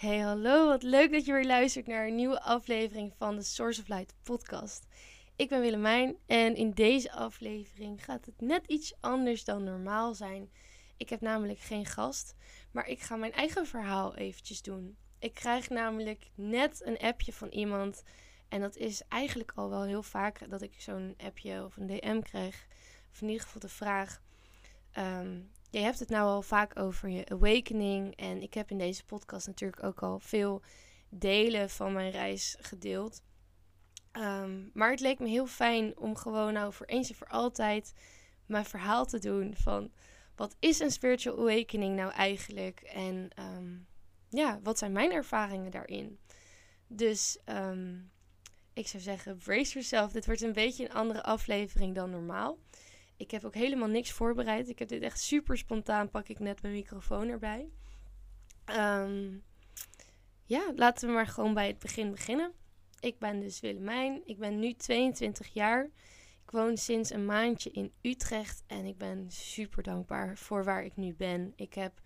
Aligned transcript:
Hey, 0.00 0.18
hallo. 0.18 0.66
Wat 0.66 0.82
leuk 0.82 1.12
dat 1.12 1.24
je 1.24 1.32
weer 1.32 1.46
luistert 1.46 1.86
naar 1.86 2.06
een 2.06 2.14
nieuwe 2.14 2.42
aflevering 2.42 3.12
van 3.16 3.36
de 3.36 3.42
Source 3.42 3.80
of 3.80 3.88
Light 3.88 4.14
podcast. 4.22 4.86
Ik 5.36 5.48
ben 5.48 5.60
Willemijn 5.60 6.16
en 6.26 6.56
in 6.56 6.70
deze 6.70 7.12
aflevering 7.12 8.04
gaat 8.04 8.26
het 8.26 8.40
net 8.40 8.66
iets 8.66 8.94
anders 9.00 9.44
dan 9.44 9.64
normaal 9.64 10.14
zijn. 10.14 10.50
Ik 10.96 11.08
heb 11.08 11.20
namelijk 11.20 11.58
geen 11.58 11.86
gast, 11.86 12.34
maar 12.70 12.88
ik 12.88 13.00
ga 13.00 13.16
mijn 13.16 13.32
eigen 13.32 13.66
verhaal 13.66 14.14
eventjes 14.14 14.62
doen. 14.62 14.96
Ik 15.18 15.34
krijg 15.34 15.68
namelijk 15.68 16.30
net 16.34 16.82
een 16.84 16.98
appje 16.98 17.32
van 17.32 17.48
iemand 17.48 18.02
en 18.48 18.60
dat 18.60 18.76
is 18.76 19.02
eigenlijk 19.08 19.52
al 19.54 19.70
wel 19.70 19.84
heel 19.84 20.02
vaak 20.02 20.50
dat 20.50 20.62
ik 20.62 20.74
zo'n 20.78 21.14
appje 21.18 21.64
of 21.64 21.76
een 21.76 21.86
DM 21.86 22.20
krijg. 22.20 22.66
Of 23.12 23.20
in 23.20 23.28
ieder 23.28 23.42
geval 23.42 23.60
de 23.60 23.68
vraag... 23.68 24.20
Um, 24.98 25.50
je 25.70 25.78
hebt 25.78 25.98
het 25.98 26.08
nou 26.08 26.28
al 26.28 26.42
vaak 26.42 26.78
over 26.78 27.08
je 27.08 27.28
awakening. 27.28 28.16
En 28.16 28.42
ik 28.42 28.54
heb 28.54 28.70
in 28.70 28.78
deze 28.78 29.04
podcast 29.04 29.46
natuurlijk 29.46 29.82
ook 29.82 30.02
al 30.02 30.18
veel 30.18 30.62
delen 31.08 31.70
van 31.70 31.92
mijn 31.92 32.10
reis 32.10 32.56
gedeeld. 32.58 33.22
Ehm, 34.12 34.68
maar 34.72 34.90
het 34.90 35.00
leek 35.00 35.18
me 35.18 35.28
heel 35.28 35.46
fijn 35.46 35.98
om 35.98 36.16
gewoon 36.16 36.52
nou 36.52 36.72
voor 36.72 36.86
eens 36.86 37.08
en 37.08 37.14
voor 37.14 37.28
altijd 37.28 37.92
mijn 38.46 38.64
verhaal 38.64 39.06
te 39.06 39.18
doen 39.18 39.54
van 39.56 39.90
wat 40.36 40.56
is 40.58 40.78
een 40.78 40.90
spiritual 40.90 41.38
awakening 41.38 41.96
nou 41.96 42.12
eigenlijk? 42.12 42.80
En 42.80 43.30
ehm, 43.34 43.76
ja, 44.28 44.60
wat 44.62 44.78
zijn 44.78 44.92
mijn 44.92 45.12
ervaringen 45.12 45.70
daarin? 45.70 46.18
Dus 46.86 47.38
um, 47.46 48.10
ik 48.72 48.88
zou 48.88 49.02
zeggen, 49.02 49.36
brace 49.36 49.72
yourself. 49.72 50.12
Dit 50.12 50.26
wordt 50.26 50.40
een 50.40 50.52
beetje 50.52 50.84
een 50.84 50.94
andere 50.94 51.22
aflevering 51.22 51.94
dan 51.94 52.10
normaal. 52.10 52.58
Ik 53.20 53.30
heb 53.30 53.44
ook 53.44 53.54
helemaal 53.54 53.88
niks 53.88 54.12
voorbereid. 54.12 54.68
Ik 54.68 54.78
heb 54.78 54.88
dit 54.88 55.02
echt 55.02 55.20
super 55.20 55.58
spontaan. 55.58 56.10
Pak 56.10 56.28
ik 56.28 56.38
net 56.38 56.62
mijn 56.62 56.74
microfoon 56.74 57.28
erbij. 57.28 57.68
Um, 58.70 59.42
ja, 60.44 60.72
laten 60.76 61.08
we 61.08 61.14
maar 61.14 61.26
gewoon 61.26 61.54
bij 61.54 61.66
het 61.66 61.78
begin 61.78 62.10
beginnen. 62.10 62.52
Ik 63.00 63.18
ben 63.18 63.40
dus 63.40 63.60
Willemijn. 63.60 64.22
Ik 64.24 64.38
ben 64.38 64.58
nu 64.58 64.72
22 64.72 65.48
jaar. 65.52 65.84
Ik 66.42 66.50
woon 66.50 66.76
sinds 66.76 67.10
een 67.10 67.24
maandje 67.24 67.70
in 67.70 67.92
Utrecht. 68.02 68.62
En 68.66 68.84
ik 68.84 68.98
ben 68.98 69.30
super 69.30 69.82
dankbaar 69.82 70.36
voor 70.36 70.64
waar 70.64 70.84
ik 70.84 70.96
nu 70.96 71.14
ben. 71.14 71.52
Ik 71.56 71.74
heb 71.74 72.00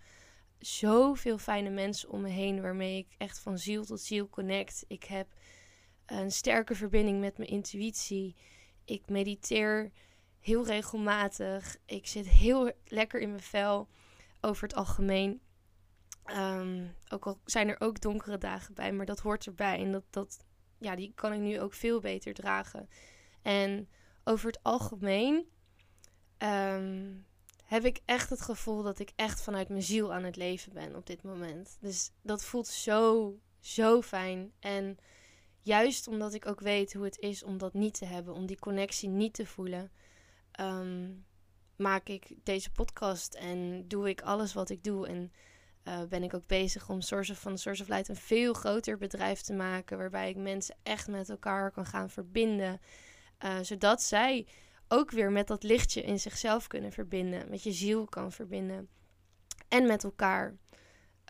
zoveel 0.59 1.37
fijne 1.37 1.69
mensen 1.69 2.09
om 2.09 2.21
me 2.21 2.29
heen 2.29 2.61
waarmee 2.61 2.97
ik 2.97 3.15
echt 3.17 3.39
van 3.39 3.57
ziel 3.57 3.85
tot 3.85 4.01
ziel 4.01 4.29
connect. 4.29 4.85
Ik 4.87 5.03
heb 5.03 5.27
een 6.05 6.31
sterke 6.31 6.75
verbinding 6.75 7.19
met 7.19 7.37
mijn 7.37 7.49
intuïtie. 7.49 8.35
Ik 8.85 9.09
mediteer 9.09 9.91
heel 10.45 10.65
regelmatig. 10.65 11.77
Ik 11.85 12.07
zit 12.07 12.27
heel 12.27 12.71
lekker 12.85 13.21
in 13.21 13.29
mijn 13.29 13.41
vel 13.41 13.87
over 14.41 14.63
het 14.63 14.75
algemeen. 14.75 15.41
Ehm, 16.23 16.87
ook 17.09 17.25
al 17.25 17.39
zijn 17.45 17.67
er 17.69 17.79
ook 17.79 18.01
donkere 18.01 18.37
dagen 18.37 18.73
bij, 18.73 18.91
maar 18.91 19.05
dat 19.05 19.19
hoort 19.19 19.45
erbij. 19.45 19.79
En 19.79 19.91
dat, 19.91 20.03
dat, 20.09 20.45
ja, 20.77 20.95
die 20.95 21.11
kan 21.15 21.33
ik 21.33 21.39
nu 21.39 21.59
ook 21.59 21.73
veel 21.73 21.99
beter 21.99 22.33
dragen. 22.33 22.89
En 23.41 23.89
over 24.23 24.47
het 24.47 24.63
algemeen 24.63 25.49
ehm, 26.37 27.13
heb 27.63 27.85
ik 27.85 28.01
echt 28.05 28.29
het 28.29 28.41
gevoel 28.41 28.83
dat 28.83 28.99
ik 28.99 29.11
echt 29.15 29.41
vanuit 29.41 29.69
mijn 29.69 29.83
ziel 29.83 30.13
aan 30.13 30.23
het 30.23 30.35
leven 30.35 30.73
ben 30.73 30.95
op 30.95 31.05
dit 31.05 31.23
moment. 31.23 31.77
Dus 31.79 32.11
dat 32.21 32.43
voelt 32.43 32.67
zo, 32.67 33.33
zo 33.59 34.01
fijn. 34.01 34.51
En 34.59 34.97
juist 35.61 36.07
omdat 36.07 36.33
ik 36.33 36.47
ook 36.47 36.59
weet 36.59 36.93
hoe 36.93 37.05
het 37.05 37.19
is 37.19 37.43
om 37.43 37.57
dat 37.57 37.73
niet 37.73 37.93
te 37.93 38.05
hebben, 38.05 38.33
om 38.33 38.45
die 38.45 38.59
connectie 38.59 39.09
niet 39.09 39.33
te 39.33 39.45
voelen, 39.45 39.91
Ehm, 40.55 41.11
maak 41.75 42.07
ik 42.07 42.35
deze 42.43 42.71
podcast 42.71 43.33
en 43.33 43.87
doe 43.87 44.09
ik 44.09 44.21
alles 44.21 44.53
wat 44.53 44.69
ik 44.69 44.83
doe. 44.83 45.07
En 45.07 45.31
uh, 45.83 46.03
ben 46.03 46.23
ik 46.23 46.33
ook 46.33 46.47
bezig 46.47 46.89
om 46.89 47.01
Source 47.01 47.31
of, 47.31 47.39
van 47.39 47.57
Source 47.57 47.81
of 47.81 47.87
Light 47.87 48.07
een 48.07 48.15
veel 48.15 48.53
groter 48.53 48.97
bedrijf 48.97 49.41
te 49.41 49.53
maken. 49.53 49.97
Waarbij 49.97 50.29
ik 50.29 50.35
mensen 50.35 50.75
echt 50.83 51.07
met 51.07 51.29
elkaar 51.29 51.71
kan 51.71 51.85
gaan 51.85 52.09
verbinden. 52.09 52.81
Uh, 53.45 53.59
zodat 53.61 54.01
zij 54.01 54.47
ook 54.87 55.11
weer 55.11 55.31
met 55.31 55.47
dat 55.47 55.63
lichtje 55.63 56.01
in 56.01 56.19
zichzelf 56.19 56.67
kunnen 56.67 56.91
verbinden. 56.91 57.49
Met 57.49 57.63
je 57.63 57.71
ziel 57.71 58.05
kan 58.05 58.31
verbinden. 58.31 58.89
En 59.67 59.87
met 59.87 60.03
elkaar. 60.03 60.57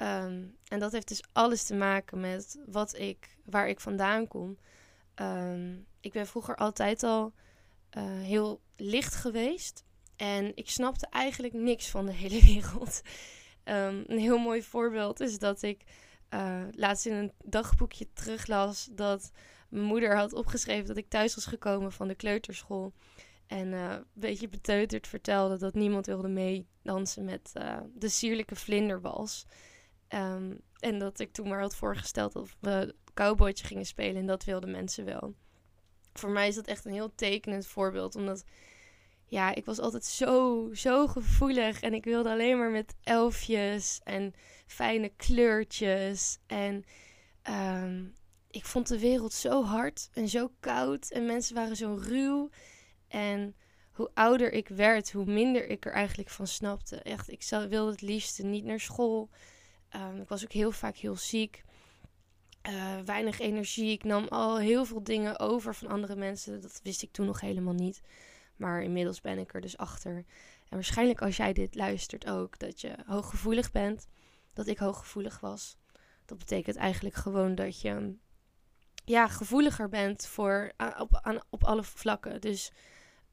Um, 0.02 0.58
en 0.68 0.80
dat 0.80 0.92
heeft 0.92 1.08
dus 1.08 1.24
alles 1.32 1.64
te 1.64 1.76
maken 1.76 2.20
met 2.20 2.60
wat 2.66 2.98
ik, 2.98 3.38
waar 3.46 3.70
ik 3.70 3.80
vandaan 3.80 4.28
kom. 4.28 4.58
Um, 5.16 5.86
ik 6.00 6.12
ben 6.12 6.28
vroeger 6.28 6.56
altijd 6.56 7.04
al 7.04 7.34
uh, 7.98 8.04
heel 8.04 8.62
licht 8.78 9.16
geweest. 9.16 9.84
En 10.16 10.52
ik 10.56 10.70
snapte 10.70 11.08
eigenlijk 11.10 11.54
niks 11.54 11.90
van 11.90 12.06
de 12.06 12.14
hele 12.24 12.42
wereld. 12.42 13.02
Um, 13.64 14.04
een 14.08 14.20
heel 14.20 14.38
mooi 14.38 14.64
voorbeeld 14.64 15.20
is 15.20 15.40
dat 15.40 15.62
ik 15.62 15.84
uh, 16.30 16.62
laatst 16.72 17.06
in 17.06 17.14
een 17.14 17.32
dagboekje 17.44 18.08
teruglas 18.14 18.90
dat 18.92 19.32
mijn 19.70 19.86
moeder 19.86 20.16
had 20.16 20.34
opgeschreven 20.34 20.88
dat 20.88 20.98
ik 20.98 21.10
thuis 21.10 21.36
was 21.36 21.46
gekomen 21.46 21.92
van 21.92 22.08
de 22.08 22.16
kleuterschool. 22.16 22.94
En 23.48 23.68
uh, 23.68 23.92
een 23.92 24.06
beetje 24.14 24.48
beteuterd 24.48 25.08
vertelde 25.08 25.58
dat 25.58 25.74
niemand 25.74 26.06
wilde 26.06 26.28
meedansen 26.28 27.26
met 27.26 27.52
uh, 27.54 27.78
de 27.94 28.10
sierlijke 28.10 28.56
vlinderwals. 28.56 29.46
Um, 30.10 30.62
en 30.80 31.00
dat 31.00 31.20
ik 31.20 31.32
toen 31.32 31.48
maar 31.48 31.62
had 31.62 31.76
voorgesteld 31.76 32.34
dat 32.34 32.50
we 32.60 32.96
cowboytje 33.14 33.66
gingen 33.66 33.86
spelen 33.86 34.16
en 34.16 34.26
dat 34.26 34.44
wilden 34.44 34.72
mensen 34.72 35.06
wel 35.06 35.36
voor 36.20 36.30
mij 36.30 36.48
is 36.48 36.56
dat 36.56 36.68
echt 36.68 36.86
een 36.86 36.94
heel 36.94 37.16
tekenend 37.16 37.68
voorbeeld. 37.68 38.16
Omdat, 38.16 38.44
ja, 39.26 39.56
ik 39.56 39.66
was 39.66 39.80
altijd 39.80 40.06
zo, 40.06 40.70
zo 40.74 41.08
gevoelig. 41.08 41.82
En 41.82 41.94
ik 41.94 42.04
wilde 42.04 42.30
alleen 42.30 42.58
maar 42.58 42.72
met 42.72 42.96
elfjes 43.04 44.02
en 44.04 44.34
fijne 44.68 45.12
kleurtjes. 45.18 46.38
En 46.48 46.86
um, 47.50 48.14
ik 48.50 48.66
vond 48.66 48.88
de 48.88 49.00
wereld 49.00 49.34
zo 49.34 49.64
hard 49.64 50.10
en 50.14 50.30
zo 50.30 50.52
koud. 50.60 51.12
En 51.12 51.26
mensen 51.26 51.56
waren 51.56 51.76
zo 51.76 52.00
ruw. 52.02 52.50
En 53.08 53.56
hoe 53.92 54.12
ouder 54.14 54.52
ik 54.52 54.68
werd, 54.68 55.12
hoe 55.12 55.26
minder 55.26 55.68
ik 55.68 55.86
er 55.86 55.94
eigenlijk 55.94 56.30
van 56.30 56.48
snapte. 56.48 56.96
Echt, 56.96 57.30
ik 57.30 57.44
wilde 57.70 57.92
het 57.92 58.02
liefste 58.02 58.44
niet 58.44 58.64
naar 58.64 58.80
school. 58.80 59.30
Um, 59.96 60.22
ik 60.22 60.28
was 60.28 60.44
ook 60.44 60.52
heel 60.52 60.72
vaak 60.72 60.96
heel 60.96 61.16
ziek. 61.16 61.64
Uh, 62.68 63.00
weinig 63.06 63.40
energie. 63.40 63.92
Ik 63.92 64.04
nam 64.04 64.28
al 64.28 64.60
heel 64.60 64.86
veel 64.86 65.04
dingen 65.04 65.40
over 65.40 65.76
van 65.76 65.88
andere 65.88 66.16
mensen. 66.16 66.62
Dat 66.62 66.80
wist 66.84 67.02
ik 67.02 67.12
toen 67.12 67.26
nog 67.26 67.42
helemaal 67.42 67.74
niet. 67.74 68.02
Maar 68.56 68.84
inmiddels 68.84 69.22
ben 69.22 69.38
ik 69.38 69.54
er 69.54 69.62
dus 69.62 69.78
achter. 69.78 70.16
En 70.16 70.26
waarschijnlijk 70.70 71.22
als 71.22 71.38
jij 71.38 71.54
dit 71.54 71.76
luistert 71.76 72.30
ook, 72.30 72.60
dat 72.60 72.82
je 72.82 72.96
hooggevoelig 73.06 73.72
bent. 73.72 74.08
Dat 74.54 74.68
ik 74.68 74.78
hooggevoelig 74.78 75.40
was. 75.40 75.78
Dat 76.26 76.38
betekent 76.38 76.76
eigenlijk 76.76 77.16
gewoon 77.16 77.56
dat 77.56 77.82
je 77.82 78.16
ja, 79.06 79.28
gevoeliger 79.28 79.90
bent 79.90 80.28
voor, 80.28 80.72
op, 80.98 81.40
op 81.50 81.64
alle 81.64 81.84
vlakken. 81.84 82.42
Dus 82.42 82.72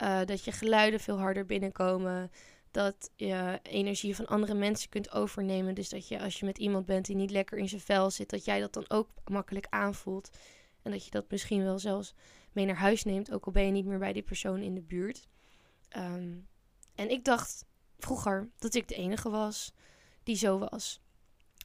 uh, 0.03 0.25
dat 0.25 0.45
je 0.45 0.53
geluiden 0.53 1.01
veel 1.01 1.19
harder 1.19 1.47
binnenkomen 1.47 2.31
dat 2.73 3.11
je 3.17 3.61
energie 3.63 4.17
van 4.17 4.27
andere 4.27 4.55
mensen 4.55 4.89
kunt 4.89 5.11
overnemen. 5.11 5.75
Dus 5.75 5.89
dat 5.89 6.09
je 6.09 6.21
als 6.21 6.39
je 6.39 6.47
met 6.47 6.59
iemand 6.59 6.87
bent 6.87 7.07
die 7.07 7.17
niet 7.17 7.31
lekker 7.31 7.59
in 7.59 7.69
zijn 7.69 7.81
vel 7.81 8.11
zit, 8.11 8.31
dat 8.31 8.45
jij 8.45 8.61
dat 8.61 8.73
dan 8.73 8.85
ook 8.89 9.09
makkelijk 9.25 9.67
aanvoelt. 9.71 10.31
En 10.83 10.91
dat 10.91 11.05
je 11.05 11.11
dat 11.11 11.31
misschien 11.31 11.63
wel 11.63 11.79
zelfs 11.79 12.15
mee 12.53 12.67
naar 12.67 12.77
huis 12.77 13.05
neemt, 13.05 13.33
ook 13.33 13.47
al 13.47 13.53
ben 13.53 13.67
je 13.67 13.73
niet 13.73 13.85
meer 13.85 13.99
bij 13.99 14.13
die 14.13 14.23
persoon 14.23 14.61
in 14.61 14.75
de 14.75 14.81
buurt. 14.81 15.29
Um, 15.97 16.49
en 16.95 17.11
ik 17.11 17.25
dacht 17.25 17.65
vroeger 17.99 18.51
dat 18.59 18.75
ik 18.75 18.89
de 18.89 18.95
enige 18.95 19.31
was 19.31 19.73
die 20.23 20.37
zo 20.37 20.59
was. 20.59 21.01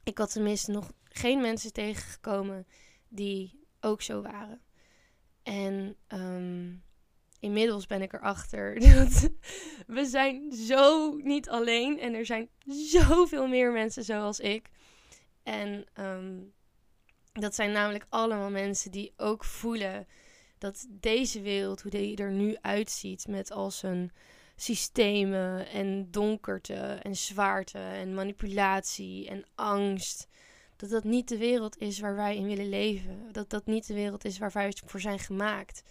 Ik 0.03 0.17
had 0.17 0.31
tenminste 0.31 0.71
nog 0.71 0.91
geen 1.03 1.41
mensen 1.41 1.73
tegengekomen 1.73 2.67
die 3.07 3.67
ook 3.79 4.01
zo 4.01 4.21
waren. 4.21 4.61
En 5.43 5.95
um, 6.07 6.83
inmiddels 7.39 7.85
ben 7.85 8.01
ik 8.01 8.13
erachter 8.13 8.79
dat 8.95 9.29
we 9.87 10.05
zijn 10.05 10.53
zo 10.53 11.15
niet 11.15 11.49
alleen. 11.49 11.99
En 11.99 12.13
er 12.13 12.25
zijn 12.25 12.49
zoveel 12.67 13.47
meer 13.47 13.71
mensen 13.71 14.03
zoals 14.03 14.39
ik. 14.39 14.69
En 15.43 15.85
um, 15.99 16.53
dat 17.33 17.55
zijn 17.55 17.71
namelijk 17.71 18.05
allemaal 18.09 18.49
mensen 18.49 18.91
die 18.91 19.13
ook 19.17 19.43
voelen 19.43 20.07
dat 20.57 20.87
deze 20.89 21.41
wereld, 21.41 21.81
hoe 21.81 21.91
die 21.91 22.17
er 22.17 22.31
nu 22.31 22.57
uitziet, 22.61 23.27
met 23.27 23.51
al 23.51 23.71
zijn 23.71 24.11
systemen 24.55 25.67
en 25.67 26.11
donkerte 26.11 26.99
en 27.01 27.15
zwaarte 27.15 27.79
en 27.79 28.13
manipulatie 28.13 29.29
en 29.29 29.45
angst, 29.55 30.27
dat 30.75 30.89
dat 30.89 31.03
niet 31.03 31.27
de 31.27 31.37
wereld 31.37 31.77
is 31.77 31.99
waar 31.99 32.15
wij 32.15 32.35
in 32.35 32.47
willen 32.47 32.69
leven. 32.69 33.29
Dat 33.31 33.49
dat 33.49 33.65
niet 33.65 33.87
de 33.87 33.93
wereld 33.93 34.25
is 34.25 34.37
waar 34.37 34.51
wij 34.51 34.73
voor 34.85 34.99
zijn 34.99 35.19
gemaakt. 35.19 35.83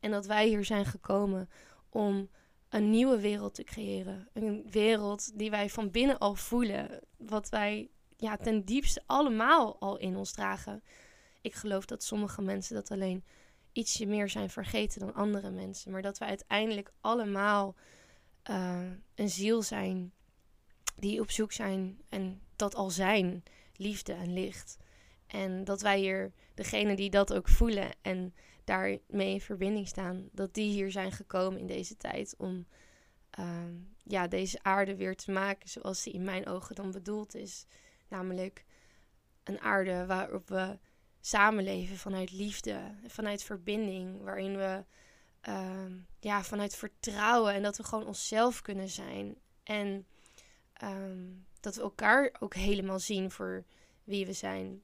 En 0.00 0.10
dat 0.10 0.26
wij 0.26 0.46
hier 0.46 0.64
zijn 0.64 0.84
gekomen 0.84 1.50
om 1.88 2.28
een 2.68 2.90
nieuwe 2.90 3.20
wereld 3.20 3.54
te 3.54 3.64
creëren. 3.64 4.28
Een 4.32 4.66
wereld 4.70 5.38
die 5.38 5.50
wij 5.50 5.70
van 5.70 5.90
binnen 5.90 6.18
al 6.18 6.34
voelen. 6.34 7.00
Wat 7.16 7.48
wij 7.48 7.90
ja, 8.16 8.36
ten 8.36 8.64
diepste 8.64 9.02
allemaal 9.06 9.80
al 9.80 9.98
in 9.98 10.16
ons 10.16 10.32
dragen. 10.32 10.82
Ik 11.40 11.54
geloof 11.54 11.86
dat 11.86 12.02
sommige 12.02 12.42
mensen 12.42 12.74
dat 12.74 12.90
alleen 12.90 13.24
ietsje 13.72 14.06
meer 14.06 14.28
zijn 14.28 14.50
vergeten 14.50 15.00
dan 15.00 15.14
andere 15.14 15.50
mensen. 15.50 15.92
Maar 15.92 16.02
dat 16.02 16.18
wij 16.18 16.28
uiteindelijk 16.28 16.92
allemaal 17.00 17.74
uh, 18.50 18.80
een 19.14 19.30
ziel 19.30 19.62
zijn 19.62 20.12
die 20.96 21.20
op 21.20 21.30
zoek 21.30 21.52
zijn 21.52 22.00
en 22.08 22.40
dat 22.56 22.74
al 22.74 22.90
zijn 22.90 23.42
liefde 23.76 24.12
en 24.12 24.32
licht. 24.32 24.76
En 25.26 25.64
dat 25.64 25.80
wij 25.80 25.98
hier, 25.98 26.32
degene 26.54 26.96
die 26.96 27.10
dat 27.10 27.34
ook 27.34 27.48
voelen 27.48 27.90
en 28.02 28.34
daarmee 28.68 29.32
in 29.32 29.40
verbinding 29.40 29.88
staan, 29.88 30.28
dat 30.32 30.54
die 30.54 30.70
hier 30.70 30.90
zijn 30.90 31.12
gekomen 31.12 31.60
in 31.60 31.66
deze 31.66 31.96
tijd 31.96 32.34
om 32.38 32.66
ehm, 33.30 33.74
ja, 34.02 34.26
deze 34.26 34.58
aarde 34.62 34.96
weer 34.96 35.16
te 35.16 35.30
maken 35.30 35.68
zoals 35.68 36.02
die 36.02 36.12
in 36.12 36.24
mijn 36.24 36.46
ogen 36.46 36.74
dan 36.74 36.90
bedoeld 36.90 37.34
is. 37.34 37.66
Namelijk 38.08 38.64
een 39.44 39.60
aarde 39.60 40.06
waarop 40.06 40.48
we 40.48 40.78
samenleven 41.20 41.96
vanuit 41.96 42.32
liefde, 42.32 42.94
vanuit 43.06 43.42
verbinding, 43.42 44.22
waarin 44.22 44.56
we 44.56 44.84
uh, 45.48 45.92
ja, 46.18 46.42
vanuit 46.42 46.76
vertrouwen 46.76 47.54
en 47.54 47.62
dat 47.62 47.76
we 47.76 47.84
gewoon 47.84 48.06
onszelf 48.06 48.62
kunnen 48.62 48.88
zijn. 48.88 49.36
En 49.62 50.06
ehm, 50.72 51.26
dat 51.60 51.74
we 51.74 51.80
elkaar 51.80 52.34
ook 52.40 52.54
helemaal 52.54 52.98
zien 52.98 53.30
voor 53.30 53.64
wie 54.04 54.26
we 54.26 54.32
zijn. 54.32 54.82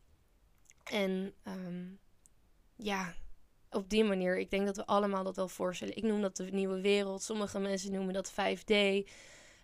En 0.85 1.35
ehm, 1.43 1.85
ja, 2.77 3.15
op 3.75 3.91
die 3.91 4.05
manier, 4.05 4.39
ik 4.39 4.51
denk 4.51 4.67
dat 4.67 4.77
we 4.77 4.87
allemaal 4.87 5.25
dat 5.25 5.37
wel 5.37 5.49
voorstellen. 5.49 5.97
Ik 5.97 6.03
noem 6.03 6.21
dat 6.21 6.37
de 6.37 6.45
nieuwe 6.45 6.81
wereld. 6.81 7.23
Sommige 7.23 7.59
mensen 7.59 7.93
noemen 7.93 8.15
dat 8.15 8.33
5D. 8.33 8.75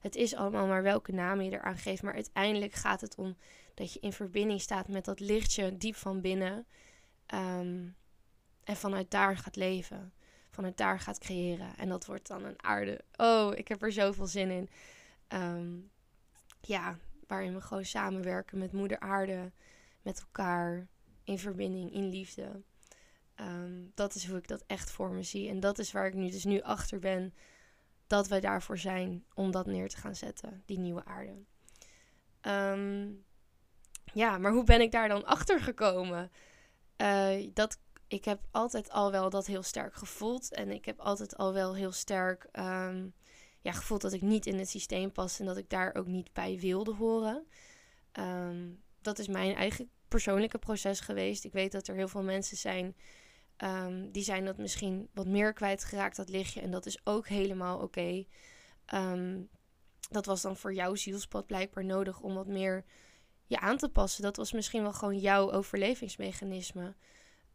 Het 0.01 0.17
is 0.17 0.35
allemaal 0.35 0.67
maar 0.67 0.83
welke 0.83 1.12
naam 1.12 1.41
je 1.41 1.51
eraan 1.51 1.77
geeft. 1.77 2.03
Maar 2.03 2.15
uiteindelijk 2.15 2.73
gaat 2.73 3.01
het 3.01 3.15
om 3.15 3.37
dat 3.75 3.93
je 3.93 4.01
in 4.01 4.12
verbinding 4.12 4.61
staat 4.61 4.89
met 4.89 5.05
dat 5.05 5.21
lichtje 5.21 5.77
diep 5.77 5.95
van 5.97 6.21
binnen. 6.21 6.67
Ehm, 7.27 7.89
en 8.65 8.77
vanuit 8.77 9.11
daar 9.11 9.37
gaat 9.37 9.57
leven. 9.57 10.12
Vanuit 10.51 10.77
daar 10.77 11.01
gaat 11.01 11.19
creëren. 11.19 11.77
En 11.77 11.89
dat 11.89 12.07
wordt 12.07 12.27
dan 12.27 12.45
een 12.45 12.62
aarde. 12.62 13.01
Oh, 13.17 13.53
ik 13.55 13.69
heb 13.69 13.83
er 13.83 13.93
zoveel 13.93 14.27
zin 14.27 14.51
in. 14.51 14.69
Ehm, 15.29 15.79
ja, 16.61 16.99
waarin 17.27 17.55
we 17.55 17.61
gewoon 17.61 17.85
samenwerken 17.85 18.59
met 18.59 18.73
moeder 18.73 18.99
aarde. 18.99 19.53
Met 20.03 20.21
elkaar. 20.21 20.89
In 21.25 21.39
verbinding, 21.39 21.93
in 21.93 22.09
liefde. 22.09 22.62
Ehm, 23.41 23.85
dat 23.95 24.15
is 24.15 24.27
hoe 24.27 24.39
ik 24.39 24.49
dat 24.49 24.65
echt 24.67 24.91
voor 24.91 25.11
me 25.11 25.23
zie. 25.23 25.49
En 25.49 25.61
dat 25.61 25.79
is 25.79 25.93
waar 25.93 26.07
ik 26.07 26.15
nu 26.15 26.31
dus 26.31 26.45
nu 26.45 26.61
achter 26.61 26.99
ben. 26.99 27.35
Dat 28.07 28.29
wij 28.29 28.41
daarvoor 28.41 28.79
zijn 28.79 29.25
om 29.35 29.51
dat 29.51 29.67
neer 29.67 29.89
te 29.89 29.97
gaan 29.97 30.15
zetten. 30.15 30.63
Die 30.67 30.79
nieuwe 30.79 31.05
aarde. 31.05 31.35
ja, 34.13 34.39
maar 34.39 34.53
hoe 34.53 34.65
ben 34.65 34.81
ik 34.81 34.93
daar 34.93 35.09
dan 35.09 35.25
achter 35.25 35.61
gekomen? 35.61 36.31
Uh, 36.97 37.51
dat, 37.55 37.79
ik 38.09 38.25
heb 38.25 38.41
altijd 38.51 38.91
al 38.91 39.11
wel 39.11 39.31
dat 39.31 39.47
heel 39.47 39.63
sterk 39.63 39.95
gevoeld. 39.95 40.53
En 40.53 40.71
ik 40.71 40.85
heb 40.85 40.99
altijd 40.99 41.37
al 41.37 41.53
wel 41.53 41.75
heel 41.75 41.93
sterk 41.93 42.49
um, 42.53 43.15
ja, 43.61 43.73
gevoeld 43.73 44.01
dat 44.01 44.13
ik 44.13 44.23
niet 44.23 44.47
in 44.47 44.59
het 44.59 44.69
systeem 44.69 45.13
pas 45.13 45.41
en 45.41 45.47
dat 45.47 45.57
ik 45.57 45.71
daar 45.71 45.95
ook 45.95 46.07
niet 46.07 46.33
bij 46.33 46.59
wilde 46.59 46.95
horen. 46.95 47.47
Dat 49.01 49.19
is 49.19 49.29
mijn 49.29 49.55
eigen 49.55 49.91
persoonlijke 50.09 50.59
proces 50.59 51.01
geweest. 51.01 51.45
Ik 51.45 51.53
weet 51.53 51.73
dat 51.73 51.89
er 51.89 51.95
heel 51.95 52.09
veel 52.09 52.23
mensen 52.23 52.57
zijn 52.57 52.95
um, 53.62 54.11
die 54.11 54.23
zijn 54.23 54.45
dat 54.45 54.59
misschien 54.59 55.09
wat 55.15 55.27
meer 55.27 55.53
kwijtgeraakt, 55.53 56.17
dat 56.17 56.29
lichtje. 56.29 56.61
En 56.61 56.71
dat 56.71 56.87
is 56.87 57.01
ook 57.05 57.29
helemaal 57.29 57.79
oké. 57.79 57.85
Okay. 57.85 58.29
dat 60.11 60.27
was 60.27 60.43
dan 60.43 60.57
voor 60.57 60.75
jouw 60.75 60.95
zielspad 60.95 61.47
blijkbaar 61.47 61.85
nodig 61.85 62.21
om 62.21 62.35
wat 62.35 62.47
meer 62.47 62.85
je 63.47 63.61
aan 63.61 63.77
te 63.77 63.89
passen. 63.89 64.23
Dat 64.23 64.37
was 64.37 64.53
misschien 64.53 64.83
wel 64.83 64.93
gewoon 64.93 65.19
jouw 65.19 65.53
overlevingsmechanisme. 65.53 66.95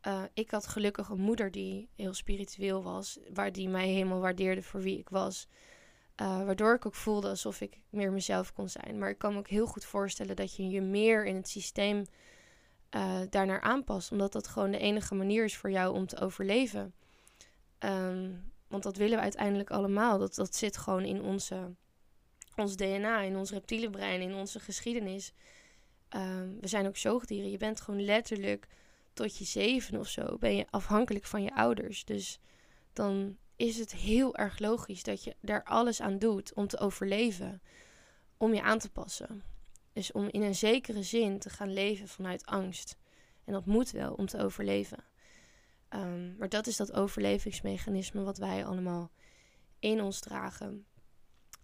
Uh, 0.07 0.23
ik 0.33 0.51
had 0.51 0.67
gelukkig 0.67 1.09
een 1.09 1.21
moeder 1.21 1.51
die 1.51 1.89
heel 1.95 2.13
spiritueel 2.13 2.83
was, 2.83 3.19
waar 3.33 3.51
die 3.51 3.69
mij 3.69 3.87
helemaal 3.87 4.19
waardeerde 4.19 4.61
voor 4.61 4.81
wie 4.81 4.99
ik 4.99 5.09
was. 5.09 5.47
Uh, 6.21 6.45
waardoor 6.45 6.73
ik 6.73 6.85
ook 6.85 6.95
voelde 6.95 7.29
alsof 7.29 7.61
ik 7.61 7.81
meer 7.89 8.11
mezelf 8.11 8.53
kon 8.53 8.69
zijn. 8.69 8.97
Maar 8.97 9.09
ik 9.09 9.17
kan 9.17 9.33
me 9.33 9.39
ook 9.39 9.47
heel 9.47 9.65
goed 9.65 9.85
voorstellen 9.85 10.35
dat 10.35 10.55
je 10.55 10.69
je 10.69 10.81
meer 10.81 11.25
in 11.25 11.35
het 11.35 11.49
systeem 11.49 12.05
uh, 12.95 13.19
daarnaar 13.29 13.61
aanpast. 13.61 14.11
Omdat 14.11 14.31
dat 14.31 14.47
gewoon 14.47 14.71
de 14.71 14.77
enige 14.77 15.15
manier 15.15 15.43
is 15.43 15.57
voor 15.57 15.71
jou 15.71 15.93
om 15.93 16.07
te 16.07 16.19
overleven. 16.19 16.93
Um, 17.79 18.51
want 18.67 18.83
dat 18.83 18.97
willen 18.97 19.17
we 19.17 19.23
uiteindelijk 19.23 19.69
allemaal. 19.69 20.17
Dat, 20.17 20.35
dat 20.35 20.55
zit 20.55 20.77
gewoon 20.77 21.03
in 21.03 21.21
onze, 21.21 21.75
ons 22.55 22.75
DNA, 22.75 23.21
in 23.21 23.37
ons 23.37 23.51
reptiele 23.51 23.89
brein, 23.89 24.21
in 24.21 24.33
onze 24.33 24.59
geschiedenis. 24.59 25.33
Um, 26.09 26.57
we 26.61 26.67
zijn 26.67 26.87
ook 26.87 26.97
zoogdieren. 26.97 27.51
Je 27.51 27.57
bent 27.57 27.81
gewoon 27.81 28.05
letterlijk 28.05 28.67
tot 29.13 29.37
je 29.37 29.45
zeven 29.45 29.99
of 29.99 30.07
zo 30.07 30.37
ben 30.37 30.55
je 30.55 30.65
afhankelijk 30.69 31.25
van 31.25 31.43
je 31.43 31.55
ouders. 31.55 32.05
Dus 32.05 32.39
dan 32.93 33.37
is 33.55 33.77
het 33.77 33.91
heel 33.91 34.35
erg 34.35 34.59
logisch 34.59 35.03
dat 35.03 35.23
je 35.23 35.35
daar 35.39 35.63
alles 35.63 36.01
aan 36.01 36.19
doet 36.19 36.53
om 36.53 36.67
te 36.67 36.79
overleven, 36.79 37.61
om 38.37 38.53
je 38.53 38.61
aan 38.61 38.79
te 38.79 38.89
passen. 38.89 39.43
Dus 39.95 40.11
om 40.11 40.27
in 40.31 40.41
een 40.41 40.55
zekere 40.55 41.03
zin 41.03 41.39
te 41.39 41.49
gaan 41.49 41.73
leven 41.73 42.07
vanuit 42.07 42.45
angst. 42.45 42.97
En 43.43 43.53
dat 43.53 43.65
moet 43.65 43.91
wel 43.91 44.13
om 44.13 44.25
te 44.25 44.37
overleven. 44.37 45.03
Um, 45.89 46.35
maar 46.37 46.49
dat 46.49 46.67
is 46.67 46.77
dat 46.77 46.93
overlevingsmechanisme 46.93 48.23
wat 48.23 48.37
wij 48.37 48.65
allemaal 48.65 49.11
in 49.79 50.01
ons 50.01 50.19
dragen. 50.19 50.85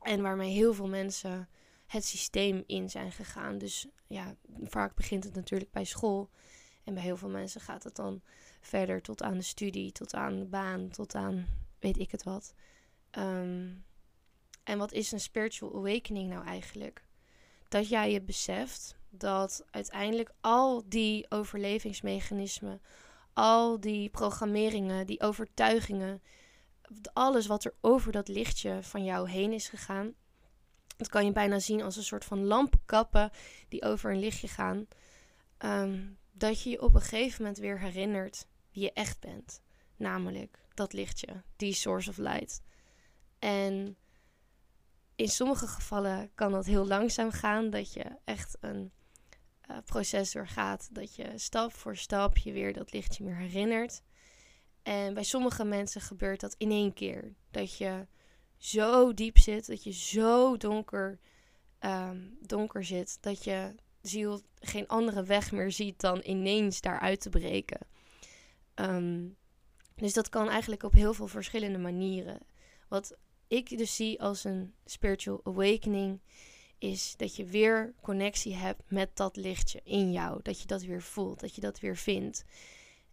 En 0.01 0.21
waarmee 0.21 0.51
heel 0.51 0.73
veel 0.73 0.87
mensen 0.87 1.49
het 1.87 2.05
systeem 2.05 2.63
in 2.65 2.89
zijn 2.89 3.11
gegaan. 3.11 3.57
Dus 3.57 3.87
ja, 4.07 4.35
vaak 4.63 4.95
begint 4.95 5.23
het 5.23 5.35
natuurlijk 5.35 5.71
bij 5.71 5.85
school. 5.85 6.29
En 6.83 6.93
bij 6.93 7.03
heel 7.03 7.17
veel 7.17 7.29
mensen 7.29 7.61
gaat 7.61 7.83
het 7.83 7.95
dan 7.95 8.21
verder 8.61 9.01
tot 9.01 9.21
aan 9.21 9.37
de 9.37 9.43
studie, 9.43 9.91
tot 9.91 10.13
aan 10.13 10.39
de 10.39 10.45
baan, 10.45 10.89
tot 10.89 11.15
aan 11.15 11.47
weet 11.79 11.97
ik 11.97 12.11
het 12.11 12.23
wat. 12.23 12.53
Um, 13.11 13.83
en 14.63 14.77
wat 14.77 14.91
is 14.91 15.11
een 15.11 15.19
spiritual 15.19 15.75
awakening 15.75 16.29
nou 16.29 16.45
eigenlijk? 16.45 17.03
Dat 17.71 17.89
jij 17.89 18.11
je 18.11 18.21
beseft 18.21 18.95
dat 19.09 19.65
uiteindelijk 19.69 20.31
al 20.41 20.83
die 20.85 21.25
overlevingsmechanismen, 21.29 22.81
al 23.33 23.79
die 23.79 24.09
programmeringen, 24.09 25.05
die 25.05 25.21
overtuigingen, 25.21 26.21
alles 27.13 27.47
wat 27.47 27.63
er 27.63 27.73
over 27.81 28.11
dat 28.11 28.27
lichtje 28.27 28.79
van 28.81 29.03
jou 29.03 29.29
heen 29.29 29.51
is 29.53 29.69
gegaan, 29.69 30.13
dat 30.97 31.09
kan 31.09 31.25
je 31.25 31.31
bijna 31.31 31.59
zien 31.59 31.81
als 31.81 31.95
een 31.95 32.03
soort 32.03 32.25
van 32.25 32.45
lampkappen 32.45 33.31
die 33.69 33.83
over 33.83 34.11
een 34.11 34.19
lichtje 34.19 34.47
gaan. 34.47 34.87
Ehm, 35.57 35.99
dat 36.31 36.61
je 36.61 36.69
je 36.69 36.81
op 36.81 36.95
een 36.95 37.01
gegeven 37.01 37.41
moment 37.41 37.59
weer 37.59 37.79
herinnert 37.79 38.47
wie 38.71 38.83
je 38.83 38.93
echt 38.93 39.19
bent. 39.19 39.61
Namelijk 39.95 40.59
dat 40.73 40.93
lichtje, 40.93 41.43
die 41.55 41.73
source 41.73 42.09
of 42.09 42.17
light. 42.17 42.61
En 43.39 43.97
in 45.21 45.29
sommige 45.29 45.67
gevallen 45.67 46.31
kan 46.35 46.51
dat 46.51 46.65
heel 46.65 46.87
langzaam 46.87 47.31
gaan, 47.31 47.69
dat 47.69 47.93
je 47.93 48.05
echt 48.23 48.57
een 48.59 48.91
uh, 49.69 49.77
proces 49.85 50.31
doorgaat, 50.31 50.89
dat 50.91 51.15
je 51.15 51.31
stap 51.35 51.73
voor 51.73 51.97
stap 51.97 52.37
je 52.37 52.51
weer 52.51 52.73
dat 52.73 52.93
lichtje 52.93 53.23
meer 53.23 53.35
herinnert. 53.35 54.01
En 54.83 55.13
bij 55.13 55.23
sommige 55.23 55.63
mensen 55.63 56.01
gebeurt 56.01 56.39
dat 56.39 56.55
in 56.57 56.71
één 56.71 56.93
keer. 56.93 57.33
Dat 57.51 57.77
je 57.77 58.07
zo 58.57 59.13
diep 59.13 59.37
zit, 59.37 59.67
dat 59.67 59.83
je 59.83 59.91
zo 59.91 60.57
donker, 60.57 61.19
um, 61.79 62.37
donker 62.41 62.83
zit, 62.83 63.17
dat 63.21 63.43
je 63.43 63.75
ziel 64.01 64.41
geen 64.59 64.87
andere 64.87 65.23
weg 65.23 65.51
meer 65.51 65.71
ziet 65.71 65.99
dan 65.99 66.21
ineens 66.23 66.81
daaruit 66.81 67.21
te 67.21 67.29
breken. 67.29 67.79
Um, 68.75 69.35
dus 69.95 70.13
dat 70.13 70.29
kan 70.29 70.49
eigenlijk 70.49 70.83
op 70.83 70.93
heel 70.93 71.13
veel 71.13 71.27
verschillende 71.27 71.77
manieren. 71.77 72.39
Wat 72.87 73.17
ik 73.51 73.77
dus 73.77 73.95
zie 73.95 74.21
als 74.21 74.43
een 74.43 74.73
spiritual 74.85 75.41
awakening, 75.43 76.19
is 76.77 77.13
dat 77.17 77.35
je 77.35 77.45
weer 77.45 77.93
connectie 78.01 78.55
hebt 78.55 78.81
met 78.87 79.09
dat 79.17 79.35
lichtje 79.35 79.81
in 79.83 80.11
jou. 80.11 80.39
Dat 80.41 80.61
je 80.61 80.67
dat 80.67 80.81
weer 80.81 81.01
voelt, 81.01 81.39
dat 81.39 81.55
je 81.55 81.61
dat 81.61 81.79
weer 81.79 81.97
vindt. 81.97 82.43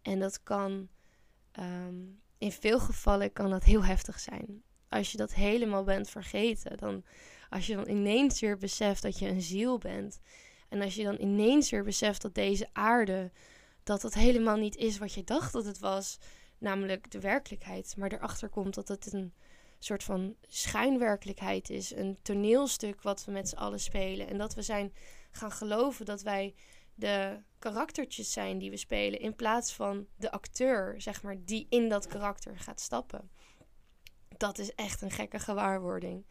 En 0.03 0.19
dat 0.19 0.43
kan, 0.43 0.89
um, 1.61 2.21
in 2.39 2.53
veel 2.53 2.81
gevallen 2.81 3.33
kan 3.33 3.51
dat 3.51 3.65
heel 3.65 3.85
heftig 3.85 4.21
zijn 4.21 4.63
als 4.89 5.11
je 5.13 5.17
dat 5.17 5.35
helemaal 5.35 5.85
bent 5.85 6.11
vergeten, 6.11 6.77
dan 6.77 7.05
als 7.51 7.67
je 7.67 7.75
dan 7.75 7.89
ineens 7.89 8.41
weer 8.41 8.57
beseft 8.57 9.03
dat 9.03 9.19
je 9.19 9.29
een 9.29 9.43
ziel 9.43 9.79
bent. 9.79 10.21
En 10.69 10.83
als 10.83 10.95
je 10.95 11.05
dan 11.05 11.21
ineens 11.21 11.71
weer 11.71 11.85
beseft 11.85 12.23
dat 12.23 12.35
deze 12.35 12.69
aarde, 12.73 13.31
dat 13.83 14.01
dat 14.01 14.15
helemaal 14.15 14.57
niet 14.57 14.77
is 14.77 14.99
wat 14.99 15.13
je 15.13 15.25
dacht 15.25 15.53
dat 15.53 15.65
het 15.65 15.79
was, 15.79 16.19
namelijk 16.59 17.11
de 17.11 17.21
werkelijkheid. 17.21 17.95
Maar 17.97 18.13
erachter 18.13 18.49
komt 18.49 18.75
dat 18.75 18.89
het 18.89 19.13
een 19.13 19.33
soort 19.79 20.05
van 20.05 20.37
schijnwerkelijkheid 20.49 21.71
is. 21.71 21.95
Een 21.95 22.19
toneelstuk 22.23 23.03
wat 23.03 23.25
we 23.25 23.33
met 23.33 23.49
z'n 23.49 23.57
allen 23.57 23.81
spelen. 23.81 24.29
En 24.29 24.39
dat 24.39 24.55
we 24.55 24.63
zijn 24.63 24.93
gaan 25.31 25.53
geloven 25.53 26.05
dat 26.05 26.23
wij 26.23 26.55
de 26.95 27.43
karaktertjes 27.59 28.33
zijn 28.33 28.59
die 28.59 28.71
we 28.71 28.77
spelen. 28.77 29.21
In 29.21 29.35
plaats 29.35 29.73
van 29.73 30.07
de 30.17 30.31
acteur, 30.31 31.01
zeg 31.01 31.23
maar, 31.23 31.37
die 31.45 31.67
in 31.71 31.89
dat 31.89 32.07
karakter 32.07 32.59
gaat 32.59 32.81
stappen 32.81 33.31
dat 34.39 34.59
is 34.59 34.75
echt 34.75 35.03
een 35.03 35.11
gekke 35.11 35.39
gewaarwording. 35.39 36.27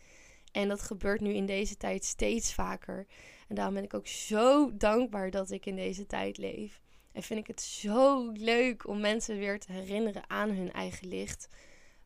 En 0.52 0.68
dat 0.68 0.82
gebeurt 0.82 1.22
nu 1.22 1.34
in 1.34 1.46
deze 1.46 1.78
tijd 1.78 2.06
steeds 2.06 2.54
vaker. 2.54 3.06
En 3.48 3.56
daarom 3.56 3.74
ben 3.74 3.84
ik 3.84 3.94
ook 3.94 4.08
zo 4.08 4.78
dankbaar 4.78 5.32
dat 5.32 5.52
ik 5.52 5.66
in 5.66 5.76
deze 5.76 6.06
tijd 6.06 6.38
leef. 6.38 6.82
En 7.12 7.24
vind 7.24 7.40
ik 7.40 7.48
het 7.48 7.62
zo 7.62 8.32
leuk 8.32 8.88
om 8.88 9.00
mensen 9.00 9.38
weer 9.38 9.60
te 9.60 9.72
herinneren 9.72 10.30
aan 10.30 10.50
hun 10.50 10.72
eigen 10.72 11.08
licht. 11.08 11.48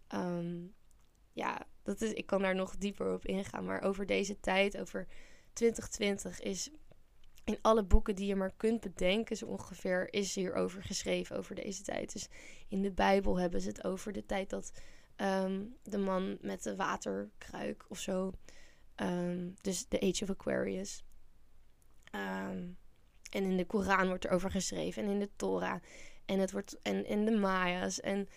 Ehm, 0.07 0.57
ja, 1.33 1.67
dat 1.83 2.01
is, 2.01 2.13
ik 2.13 2.25
kan 2.25 2.41
daar 2.41 2.55
nog 2.55 2.77
dieper 2.77 3.13
op 3.13 3.25
ingaan. 3.25 3.65
Maar 3.65 3.81
over 3.81 4.05
deze 4.05 4.39
tijd, 4.39 4.77
over 4.77 5.07
2020, 5.53 6.39
is 6.41 6.71
in 7.43 7.57
alle 7.61 7.83
boeken 7.83 8.15
die 8.15 8.27
je 8.27 8.35
maar 8.35 8.53
kunt 8.57 8.81
bedenken, 8.81 9.37
zo 9.37 9.45
ongeveer, 9.45 10.13
is 10.13 10.35
hierover 10.35 10.83
geschreven, 10.83 11.37
over 11.37 11.55
deze 11.55 11.83
tijd. 11.83 12.13
Dus 12.13 12.29
in 12.67 12.81
de 12.81 12.91
Bijbel 12.91 13.39
hebben 13.39 13.61
ze 13.61 13.67
het 13.67 13.83
over 13.83 14.11
de 14.11 14.25
tijd 14.25 14.49
dat 14.49 14.71
ehm, 15.15 15.63
de 15.83 15.97
man 15.97 16.37
met 16.41 16.63
de 16.63 16.75
waterkruik 16.75 17.85
of 17.87 17.99
zo, 17.99 18.33
ehm, 18.95 19.49
dus 19.61 19.87
de 19.87 20.01
Age 20.01 20.23
of 20.23 20.29
Aquarius. 20.29 21.03
Ehm, 22.11 22.67
en 23.31 23.43
in 23.43 23.57
de 23.57 23.65
Koran 23.65 24.07
wordt 24.07 24.25
er 24.25 24.31
over 24.31 24.51
geschreven 24.51 25.03
en 25.03 25.09
in 25.09 25.19
de 25.19 25.29
Torah. 25.35 25.81
En, 26.25 26.39
het 26.39 26.51
wordt, 26.51 26.79
en 26.81 27.05
in 27.05 27.25
de 27.25 27.31
Maya's. 27.31 27.99
En 27.99 28.27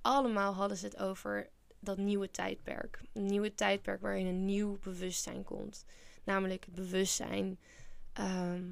allemaal 0.00 0.52
hadden 0.52 0.76
ze 0.76 0.84
het 0.84 0.98
over 0.98 1.50
dat 1.84 1.98
nieuwe 1.98 2.30
tijdperk. 2.30 3.00
Een 3.12 3.26
nieuwe 3.26 3.54
tijdperk 3.54 4.00
waarin 4.00 4.26
een 4.26 4.44
nieuw 4.44 4.78
bewustzijn 4.78 5.44
komt. 5.44 5.84
Namelijk 6.24 6.64
het 6.64 6.74
bewustzijn. 6.74 7.58
Ehm, 8.12 8.62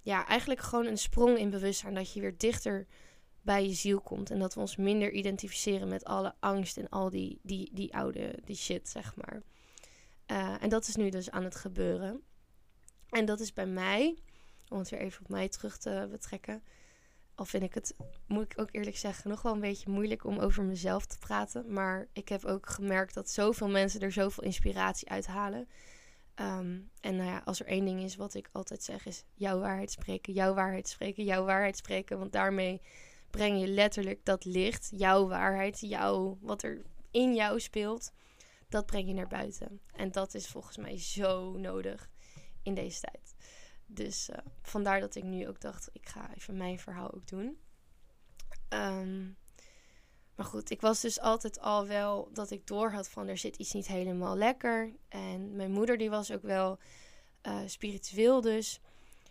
ja, 0.00 0.26
eigenlijk 0.26 0.60
gewoon 0.60 0.86
een 0.86 0.98
sprong 0.98 1.38
in 1.38 1.50
bewustzijn. 1.50 1.94
Dat 1.94 2.12
je 2.12 2.20
weer 2.20 2.38
dichter 2.38 2.86
bij 3.42 3.66
je 3.66 3.74
ziel 3.74 4.00
komt. 4.00 4.30
En 4.30 4.38
dat 4.38 4.54
we 4.54 4.60
ons 4.60 4.76
minder 4.76 5.10
identificeren 5.12 5.88
met 5.88 6.04
alle 6.04 6.34
angst 6.40 6.76
en 6.76 6.88
al 6.88 7.10
die, 7.10 7.38
die, 7.42 7.70
die 7.72 7.94
oude 7.94 8.38
die 8.44 8.56
shit, 8.56 8.88
zeg 8.88 9.16
maar. 9.16 9.42
Uh, 10.26 10.62
en 10.62 10.68
dat 10.68 10.88
is 10.88 10.96
nu 10.96 11.10
dus 11.10 11.30
aan 11.30 11.44
het 11.44 11.54
gebeuren. 11.54 12.22
En 13.08 13.24
dat 13.24 13.40
is 13.40 13.52
bij 13.52 13.66
mij, 13.66 14.18
om 14.68 14.78
het 14.78 14.88
weer 14.88 15.00
even 15.00 15.22
op 15.22 15.28
mij 15.28 15.48
terug 15.48 15.78
te 15.78 16.08
betrekken. 16.10 16.62
Al 17.34 17.44
vind 17.44 17.62
ik 17.62 17.74
het, 17.74 17.96
moet 18.26 18.44
ik 18.44 18.60
ook 18.60 18.68
eerlijk 18.72 18.96
zeggen, 18.96 19.30
nog 19.30 19.42
wel 19.42 19.52
een 19.52 19.60
beetje 19.60 19.90
moeilijk 19.90 20.24
om 20.24 20.38
over 20.38 20.64
mezelf 20.64 21.06
te 21.06 21.18
praten. 21.18 21.72
Maar 21.72 22.08
ik 22.12 22.28
heb 22.28 22.44
ook 22.44 22.68
gemerkt 22.68 23.14
dat 23.14 23.30
zoveel 23.30 23.68
mensen 23.68 24.00
er 24.00 24.12
zoveel 24.12 24.42
inspiratie 24.42 25.08
uit 25.08 25.26
halen. 25.26 25.68
Ehm, 26.34 26.78
en 27.00 27.16
nou 27.16 27.30
ja, 27.30 27.42
als 27.44 27.60
er 27.60 27.66
één 27.66 27.84
ding 27.84 28.02
is 28.02 28.16
wat 28.16 28.34
ik 28.34 28.48
altijd 28.52 28.82
zeg, 28.82 29.06
is 29.06 29.24
jouw 29.34 29.58
waarheid 29.58 29.90
spreken, 29.90 30.32
jouw 30.32 30.54
waarheid 30.54 30.88
spreken, 30.88 31.24
jouw 31.24 31.44
waarheid 31.44 31.76
spreken. 31.76 32.18
Want 32.18 32.32
daarmee 32.32 32.80
breng 33.30 33.60
je 33.60 33.66
letterlijk 33.66 34.24
dat 34.24 34.44
licht, 34.44 34.90
jouw 34.96 35.28
waarheid, 35.28 35.80
jouw, 35.80 36.38
wat 36.40 36.62
er 36.62 36.82
in 37.10 37.34
jou 37.34 37.60
speelt, 37.60 38.12
dat 38.68 38.86
breng 38.86 39.08
je 39.08 39.14
naar 39.14 39.28
buiten. 39.28 39.80
En 39.92 40.10
dat 40.10 40.34
is 40.34 40.46
volgens 40.46 40.76
mij 40.76 40.98
zo 40.98 41.56
nodig 41.56 42.10
in 42.62 42.74
deze 42.74 43.00
tijd. 43.00 43.33
Dus 43.86 44.28
uh, 44.28 44.36
vandaar 44.62 45.00
dat 45.00 45.14
ik 45.14 45.24
nu 45.24 45.48
ook 45.48 45.60
dacht, 45.60 45.88
ik 45.92 46.08
ga 46.08 46.34
even 46.34 46.56
mijn 46.56 46.78
verhaal 46.78 47.14
ook 47.14 47.26
doen. 47.26 47.58
Um, 48.68 49.36
maar 50.34 50.46
goed, 50.46 50.70
ik 50.70 50.80
was 50.80 51.00
dus 51.00 51.20
altijd 51.20 51.60
al 51.60 51.86
wel 51.86 52.28
dat 52.32 52.50
ik 52.50 52.66
door 52.66 52.90
had 52.90 53.08
van 53.08 53.28
er 53.28 53.38
zit 53.38 53.56
iets 53.56 53.72
niet 53.72 53.86
helemaal 53.86 54.36
lekker. 54.36 54.94
En 55.08 55.56
mijn 55.56 55.70
moeder 55.70 55.98
die 55.98 56.10
was 56.10 56.32
ook 56.32 56.42
wel 56.42 56.78
uh, 57.42 57.60
spiritueel 57.66 58.40
dus. 58.40 58.80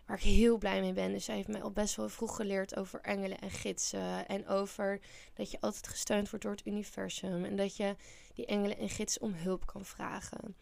Waar 0.06 0.18
ik 0.18 0.24
heel 0.24 0.58
blij 0.58 0.82
mee 0.82 0.94
ben. 0.94 1.12
Dus 1.12 1.26
zij 1.26 1.36
heeft 1.36 1.48
mij 1.48 1.62
al 1.62 1.72
best 1.72 1.96
wel 1.96 2.10
vroeg 2.10 2.36
geleerd 2.36 2.76
over 2.76 3.02
engelen 3.02 3.40
en 3.40 3.52
gidsen. 3.52 4.28
En 4.28 4.48
over 4.48 5.00
dat 5.34 5.52
je 5.52 5.62
altijd 5.62 5.88
gesteund 5.88 6.30
wordt 6.30 6.46
door 6.46 6.54
het 6.54 6.66
universum. 6.66 7.46
En 7.46 7.56
dat 7.56 7.78
je 7.78 7.96
die 8.34 8.46
engelen 8.46 8.78
en 8.78 8.90
gidsen 8.90 9.22
om 9.22 9.34
hulp 9.34 9.66
kan 9.66 9.86
vragen. 9.86 10.56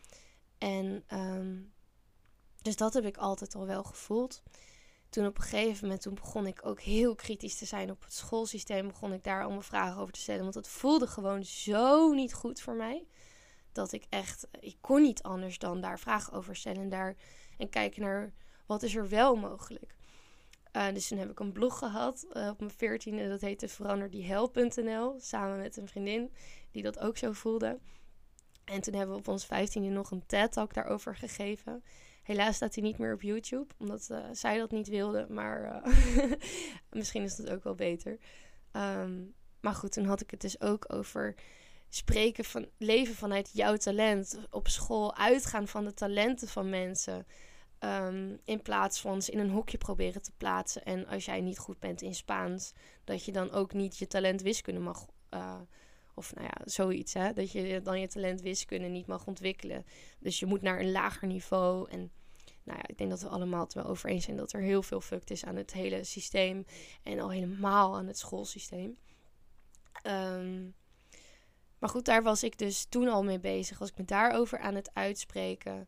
En 0.57 1.03
um, 1.13 1.73
dus 2.61 2.75
dat 2.75 2.93
heb 2.93 3.05
ik 3.05 3.17
altijd 3.17 3.55
al 3.55 3.65
wel 3.65 3.83
gevoeld. 3.83 4.43
Toen 5.09 5.25
op 5.25 5.37
een 5.37 5.43
gegeven 5.43 5.83
moment, 5.83 6.01
toen 6.01 6.13
begon 6.13 6.47
ik 6.47 6.65
ook 6.65 6.81
heel 6.81 7.15
kritisch 7.15 7.57
te 7.57 7.65
zijn 7.65 7.91
op 7.91 8.03
het 8.03 8.13
schoolsysteem. 8.13 8.87
Begon 8.87 9.13
ik 9.13 9.23
daar 9.23 9.43
allemaal 9.43 9.61
vragen 9.61 10.01
over 10.01 10.13
te 10.13 10.19
stellen. 10.19 10.43
Want 10.43 10.55
het 10.55 10.67
voelde 10.67 11.07
gewoon 11.07 11.45
zo 11.45 12.13
niet 12.13 12.33
goed 12.33 12.61
voor 12.61 12.75
mij. 12.75 13.07
Dat 13.71 13.91
ik 13.91 14.05
echt, 14.09 14.47
ik 14.59 14.77
kon 14.81 15.01
niet 15.01 15.23
anders 15.23 15.57
dan 15.57 15.81
daar 15.81 15.99
vragen 15.99 16.33
over 16.33 16.55
stellen. 16.55 16.81
En, 16.81 16.89
daar, 16.89 17.15
en 17.57 17.69
kijken 17.69 18.01
naar 18.01 18.33
wat 18.65 18.83
is 18.83 18.95
er 18.95 19.09
wel 19.09 19.35
mogelijk. 19.35 19.95
Uh, 20.73 20.93
dus 20.93 21.07
toen 21.07 21.17
heb 21.17 21.29
ik 21.29 21.39
een 21.39 21.51
blog 21.51 21.77
gehad 21.77 22.25
uh, 22.33 22.47
op 22.49 22.59
mijn 22.59 22.71
veertiende. 22.71 23.27
Dat 23.27 23.41
heette 23.41 23.67
veranderdiehel.nl. 23.67 25.15
Samen 25.19 25.57
met 25.57 25.77
een 25.77 25.87
vriendin 25.87 26.33
die 26.71 26.83
dat 26.83 26.99
ook 26.99 27.17
zo 27.17 27.31
voelde. 27.31 27.79
En 28.63 28.81
toen 28.81 28.93
hebben 28.93 29.15
we 29.15 29.21
op 29.21 29.27
ons 29.27 29.45
vijftiende 29.45 29.89
nog 29.89 30.11
een 30.11 30.25
TED-talk 30.25 30.73
daarover 30.73 31.15
gegeven. 31.15 31.83
Helaas 32.21 32.55
staat 32.55 32.75
hij 32.75 32.83
niet 32.83 32.97
meer 32.97 33.13
op 33.13 33.21
YouTube, 33.21 33.73
omdat 33.77 34.07
uh, 34.11 34.25
zij 34.31 34.57
dat 34.57 34.71
niet 34.71 34.87
wilde. 34.87 35.25
Maar 35.29 35.83
uh, 35.85 36.31
misschien 36.99 37.23
is 37.23 37.35
dat 37.35 37.49
ook 37.49 37.63
wel 37.63 37.75
beter. 37.75 38.17
Um, 38.71 39.33
maar 39.61 39.73
goed, 39.73 39.91
toen 39.91 40.05
had 40.05 40.21
ik 40.21 40.31
het 40.31 40.41
dus 40.41 40.61
ook 40.61 40.93
over 40.93 41.35
spreken 41.89 42.43
van 42.43 42.67
leven 42.77 43.15
vanuit 43.15 43.49
jouw 43.53 43.75
talent. 43.75 44.39
Op 44.49 44.67
school 44.67 45.15
uitgaan 45.15 45.67
van 45.67 45.83
de 45.83 45.93
talenten 45.93 46.47
van 46.47 46.69
mensen. 46.69 47.25
Um, 47.79 48.39
in 48.43 48.61
plaats 48.61 49.01
van 49.01 49.21
ze 49.21 49.31
in 49.31 49.39
een 49.39 49.49
hokje 49.49 49.77
proberen 49.77 50.21
te 50.21 50.31
plaatsen. 50.37 50.83
En 50.83 51.07
als 51.07 51.25
jij 51.25 51.41
niet 51.41 51.57
goed 51.57 51.79
bent 51.79 52.01
in 52.01 52.15
Spaans, 52.15 52.73
dat 53.03 53.25
je 53.25 53.31
dan 53.31 53.51
ook 53.51 53.73
niet 53.73 53.97
je 53.97 54.07
talent 54.07 54.41
wiskunde 54.41 54.79
mag. 54.79 55.05
Uh, 55.33 55.59
of 56.13 56.33
nou 56.33 56.45
ja, 56.45 56.61
zoiets. 56.65 57.13
Hè? 57.13 57.33
Dat 57.33 57.51
je 57.51 57.81
dan 57.83 57.99
je 57.99 58.07
talent 58.07 58.41
wiskunde 58.41 58.87
niet 58.87 59.07
mag 59.07 59.27
ontwikkelen. 59.27 59.85
Dus 60.19 60.39
je 60.39 60.45
moet 60.45 60.61
naar 60.61 60.79
een 60.79 60.91
lager 60.91 61.27
niveau. 61.27 61.89
En 61.89 62.11
nou 62.63 62.77
ja, 62.77 62.87
ik 62.87 62.97
denk 62.97 63.09
dat 63.09 63.21
we 63.21 63.27
allemaal 63.27 63.63
het 63.63 63.73
wel 63.73 63.85
over 63.85 64.09
eens 64.09 64.25
zijn 64.25 64.37
dat 64.37 64.53
er 64.53 64.61
heel 64.61 64.83
veel 64.83 65.01
fucked 65.01 65.31
is 65.31 65.45
aan 65.45 65.55
het 65.55 65.73
hele 65.73 66.03
systeem. 66.03 66.65
En 67.03 67.19
al 67.19 67.29
helemaal 67.29 67.95
aan 67.95 68.07
het 68.07 68.17
schoolsysteem. 68.17 68.97
Um, 70.07 70.75
maar 71.79 71.89
goed, 71.89 72.05
daar 72.05 72.23
was 72.23 72.43
ik 72.43 72.57
dus 72.57 72.85
toen 72.85 73.07
al 73.07 73.23
mee 73.23 73.39
bezig. 73.39 73.79
Was 73.79 73.89
ik 73.89 73.97
me 73.97 74.05
daarover 74.05 74.59
aan 74.59 74.75
het 74.75 74.89
uitspreken. 74.93 75.87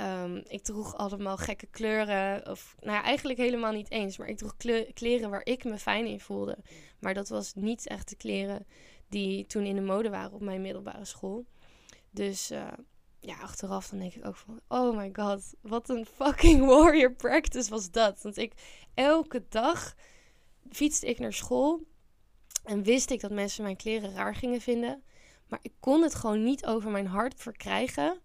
Um, 0.00 0.42
ik 0.46 0.62
droeg 0.62 0.96
allemaal 0.96 1.36
gekke 1.36 1.66
kleuren. 1.66 2.50
Of 2.50 2.76
nou 2.80 2.96
ja, 2.96 3.02
eigenlijk 3.02 3.38
helemaal 3.38 3.72
niet 3.72 3.90
eens. 3.90 4.18
Maar 4.18 4.28
ik 4.28 4.36
droeg 4.36 4.56
kleren 4.94 5.30
waar 5.30 5.44
ik 5.44 5.64
me 5.64 5.78
fijn 5.78 6.06
in 6.06 6.20
voelde. 6.20 6.58
Maar 6.98 7.14
dat 7.14 7.28
was 7.28 7.54
niet 7.54 7.86
echt 7.86 8.08
de 8.08 8.16
kleren 8.16 8.66
die 9.12 9.46
toen 9.46 9.64
in 9.64 9.74
de 9.74 9.80
mode 9.80 10.10
waren 10.10 10.32
op 10.32 10.40
mijn 10.40 10.60
middelbare 10.60 11.04
school. 11.04 11.44
Dus 12.10 12.50
uh, 12.50 12.68
ja, 13.20 13.36
achteraf 13.36 13.88
dan 13.88 13.98
denk 13.98 14.14
ik 14.14 14.26
ook 14.26 14.36
van, 14.36 14.60
oh 14.68 14.96
my 14.96 15.10
god, 15.12 15.54
wat 15.60 15.88
een 15.88 16.06
fucking 16.20 16.64
warrior 16.64 17.12
practice 17.12 17.70
was 17.70 17.90
dat. 17.90 18.22
Want 18.22 18.36
ik, 18.36 18.52
elke 18.94 19.44
dag 19.48 19.94
fietste 20.70 21.06
ik 21.06 21.18
naar 21.18 21.32
school 21.32 21.80
en 22.64 22.82
wist 22.82 23.10
ik 23.10 23.20
dat 23.20 23.30
mensen 23.30 23.62
mijn 23.62 23.76
kleren 23.76 24.14
raar 24.14 24.34
gingen 24.34 24.60
vinden. 24.60 25.02
Maar 25.48 25.58
ik 25.62 25.72
kon 25.80 26.02
het 26.02 26.14
gewoon 26.14 26.42
niet 26.42 26.66
over 26.66 26.90
mijn 26.90 27.06
hart 27.06 27.34
verkrijgen 27.40 28.20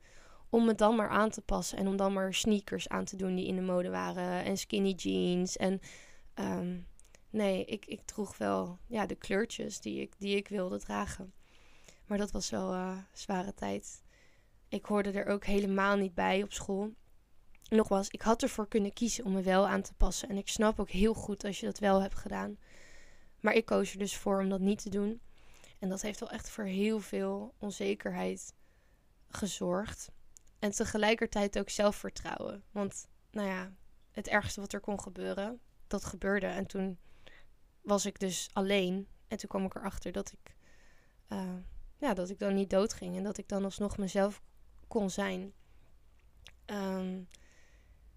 om 0.50 0.66
me 0.66 0.76
dan 0.76 0.96
maar 0.96 1.10
aan 1.10 1.30
te 1.30 1.42
passen. 1.42 1.78
En 1.78 1.88
om 1.88 1.96
dan 1.96 2.14
maar 2.14 2.34
sneakers 2.34 2.90
aan 2.90 3.06
te 3.06 3.16
doen 3.16 3.36
die 3.36 3.48
in 3.48 3.56
de 3.56 3.62
mode 3.62 3.90
waren. 3.90 4.44
En 4.44 4.58
skinny 4.58 4.92
jeans. 4.92 5.58
En 5.58 5.80
um, 6.36 6.88
nee, 7.30 7.66
ik, 7.66 7.86
ik 7.86 8.02
droeg 8.06 8.38
wel 8.38 8.78
ja, 8.88 9.06
de 9.06 9.16
kleurtjes 9.16 9.80
die 9.80 10.02
ik, 10.02 10.14
die 10.18 10.36
ik 10.36 10.48
wilde 10.48 10.80
dragen. 10.80 11.34
Maar 12.06 12.18
dat 12.18 12.32
was 12.32 12.50
wel 12.50 12.74
uh, 12.74 12.98
zware 13.14 13.54
tijd. 13.54 14.04
Ik 14.68 14.86
hoorde 14.86 15.12
er 15.12 15.26
ook 15.26 15.46
helemaal 15.46 15.96
niet 15.96 16.14
bij 16.14 16.44
op 16.44 16.54
school. 16.54 16.94
Nogmaals, 17.70 18.10
ik 18.10 18.22
had 18.22 18.42
ervoor 18.42 18.68
kunnen 18.68 18.94
kiezen 18.94 19.26
om 19.26 19.32
me 19.32 19.42
wel 19.42 19.68
aan 19.68 19.82
te 19.82 19.94
passen. 19.94 20.30
En 20.30 20.38
ik 20.38 20.48
snap 20.48 20.80
ook 20.80 20.90
heel 20.90 21.14
goed 21.14 21.44
als 21.44 21.60
je 21.60 21.66
dat 21.66 21.80
wel 21.80 22.02
hebt 22.02 22.16
gedaan. 22.16 22.58
Maar 23.40 23.54
ik 23.54 23.66
koos 23.66 23.92
er 23.92 24.00
dus 24.00 24.18
voor 24.18 24.40
om 24.40 24.50
dat 24.50 24.60
niet 24.60 24.82
te 24.82 24.90
doen. 24.90 25.22
En 25.80 25.90
dat 25.90 26.02
heeft 26.02 26.20
wel 26.20 26.32
echt 26.32 26.50
voor 26.50 26.64
heel 26.64 27.00
veel 27.00 27.54
onzekerheid 27.58 28.54
gezorgd. 29.30 30.12
En 30.60 30.72
tegelijkertijd 30.72 31.60
ook 31.60 31.70
zelfvertrouwen. 31.70 32.64
Want, 32.72 33.08
nou 33.32 33.48
ja, 33.48 33.74
het 34.12 34.28
ergste 34.28 34.60
wat 34.60 34.74
er 34.74 34.80
kon 34.80 35.02
gebeuren, 35.02 35.60
dat 35.88 36.06
gebeurde. 36.06 36.46
En 36.46 36.66
toen 36.66 36.98
was 37.88 38.06
ik 38.06 38.20
dus 38.20 38.50
alleen. 38.54 39.08
En 39.28 39.38
toen 39.38 39.50
kwam 39.50 39.66
ik 39.66 39.76
erachter 39.76 40.12
dat 40.12 40.32
ik, 40.32 40.56
uh, 41.30 41.54
ja, 41.98 42.14
dat 42.14 42.30
ik 42.30 42.40
dan 42.40 42.54
niet 42.54 42.70
doodging. 42.70 43.16
En 43.16 43.24
dat 43.24 43.38
ik 43.38 43.48
dan 43.48 43.64
alsnog 43.64 43.98
mezelf 43.98 44.42
kon 44.88 45.10
zijn. 45.10 45.54
Um, 46.66 47.28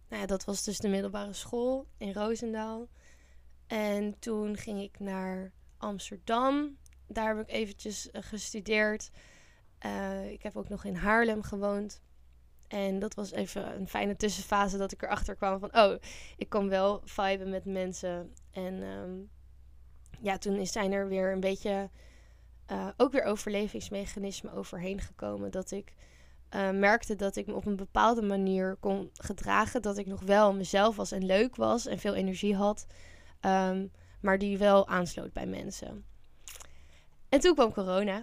nou 0.08 0.20
ja, 0.22 0.26
dat 0.26 0.44
was 0.44 0.64
dus 0.64 0.78
de 0.78 0.88
middelbare 0.88 1.32
school 1.32 1.86
in 1.96 2.12
Roosendaal. 2.12 2.88
En 3.66 4.18
toen 4.18 4.56
ging 4.56 4.80
ik 4.80 4.98
naar 4.98 5.52
Amsterdam. 5.76 6.76
Daar 7.06 7.36
heb 7.36 7.48
ik 7.48 7.54
eventjes 7.54 8.08
uh, 8.12 8.22
gestudeerd. 8.22 9.10
Uh, 9.86 10.30
ik 10.30 10.42
heb 10.42 10.56
ook 10.56 10.68
nog 10.68 10.84
in 10.84 10.94
Haarlem 10.94 11.42
gewoond. 11.42 12.02
En 12.68 12.98
dat 12.98 13.14
was 13.14 13.30
even 13.30 13.76
een 13.76 13.88
fijne 13.88 14.16
tussenfase 14.16 14.76
dat 14.76 14.92
ik 14.92 15.02
erachter 15.02 15.34
kwam 15.34 15.58
van... 15.58 15.76
oh, 15.76 15.94
ik 16.36 16.48
kan 16.48 16.68
wel 16.68 17.00
viben 17.04 17.50
met 17.50 17.64
mensen. 17.64 18.34
En 18.50 18.82
um, 18.82 19.30
ja, 20.22 20.38
toen 20.38 20.66
zijn 20.66 20.92
er 20.92 21.08
weer 21.08 21.32
een 21.32 21.40
beetje... 21.40 21.90
Uh, 22.72 22.88
ook 22.96 23.12
weer 23.12 23.22
overlevingsmechanismen 23.22 24.52
overheen 24.52 25.00
gekomen. 25.00 25.50
Dat 25.50 25.70
ik 25.70 25.92
uh, 26.54 26.70
merkte 26.70 27.16
dat 27.16 27.36
ik 27.36 27.46
me 27.46 27.54
op 27.54 27.66
een 27.66 27.76
bepaalde 27.76 28.22
manier 28.22 28.76
kon 28.80 29.10
gedragen. 29.12 29.82
Dat 29.82 29.98
ik 29.98 30.06
nog 30.06 30.22
wel 30.22 30.54
mezelf 30.54 30.96
was 30.96 31.12
en 31.12 31.26
leuk 31.26 31.56
was 31.56 31.86
en 31.86 31.98
veel 31.98 32.14
energie 32.14 32.56
had. 32.56 32.86
Um, 33.40 33.90
maar 34.20 34.38
die 34.38 34.58
wel 34.58 34.88
aansloot 34.88 35.32
bij 35.32 35.46
mensen. 35.46 36.04
En 37.28 37.40
toen 37.40 37.54
kwam 37.54 37.72
corona. 37.72 38.22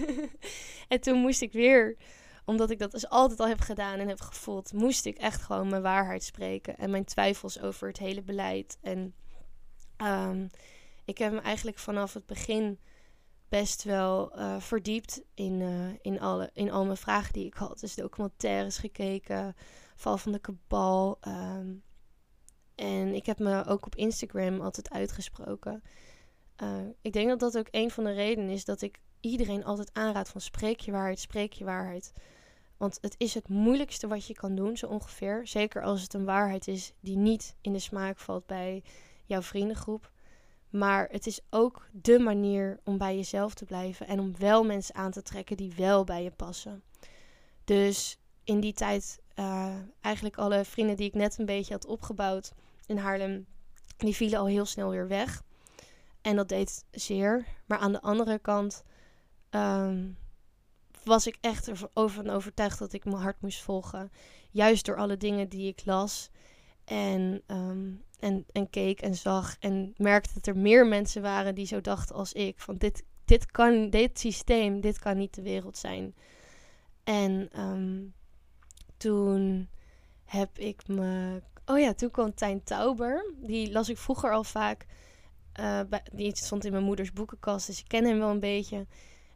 en 0.88 1.00
toen 1.00 1.18
moest 1.18 1.42
ik 1.42 1.52
weer 1.52 1.96
omdat 2.44 2.70
ik 2.70 2.78
dat 2.78 2.90
dus 2.90 3.08
altijd 3.08 3.40
al 3.40 3.48
heb 3.48 3.60
gedaan 3.60 3.98
en 3.98 4.08
heb 4.08 4.20
gevoeld, 4.20 4.72
moest 4.72 5.06
ik 5.06 5.16
echt 5.16 5.42
gewoon 5.42 5.68
mijn 5.68 5.82
waarheid 5.82 6.24
spreken. 6.24 6.76
En 6.76 6.90
mijn 6.90 7.04
twijfels 7.04 7.60
over 7.60 7.88
het 7.88 7.98
hele 7.98 8.22
beleid. 8.22 8.78
En 8.82 9.14
um, 9.96 10.50
ik 11.04 11.18
heb 11.18 11.32
me 11.32 11.40
eigenlijk 11.40 11.78
vanaf 11.78 12.14
het 12.14 12.26
begin 12.26 12.78
best 13.48 13.82
wel 13.82 14.38
uh, 14.38 14.60
verdiept 14.60 15.22
in, 15.34 15.60
uh, 15.60 15.92
in, 16.00 16.20
alle, 16.20 16.50
in 16.52 16.70
al 16.70 16.84
mijn 16.84 16.96
vragen 16.96 17.32
die 17.32 17.46
ik 17.46 17.54
had. 17.54 17.80
Dus 17.80 17.94
documentaires 17.94 18.78
gekeken, 18.78 19.56
val 19.96 20.18
van 20.18 20.32
de 20.32 20.38
kabal. 20.38 21.18
Um, 21.28 21.82
en 22.74 23.14
ik 23.14 23.26
heb 23.26 23.38
me 23.38 23.64
ook 23.64 23.86
op 23.86 23.94
Instagram 23.94 24.60
altijd 24.60 24.90
uitgesproken. 24.90 25.82
Uh, 26.62 26.68
ik 27.00 27.12
denk 27.12 27.28
dat 27.28 27.40
dat 27.40 27.58
ook 27.58 27.68
een 27.70 27.90
van 27.90 28.04
de 28.04 28.12
redenen 28.12 28.50
is 28.50 28.64
dat 28.64 28.82
ik 28.82 28.98
iedereen 29.20 29.64
altijd 29.64 29.92
aanraad 29.92 30.28
van 30.28 30.40
spreek 30.40 30.80
je 30.80 30.92
waarheid, 30.92 31.20
spreek 31.20 31.52
je 31.52 31.64
waarheid. 31.64 32.12
Want 32.76 32.98
het 33.00 33.14
is 33.18 33.34
het 33.34 33.48
moeilijkste 33.48 34.06
wat 34.06 34.26
je 34.26 34.34
kan 34.34 34.54
doen, 34.54 34.76
zo 34.76 34.86
ongeveer. 34.86 35.46
Zeker 35.46 35.82
als 35.82 36.02
het 36.02 36.14
een 36.14 36.24
waarheid 36.24 36.68
is 36.68 36.92
die 37.00 37.16
niet 37.16 37.56
in 37.60 37.72
de 37.72 37.78
smaak 37.78 38.18
valt 38.18 38.46
bij 38.46 38.82
jouw 39.24 39.42
vriendengroep. 39.42 40.12
Maar 40.76 41.08
het 41.10 41.26
is 41.26 41.40
ook 41.50 41.88
de 41.92 42.18
manier 42.18 42.80
om 42.84 42.98
bij 42.98 43.16
jezelf 43.16 43.54
te 43.54 43.64
blijven 43.64 44.06
en 44.06 44.20
om 44.20 44.38
wel 44.38 44.64
mensen 44.64 44.94
aan 44.94 45.10
te 45.10 45.22
trekken 45.22 45.56
die 45.56 45.72
wel 45.76 46.04
bij 46.04 46.22
je 46.22 46.30
passen. 46.30 46.82
Dus 47.64 48.18
in 48.44 48.60
die 48.60 48.72
tijd, 48.72 49.20
uh, 49.34 49.74
eigenlijk 50.00 50.36
alle 50.36 50.64
vrienden 50.64 50.96
die 50.96 51.06
ik 51.06 51.14
net 51.14 51.38
een 51.38 51.46
beetje 51.46 51.72
had 51.72 51.86
opgebouwd 51.86 52.52
in 52.86 52.96
Haarlem, 52.96 53.46
die 53.96 54.14
vielen 54.14 54.38
al 54.38 54.46
heel 54.46 54.64
snel 54.64 54.90
weer 54.90 55.08
weg. 55.08 55.42
En 56.20 56.36
dat 56.36 56.48
deed 56.48 56.84
zeer. 56.90 57.46
Maar 57.66 57.78
aan 57.78 57.92
de 57.92 58.00
andere 58.00 58.38
kant 58.38 58.84
um, 59.50 60.18
was 61.04 61.26
ik 61.26 61.36
echt 61.40 61.68
ervan 61.68 62.30
overtuigd 62.30 62.78
dat 62.78 62.92
ik 62.92 63.04
mijn 63.04 63.16
hart 63.16 63.40
moest 63.40 63.62
volgen. 63.62 64.12
Juist 64.50 64.84
door 64.84 64.96
alle 64.96 65.16
dingen 65.16 65.48
die 65.48 65.68
ik 65.68 65.84
las. 65.84 66.30
En, 66.84 67.42
um, 67.46 68.02
en, 68.20 68.44
en 68.52 68.70
keek 68.70 69.00
en 69.00 69.14
zag. 69.14 69.56
En 69.58 69.94
merkte 69.96 70.34
dat 70.34 70.46
er 70.46 70.56
meer 70.56 70.86
mensen 70.86 71.22
waren 71.22 71.54
die 71.54 71.66
zo 71.66 71.80
dachten 71.80 72.16
als 72.16 72.32
ik. 72.32 72.60
Van 72.60 72.76
dit, 72.76 73.04
dit 73.24 73.50
kan, 73.50 73.90
dit 73.90 74.18
systeem, 74.18 74.80
dit 74.80 74.98
kan 74.98 75.16
niet 75.16 75.34
de 75.34 75.42
wereld 75.42 75.78
zijn. 75.78 76.14
En 77.04 77.60
um, 77.60 78.14
toen 78.96 79.68
heb 80.24 80.58
ik 80.58 80.88
me. 80.88 81.42
Oh 81.66 81.78
ja, 81.78 81.94
toen 81.94 82.10
kwam 82.10 82.34
Tijn 82.34 82.62
Tauber. 82.62 83.32
Die 83.36 83.72
las 83.72 83.88
ik 83.88 83.98
vroeger 83.98 84.32
al 84.32 84.44
vaak. 84.44 84.86
Bij, 85.88 86.02
die 86.12 86.36
stond 86.36 86.64
in 86.64 86.72
mijn 86.72 86.84
moeders 86.84 87.12
boekenkast, 87.12 87.66
dus 87.66 87.78
ik 87.78 87.88
ken 87.88 88.04
hem 88.04 88.18
wel 88.18 88.30
een 88.30 88.40
beetje. 88.40 88.76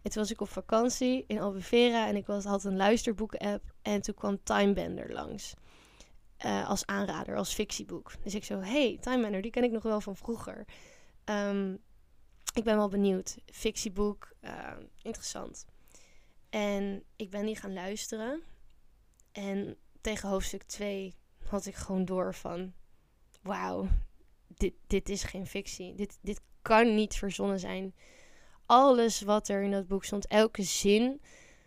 En 0.03 0.11
toen 0.11 0.23
was 0.23 0.31
ik 0.31 0.41
op 0.41 0.49
vakantie 0.49 1.25
in 1.27 1.41
Albufeira 1.41 2.09
en 2.09 2.17
ik 2.17 2.27
was, 2.27 2.45
had 2.45 2.65
een 2.65 2.77
luisterboeken-app. 2.77 3.65
En 3.83 4.03
toen 4.03 4.15
kwam 4.15 4.39
Timebender 4.43 5.13
langs. 5.13 5.55
Uh, 6.45 6.69
als 6.69 6.87
aanrader, 6.87 7.37
als 7.37 7.55
fictieboek. 7.55 8.13
Dus 8.23 8.35
ik 8.35 8.45
zo, 8.45 8.61
hey, 8.61 8.99
Timebender, 9.01 9.43
die 9.43 9.51
ken 9.51 9.65
ik 9.65 9.71
nog 9.71 9.83
wel 9.83 10.01
van 10.01 10.17
vroeger. 10.17 10.65
Um, 11.25 11.79
ik 12.55 12.65
ben 12.65 12.77
wel 12.77 12.89
benieuwd. 12.89 13.39
Fictieboek, 13.47 14.33
uh, 14.41 14.73
interessant. 15.03 15.67
En 16.51 17.05
ik 17.17 17.31
ben 17.31 17.47
die 17.47 17.57
gaan 17.57 17.73
luisteren. 17.73 18.43
En 19.33 19.77
tegen 20.01 20.29
hoofdstuk 20.29 20.63
2 20.63 21.15
had 21.45 21.67
ik 21.67 21.75
gewoon 21.75 22.05
door 22.05 22.35
van... 22.35 22.73
Wauw, 23.43 23.89
dit, 24.47 24.75
dit 24.87 25.09
is 25.09 25.23
geen 25.23 25.47
fictie. 25.47 25.95
Dit, 25.95 26.19
dit 26.23 26.41
kan 26.63 26.95
niet 26.95 27.15
verzonnen 27.15 27.61
zijn 27.61 27.95
alles 28.69 29.21
wat 29.21 29.49
er 29.49 29.63
in 29.63 29.71
dat 29.71 29.87
boek 29.87 30.05
stond, 30.05 30.27
elke 30.27 30.63
zin. 30.63 31.21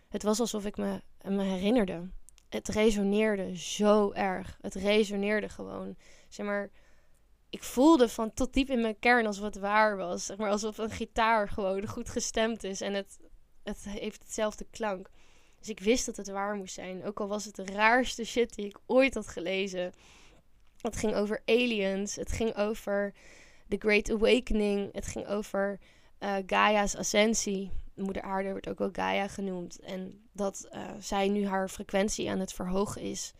Het 0.09 0.23
was 0.23 0.39
alsof 0.39 0.65
ik 0.65 0.77
me, 0.77 1.01
me 1.23 1.43
herinnerde. 1.43 2.09
Het 2.51 2.67
resoneerde 2.67 3.57
zo 3.57 4.11
erg. 4.11 4.57
Het 4.61 4.75
resoneerde 4.75 5.49
gewoon. 5.49 5.95
Zeg 6.29 6.45
maar, 6.45 6.69
ik 7.49 7.63
voelde 7.63 8.09
van 8.09 8.33
tot 8.33 8.53
diep 8.53 8.69
in 8.69 8.81
mijn 8.81 8.99
kern 8.99 9.25
alsof 9.25 9.43
het 9.43 9.57
waar 9.57 9.97
was. 9.97 10.25
Zeg 10.25 10.37
maar, 10.37 10.49
alsof 10.49 10.77
een 10.77 10.89
gitaar 10.89 11.49
gewoon 11.49 11.87
goed 11.87 12.09
gestemd 12.09 12.63
is 12.63 12.81
en 12.81 12.93
het, 12.93 13.19
het 13.63 13.83
heeft 13.83 14.23
hetzelfde 14.23 14.65
klank. 14.71 15.09
Dus 15.59 15.69
ik 15.69 15.79
wist 15.79 16.05
dat 16.05 16.17
het 16.17 16.27
waar 16.29 16.55
moest 16.55 16.73
zijn. 16.73 17.03
Ook 17.03 17.19
al 17.19 17.27
was 17.27 17.45
het 17.45 17.55
de 17.55 17.65
raarste 17.65 18.25
shit 18.25 18.55
die 18.55 18.65
ik 18.65 18.79
ooit 18.85 19.13
had 19.13 19.27
gelezen. 19.27 19.93
Het 20.81 20.95
ging 20.95 21.15
over 21.15 21.41
aliens. 21.45 22.15
Het 22.15 22.31
ging 22.31 22.55
over 22.55 23.13
The 23.67 23.77
Great 23.79 24.09
Awakening. 24.09 24.93
Het 24.93 25.07
ging 25.07 25.27
over 25.27 25.79
uh, 26.23 26.36
Gaia's 26.45 26.95
ascensie. 26.95 27.71
Moeder 27.95 28.21
Aarde 28.21 28.49
wordt 28.49 28.67
ook 28.69 28.77
wel 28.77 28.89
Gaia 28.91 29.27
genoemd. 29.27 29.79
En 29.79 30.21
dat 30.31 30.67
uh, 30.73 30.81
zij 30.99 31.27
nu 31.27 31.47
haar 31.47 31.69
frequentie 31.69 32.29
aan 32.29 32.39
het 32.39 32.53
verhogen 32.53 33.01
is. 33.01 33.34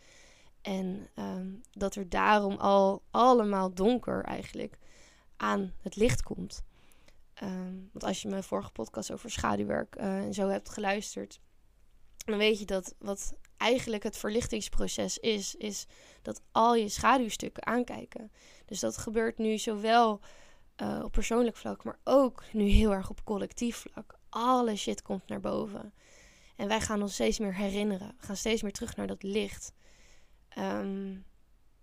En 0.62 1.08
um, 1.16 1.62
dat 1.72 1.96
er 1.96 2.10
daarom 2.10 2.56
al 2.56 3.02
allemaal 3.12 3.74
donker 3.74 4.24
eigenlijk 4.24 4.78
aan 5.38 5.74
het 5.82 5.96
licht 5.96 6.24
komt. 6.24 6.64
Um, 7.44 7.90
want 7.92 8.06
als 8.06 8.22
je 8.22 8.28
mijn 8.28 8.44
vorige 8.44 8.72
podcast 8.72 9.12
over 9.12 9.32
schaduwwerk 9.32 9.96
uh, 9.98 10.18
en 10.18 10.34
zo 10.34 10.48
hebt 10.48 10.70
geluisterd, 10.70 11.40
dan 12.26 12.38
weet 12.38 12.60
je 12.60 12.66
dat 12.66 12.96
wat 13.00 13.34
eigenlijk 13.58 14.04
het 14.04 14.18
verlichtingsproces 14.18 15.18
is, 15.18 15.56
is 15.56 15.88
dat 16.22 16.42
al 16.52 16.76
je 16.76 16.90
schaduwstukken 16.90 17.66
aankijken. 17.66 18.32
Dus 18.66 18.80
dat 18.80 18.98
gebeurt 18.98 19.38
nu 19.38 19.58
zowel 19.58 20.20
uh, 20.78 21.02
op 21.04 21.12
persoonlijk 21.12 21.58
vlak, 21.58 21.84
maar 21.84 22.00
ook 22.04 22.44
nu 22.52 22.64
heel 22.64 22.94
erg 22.94 23.10
op 23.10 23.24
collectief 23.24 23.78
vlak. 23.78 24.20
Alle 24.30 24.76
shit 24.76 25.02
komt 25.02 25.28
naar 25.28 25.40
boven. 25.40 25.94
En 26.56 26.68
wij 26.68 26.82
gaan 26.82 27.02
ons 27.02 27.14
steeds 27.14 27.40
meer 27.40 27.56
herinneren. 27.56 28.16
We 28.20 28.26
gaan 28.26 28.36
steeds 28.36 28.62
meer 28.62 28.72
terug 28.72 28.96
naar 28.96 29.08
dat 29.08 29.24
licht. 29.24 29.74
Um, 30.58 31.26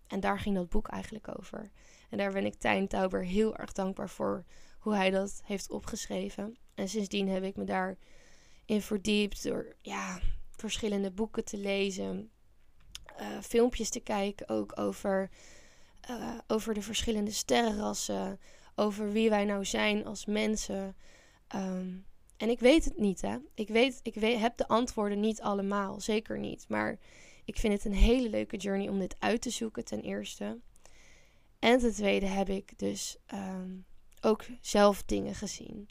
en 0.07 0.21
daar 0.21 0.39
ging 0.39 0.55
dat 0.55 0.69
boek 0.69 0.89
eigenlijk 0.89 1.39
over. 1.39 1.71
En 2.11 2.19
daar 2.19 2.33
ben 2.33 2.45
ik 2.45 2.55
Tijn 2.55 2.89
Tauber 2.89 3.25
heel 3.25 3.57
erg 3.57 3.73
dankbaar 3.73 4.09
voor 4.09 4.45
hoe 4.79 4.95
hij 4.95 5.11
dat 5.11 5.41
heeft 5.45 5.71
opgeschreven. 5.71 6.57
En 6.75 6.89
sindsdien 6.89 7.29
heb 7.29 7.43
ik 7.43 7.57
me 7.57 7.65
daarin 7.65 8.83
verdiept 8.83 9.43
door 9.43 9.75
ja, 9.81 10.21
verschillende 10.51 11.11
boeken 11.11 11.45
te 11.45 11.57
lezen, 11.57 12.31
uh, 13.21 13.27
filmpjes 13.41 13.91
te 13.91 14.01
kijken, 14.01 14.49
ook 14.49 14.81
over, 14.81 15.31
uh, 16.11 16.39
over 16.47 16.75
de 16.75 16.83
verschillende 16.83 17.31
sterrenrassen, 17.31 18.41
over 18.79 19.13
wie 19.13 19.31
wij 19.31 19.45
nou 19.45 19.65
zijn 19.65 20.07
als 20.07 20.27
mensen. 20.27 20.97
Um, 21.55 22.07
en 22.37 22.49
ik 22.49 22.61
weet 22.61 22.85
het 22.85 22.99
niet, 22.99 23.21
hè. 23.21 23.37
Ik, 23.55 23.69
weet, 23.69 24.01
ik 24.03 24.15
weet, 24.15 24.39
heb 24.39 24.57
de 24.57 24.69
antwoorden 24.69 25.21
niet 25.21 25.41
allemaal, 25.41 26.01
zeker 26.01 26.39
niet. 26.39 26.65
Maar 26.69 26.99
ik 27.45 27.57
vind 27.57 27.73
het 27.73 27.85
een 27.85 27.95
hele 27.95 28.29
leuke 28.29 28.57
journey 28.57 28.89
om 28.89 28.99
dit 28.99 29.17
uit 29.19 29.41
te 29.41 29.51
zoeken, 29.51 29.85
ten 29.85 30.01
eerste. 30.01 30.59
En 31.59 31.79
ten 31.79 31.93
tweede 31.93 32.27
heb 32.27 32.49
ik 32.49 32.79
dus 32.79 33.17
um, 33.35 33.85
ook 34.21 34.45
zelf 34.61 35.03
dingen 35.03 35.35
gezien 35.35 35.89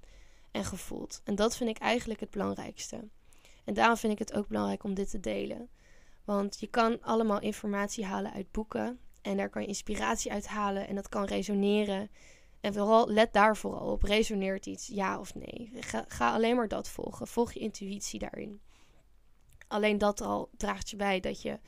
en 0.51 0.65
gevoeld. 0.65 1.21
En 1.23 1.35
dat 1.35 1.57
vind 1.57 1.69
ik 1.69 1.77
eigenlijk 1.77 2.19
het 2.19 2.29
belangrijkste. 2.29 3.07
En 3.65 3.73
daarom 3.73 3.97
vind 3.97 4.13
ik 4.13 4.19
het 4.19 4.33
ook 4.33 4.47
belangrijk 4.47 4.83
om 4.83 4.93
dit 4.93 5.09
te 5.09 5.19
delen. 5.19 5.69
Want 6.23 6.59
je 6.59 6.67
kan 6.67 7.01
allemaal 7.01 7.39
informatie 7.39 8.05
halen 8.05 8.33
uit 8.33 8.51
boeken. 8.51 8.99
En 9.21 9.37
daar 9.37 9.49
kan 9.49 9.61
je 9.61 9.67
inspiratie 9.67 10.31
uit 10.31 10.47
halen. 10.47 10.87
En 10.87 10.95
dat 10.95 11.09
kan 11.09 11.25
resoneren. 11.25 12.09
En 12.67 12.73
vooral 12.73 13.09
let 13.09 13.33
daar 13.33 13.57
vooral 13.57 13.91
op. 13.91 14.03
Resoneert 14.03 14.65
iets, 14.65 14.87
ja 14.87 15.19
of 15.19 15.35
nee? 15.35 15.71
Ga, 15.73 16.05
ga 16.07 16.33
alleen 16.33 16.55
maar 16.55 16.67
dat 16.67 16.89
volgen. 16.89 17.27
Volg 17.27 17.53
je 17.53 17.59
intuïtie 17.59 18.19
daarin. 18.19 18.61
Alleen 19.67 19.97
dat 19.97 20.21
al 20.21 20.49
draagt 20.57 20.89
je 20.89 20.95
bij 20.95 21.19
dat 21.19 21.41
je 21.41 21.59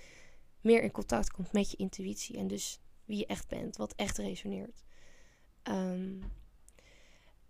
meer 0.62 0.84
in 0.84 0.92
contact 0.92 1.32
komt 1.32 1.52
met 1.52 1.72
je 1.72 1.78
intuïtie. 1.78 2.38
En 2.38 2.48
dus 2.48 2.80
wie 3.06 3.18
je 3.18 3.26
echt 3.26 3.48
bent, 3.48 3.78
wat 3.78 3.94
echt 3.96 4.18
resoneert. 4.18 4.84
Um, 5.64 6.32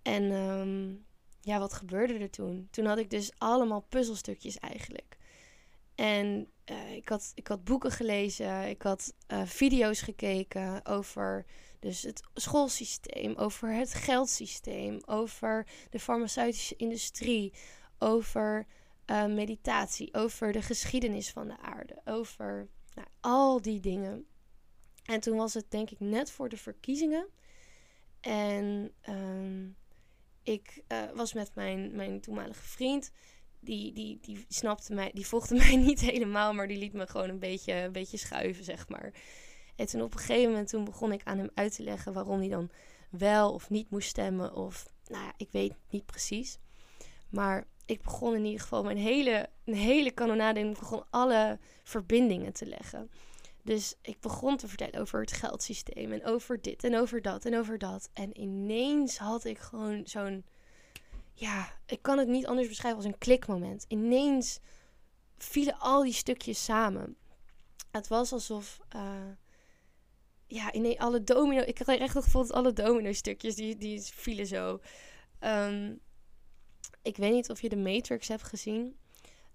en 0.02 0.24
um, 0.24 1.06
ja, 1.42 1.60
wat 1.60 1.74
gebeurde 1.74 2.14
er 2.14 2.30
toen? 2.30 2.68
Toen 2.72 2.86
had 2.86 2.98
ik 2.98 3.10
dus 3.10 3.32
allemaal 3.38 3.82
puzzelstukjes 3.82 4.58
eigenlijk. 4.58 5.18
En 5.96 6.52
uh, 6.66 6.96
ik, 6.96 7.10
had, 7.10 7.32
ik 7.36 7.48
had 7.48 7.64
boeken 7.64 7.92
gelezen, 7.92 8.70
ik 8.70 8.82
had 8.82 9.14
uh, 9.28 9.42
video's 9.46 10.02
gekeken 10.02 10.86
over 10.86 11.46
dus 11.80 12.02
het 12.02 12.22
schoolsysteem, 12.34 13.36
over 13.36 13.74
het 13.74 13.94
geldsysteem, 13.94 15.00
over 15.06 15.68
de 15.90 16.00
farmaceutische 16.00 16.76
industrie, 16.76 17.54
over 18.00 18.66
uh, 19.06 19.26
meditatie, 19.26 20.14
over 20.14 20.52
de 20.52 20.62
geschiedenis 20.62 21.30
van 21.30 21.48
de 21.48 21.58
aarde, 21.58 22.02
over 22.06 22.68
nou, 22.94 23.08
al 23.20 23.62
die 23.62 23.80
dingen. 23.80 24.26
En 25.04 25.20
toen 25.20 25.38
was 25.38 25.54
het 25.54 25.72
denk 25.72 25.90
ik 25.90 26.00
net 26.00 26.32
voor 26.32 26.50
de 26.50 26.58
verkiezingen. 26.58 27.28
En 28.22 28.94
um, 29.10 29.76
ik 30.44 30.82
uh, 30.88 31.12
was 31.14 31.34
met 31.34 31.56
mijn, 31.56 31.96
mijn 31.96 32.22
toenmalige 32.22 32.64
vriend. 32.64 33.12
Die, 33.60 33.94
die, 33.94 34.20
die 34.22 34.46
snapte 34.48 34.94
mij, 34.94 35.12
die 35.14 35.28
volgde 35.28 35.56
mij 35.66 35.76
niet 35.76 36.00
helemaal, 36.00 36.54
maar 36.54 36.68
die 36.68 36.78
liet 36.78 36.94
me 36.94 37.08
gewoon 37.08 37.30
een 37.30 37.40
beetje, 37.40 37.74
een 37.74 37.92
beetje 37.92 38.18
schuiven, 38.18 38.64
zeg 38.64 38.90
maar. 38.90 39.14
En 39.80 39.86
toen 39.86 40.02
op 40.02 40.14
een 40.14 40.20
gegeven 40.20 40.50
moment 40.50 40.68
toen 40.68 40.84
begon 40.84 41.12
ik 41.12 41.22
aan 41.24 41.38
hem 41.38 41.50
uit 41.54 41.76
te 41.76 41.84
leggen 41.84 42.14
waarom 42.14 42.40
hij 42.40 42.50
dan 42.50 42.70
wel 43.10 43.54
of 43.54 43.70
niet 43.70 43.90
moest 43.90 44.10
stemmen. 44.10 44.56
Of, 44.56 44.86
nou 45.08 45.24
ja, 45.24 45.34
ik 45.38 45.52
weet 45.52 45.74
niet 45.90 46.06
precies. 46.06 46.58
Maar 47.30 47.68
ik 47.86 48.02
begon 48.02 48.36
in 48.36 48.46
ieder 48.46 48.62
geval 48.62 48.84
mijn 48.84 48.98
hele, 48.98 49.50
een 49.66 49.74
hele 49.74 50.12
kanonade 50.12 50.60
en 50.60 50.70
ik 50.70 50.80
begon 50.80 51.04
alle 51.10 51.60
verbindingen 51.84 52.54
te 52.54 52.66
leggen. 52.66 53.12
Dus 53.64 53.96
ik 54.02 54.20
begon 54.20 54.58
te 54.58 54.68
vertellen 54.68 55.00
over 55.00 55.22
het 55.22 55.32
geldsysteem 55.32 56.12
en 56.12 56.26
over 56.26 56.62
dit 56.62 56.84
en 56.84 56.96
over 56.96 57.22
dat 57.22 57.46
en 57.46 57.58
over 57.58 57.78
dat. 57.78 58.10
En 58.14 58.40
ineens 58.40 59.18
had 59.18 59.44
ik 59.44 59.58
gewoon 59.58 60.02
zo'n, 60.06 60.46
ja, 61.34 61.74
ik 61.86 62.02
kan 62.02 62.18
het 62.18 62.28
niet 62.28 62.48
anders 62.48 62.68
beschrijven 62.68 62.98
als 62.98 63.12
een 63.12 63.18
klikmoment. 63.18 63.86
Ineens 63.88 64.60
vielen 65.38 65.80
al 65.80 66.04
die 66.04 66.14
stukjes 66.14 66.64
samen. 66.64 67.18
Het 67.92 68.08
was 68.08 68.34
alsof, 68.34 68.80
uh, 68.96 69.02
ja, 70.50 70.74
ineens 70.74 70.98
alle 70.98 71.24
domino, 71.24 71.62
ik 71.62 71.78
had 71.78 71.88
echt 71.88 72.14
het 72.14 72.24
gevoel 72.24 72.42
dat 72.42 72.52
alle 72.52 72.74
domino 72.74 73.14
stukjes, 73.14 73.56
die, 73.56 73.78
die 73.78 74.02
vielen 74.02 74.46
zo. 74.46 74.80
Ehm, 75.40 75.94
ik 77.02 77.18
weet 77.18 77.32
niet 77.32 77.50
of 77.50 77.62
je 77.62 77.70
de 77.70 77.78
Matrix 77.78 78.28
hebt 78.28 78.44
gezien. 78.44 78.98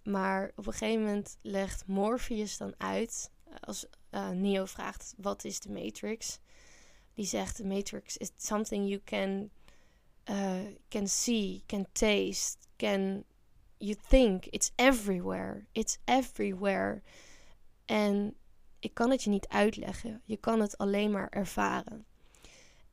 Maar 0.02 0.52
op 0.56 0.66
een 0.66 0.72
gegeven 0.72 1.02
moment 1.02 1.38
legt 1.42 1.86
Morpheus 1.86 2.56
dan 2.56 2.74
uit. 2.78 3.30
Eh, 3.44 3.54
als 3.60 3.86
uh, 4.10 4.28
Neo 4.28 4.64
vraagt: 4.64 5.14
wat 5.16 5.44
is 5.44 5.60
de 5.60 5.70
Matrix? 5.70 6.38
Die 7.14 7.26
zegt: 7.26 7.56
The 7.56 7.64
Matrix 7.64 8.16
is 8.16 8.30
something 8.36 8.88
you 8.88 9.00
can, 9.04 9.50
uh, 10.30 10.74
can 10.88 11.08
see, 11.08 11.62
can 11.66 11.86
taste, 11.92 12.56
can 12.76 13.24
you 13.76 13.96
think. 14.08 14.44
It's 14.44 14.72
everywhere. 14.74 15.66
It's 15.72 15.98
everywhere. 16.04 17.02
En 17.84 18.36
ik 18.84 18.94
kan 18.94 19.10
het 19.10 19.22
je 19.22 19.30
niet 19.30 19.48
uitleggen. 19.48 20.22
Je 20.24 20.36
kan 20.36 20.60
het 20.60 20.78
alleen 20.78 21.10
maar 21.10 21.28
ervaren. 21.28 22.06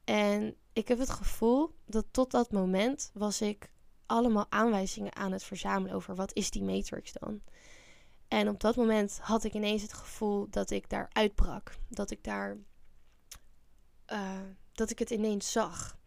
En 0.03 0.55
ik 0.73 0.87
heb 0.87 0.99
het 0.99 1.09
gevoel 1.09 1.75
dat 1.85 2.05
tot 2.11 2.31
dat 2.31 2.51
moment 2.51 3.11
was 3.13 3.41
ik 3.41 3.71
allemaal 4.05 4.45
aanwijzingen 4.49 5.15
aan 5.15 5.31
het 5.31 5.43
verzamelen 5.43 5.95
over 5.95 6.15
wat 6.15 6.33
is 6.33 6.51
die 6.51 6.63
matrix 6.63 7.11
dan. 7.11 7.41
En 8.27 8.49
op 8.49 8.59
dat 8.59 8.75
moment 8.75 9.19
had 9.21 9.43
ik 9.43 9.53
ineens 9.53 9.81
het 9.81 9.93
gevoel 9.93 10.47
dat 10.49 10.69
ik 10.69 10.89
daar 10.89 11.09
uitbrak. 11.11 11.75
Dat 11.87 12.11
ik 12.11 12.23
daar. 12.23 12.57
Uh, 14.07 14.39
dat 14.71 14.89
ik 14.89 14.99
het 14.99 15.09
ineens 15.09 15.51
zag. 15.51 15.97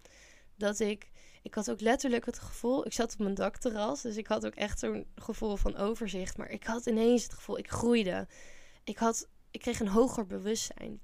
Dat 0.57 0.81
ik. 0.81 1.11
Ik 1.43 1.55
had 1.55 1.71
ook 1.71 1.81
letterlijk 1.81 2.27
het 2.27 2.39
gevoel. 2.39 2.87
Ik 2.87 2.93
zat 2.93 3.13
op 3.13 3.19
mijn 3.19 3.35
dakterras. 3.35 4.03
Dus 4.03 4.17
ik 4.17 4.27
had 4.27 4.47
ook 4.47 4.55
echt 4.55 4.79
zo'n 4.79 5.07
gevoel 5.15 5.57
van 5.57 5.77
overzicht. 5.77 6.37
Maar 6.37 6.51
ik 6.51 6.65
had 6.65 6.87
ineens 6.87 7.23
het 7.23 7.35
gevoel. 7.35 7.59
Ik 7.59 7.71
groeide. 7.71 8.27
Ik, 8.85 8.99
had, 8.99 9.29
ik 9.55 9.61
kreeg 9.61 9.81
een 9.81 9.89
hoger 9.89 10.27
bewustzijn. 10.27 11.01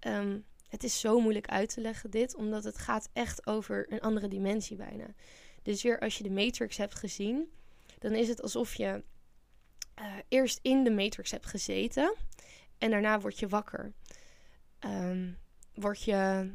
Um, 0.00 0.44
het 0.68 0.84
is 0.84 1.00
zo 1.00 1.20
moeilijk 1.20 1.48
uit 1.48 1.74
te 1.74 1.80
leggen, 1.80 2.10
dit. 2.10 2.34
Omdat 2.34 2.64
het 2.64 2.78
gaat 2.78 3.08
echt 3.12 3.46
over 3.46 3.92
een 3.92 4.00
andere 4.00 4.28
dimensie 4.28 4.76
bijna. 4.76 5.06
Dus 5.62 5.82
weer 5.82 5.98
als 6.00 6.16
je 6.18 6.22
de 6.22 6.30
Matrix 6.30 6.76
hebt 6.76 6.94
gezien, 6.94 7.50
dan 7.98 8.12
is 8.12 8.28
het 8.28 8.42
alsof 8.42 8.74
je 8.74 9.02
uh, 10.00 10.14
eerst 10.28 10.58
in 10.62 10.84
de 10.84 10.90
Matrix 10.90 11.30
hebt 11.30 11.46
gezeten 11.46 12.14
en 12.78 12.90
daarna 12.90 13.20
word 13.20 13.38
je 13.38 13.48
wakker. 13.48 13.92
Um, 14.80 15.38
word 15.74 16.02
je. 16.02 16.50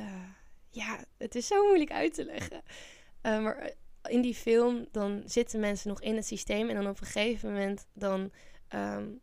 Uh, 0.00 0.28
ja, 0.70 1.04
het 1.16 1.34
is 1.34 1.46
zo 1.46 1.66
moeilijk 1.66 1.92
uit 1.92 2.14
te 2.14 2.24
leggen. 2.24 2.62
Uh, 3.22 3.42
maar 3.42 3.72
in 4.08 4.20
die 4.20 4.34
film, 4.34 4.86
dan 4.90 5.22
zitten 5.26 5.60
mensen 5.60 5.88
nog 5.88 6.00
in 6.00 6.16
het 6.16 6.26
systeem. 6.26 6.68
En 6.68 6.74
dan 6.74 6.86
op 6.86 7.00
een 7.00 7.06
gegeven 7.06 7.52
moment, 7.52 7.86
dan 7.92 8.32
um, 8.74 9.20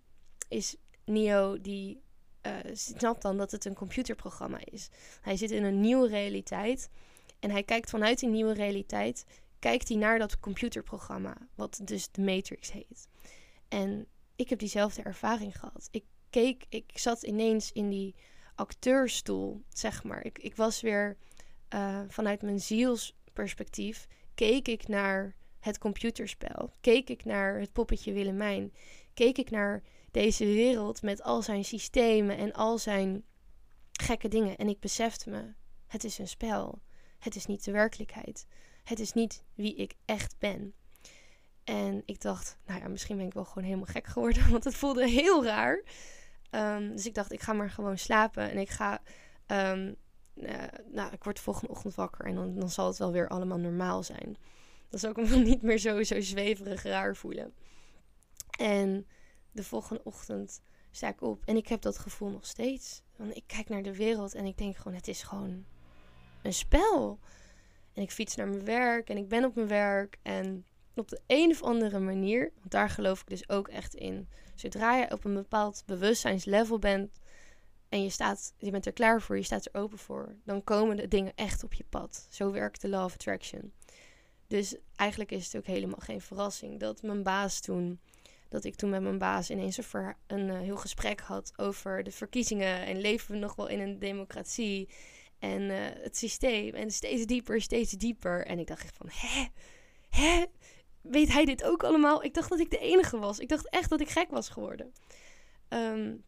is 0.47 0.75
Neo 1.11 1.61
die 1.61 2.01
uh, 2.47 2.53
snapt 2.73 3.21
dan 3.21 3.37
dat 3.37 3.51
het 3.51 3.65
een 3.65 3.73
computerprogramma 3.73 4.59
is. 4.63 4.89
Hij 5.21 5.37
zit 5.37 5.51
in 5.51 5.63
een 5.63 5.79
nieuwe 5.79 6.07
realiteit. 6.07 6.89
En 7.39 7.51
hij 7.51 7.63
kijkt 7.63 7.89
vanuit 7.89 8.19
die 8.19 8.29
nieuwe 8.29 8.53
realiteit, 8.53 9.25
kijkt 9.59 9.87
hij 9.87 9.97
naar 9.97 10.19
dat 10.19 10.39
computerprogramma, 10.39 11.37
wat 11.55 11.79
dus 11.83 12.11
de 12.11 12.21
Matrix 12.21 12.71
heet. 12.71 13.07
En 13.67 14.07
ik 14.35 14.49
heb 14.49 14.59
diezelfde 14.59 15.01
ervaring 15.01 15.59
gehad. 15.59 15.87
Ik 15.91 16.03
keek, 16.29 16.65
ik 16.69 16.91
zat 16.93 17.23
ineens 17.23 17.71
in 17.71 17.89
die 17.89 18.15
acteurstoel, 18.55 19.61
zeg 19.69 20.03
maar. 20.03 20.25
Ik, 20.25 20.39
ik 20.39 20.55
was 20.55 20.81
weer 20.81 21.17
uh, 21.73 21.99
vanuit 22.07 22.41
mijn 22.41 22.59
zielsperspectief, 22.59 24.07
keek 24.35 24.67
ik 24.67 24.87
naar 24.87 25.35
het 25.59 25.77
computerspel. 25.77 26.71
Keek 26.81 27.09
ik 27.09 27.25
naar 27.25 27.59
het 27.59 27.71
poppetje 27.71 28.13
Willemijn. 28.13 28.73
Keek 29.13 29.37
ik 29.37 29.49
naar 29.49 29.83
deze 30.11 30.45
wereld 30.45 31.01
met 31.01 31.23
al 31.23 31.41
zijn 31.41 31.65
systemen 31.65 32.37
en 32.37 32.53
al 32.53 32.77
zijn 32.77 33.23
gekke 33.91 34.27
dingen. 34.27 34.57
En 34.57 34.67
ik 34.67 34.79
besefte 34.79 35.29
me, 35.29 35.53
het 35.87 36.03
is 36.03 36.17
een 36.17 36.27
spel. 36.27 36.81
Het 37.19 37.35
is 37.35 37.45
niet 37.45 37.63
de 37.63 37.71
werkelijkheid. 37.71 38.45
Het 38.83 38.99
is 38.99 39.13
niet 39.13 39.43
wie 39.55 39.75
ik 39.75 39.93
echt 40.05 40.35
ben. 40.39 40.73
En 41.63 42.01
ik 42.05 42.21
dacht, 42.21 42.57
nou 42.65 42.79
ja, 42.79 42.87
misschien 42.87 43.17
ben 43.17 43.25
ik 43.25 43.33
wel 43.33 43.45
gewoon 43.45 43.63
helemaal 43.63 43.85
gek 43.85 44.07
geworden, 44.07 44.49
want 44.51 44.63
het 44.63 44.75
voelde 44.75 45.07
heel 45.09 45.45
raar. 45.45 45.83
Um, 46.51 46.91
dus 46.91 47.05
ik 47.05 47.13
dacht, 47.13 47.31
ik 47.31 47.41
ga 47.41 47.53
maar 47.53 47.69
gewoon 47.69 47.97
slapen 47.97 48.51
en 48.51 48.57
ik 48.57 48.69
ga. 48.69 49.01
Um, 49.47 49.95
uh, 50.35 50.63
nou, 50.91 51.13
ik 51.13 51.23
word 51.23 51.35
de 51.35 51.41
volgende 51.41 51.71
ochtend 51.71 51.95
wakker 51.95 52.25
en 52.25 52.35
dan, 52.35 52.59
dan 52.59 52.69
zal 52.69 52.87
het 52.87 52.97
wel 52.97 53.11
weer 53.11 53.27
allemaal 53.27 53.57
normaal 53.57 54.03
zijn. 54.03 54.37
Dan 54.89 54.99
zal 54.99 55.09
ik 55.15 55.29
me 55.29 55.35
niet 55.35 55.61
meer 55.61 55.77
zo, 55.77 56.03
zo 56.03 56.21
zweverig 56.21 56.83
raar 56.83 57.15
voelen. 57.15 57.53
En 58.57 59.07
de 59.51 59.63
volgende 59.63 60.03
ochtend 60.03 60.61
sta 60.91 61.07
ik 61.07 61.21
op 61.21 61.45
en 61.45 61.55
ik 61.55 61.67
heb 61.67 61.81
dat 61.81 61.97
gevoel 61.97 62.29
nog 62.29 62.45
steeds. 62.45 63.03
Want 63.15 63.35
ik 63.35 63.43
kijk 63.47 63.69
naar 63.69 63.83
de 63.83 63.95
wereld 63.95 64.33
en 64.33 64.45
ik 64.45 64.57
denk 64.57 64.75
gewoon, 64.75 64.93
het 64.97 65.07
is 65.07 65.23
gewoon 65.23 65.65
een 66.41 66.53
spel. 66.53 67.19
En 67.93 68.01
ik 68.01 68.11
fiets 68.11 68.35
naar 68.35 68.47
mijn 68.47 68.65
werk 68.65 69.09
en 69.09 69.17
ik 69.17 69.27
ben 69.27 69.45
op 69.45 69.55
mijn 69.55 69.67
werk. 69.67 70.17
En 70.21 70.65
op 70.95 71.07
de 71.07 71.21
een 71.27 71.51
of 71.51 71.63
andere 71.63 71.99
manier, 71.99 72.51
want 72.55 72.71
daar 72.71 72.89
geloof 72.89 73.21
ik 73.21 73.27
dus 73.27 73.49
ook 73.49 73.67
echt 73.67 73.93
in. 73.93 74.29
Zodra 74.55 74.95
je 74.95 75.11
op 75.11 75.25
een 75.25 75.33
bepaald 75.33 75.83
bewustzijnslevel 75.85 76.79
bent 76.79 77.19
en 77.89 78.03
je, 78.03 78.09
staat, 78.09 78.53
je 78.57 78.71
bent 78.71 78.85
er 78.85 78.93
klaar 78.93 79.21
voor, 79.21 79.37
je 79.37 79.43
staat 79.43 79.65
er 79.65 79.81
open 79.81 79.97
voor, 79.97 80.35
dan 80.43 80.63
komen 80.63 80.97
de 80.97 81.07
dingen 81.07 81.31
echt 81.35 81.63
op 81.63 81.73
je 81.73 81.85
pad. 81.89 82.27
Zo 82.29 82.51
werkt 82.51 82.81
de 82.81 82.89
Law 82.89 83.03
of 83.03 83.13
Attraction. 83.13 83.73
Dus 84.47 84.75
eigenlijk 84.95 85.31
is 85.31 85.45
het 85.45 85.55
ook 85.57 85.65
helemaal 85.65 85.99
geen 85.99 86.21
verrassing 86.21 86.79
dat 86.79 87.01
mijn 87.01 87.23
baas 87.23 87.59
toen 87.59 87.99
dat 88.51 88.63
ik 88.63 88.75
toen 88.75 88.89
met 88.89 89.01
mijn 89.01 89.17
baas 89.17 89.49
ineens 89.49 89.77
een, 89.77 90.15
een 90.27 90.47
uh, 90.47 90.59
heel 90.59 90.77
gesprek 90.77 91.19
had 91.19 91.53
over 91.55 92.03
de 92.03 92.11
verkiezingen. 92.11 92.85
En 92.85 93.01
leven 93.01 93.31
we 93.31 93.37
nog 93.37 93.55
wel 93.55 93.67
in 93.67 93.79
een 93.79 93.99
democratie? 93.99 94.89
En 95.39 95.61
uh, 95.61 95.77
het 95.79 96.17
systeem. 96.17 96.73
En 96.73 96.91
steeds 96.91 97.25
dieper, 97.25 97.61
steeds 97.61 97.91
dieper. 97.91 98.45
En 98.45 98.59
ik 98.59 98.67
dacht 98.67 98.83
echt 98.83 98.97
van, 98.97 99.09
hè? 99.11 99.45
Hè? 100.09 100.45
Weet 101.01 101.31
hij 101.31 101.45
dit 101.45 101.63
ook 101.63 101.83
allemaal? 101.83 102.23
Ik 102.23 102.33
dacht 102.33 102.49
dat 102.49 102.59
ik 102.59 102.69
de 102.69 102.77
enige 102.77 103.17
was. 103.17 103.39
Ik 103.39 103.49
dacht 103.49 103.69
echt 103.69 103.89
dat 103.89 104.01
ik 104.01 104.09
gek 104.09 104.29
was 104.29 104.49
geworden. 104.49 104.93
Um, 105.69 106.23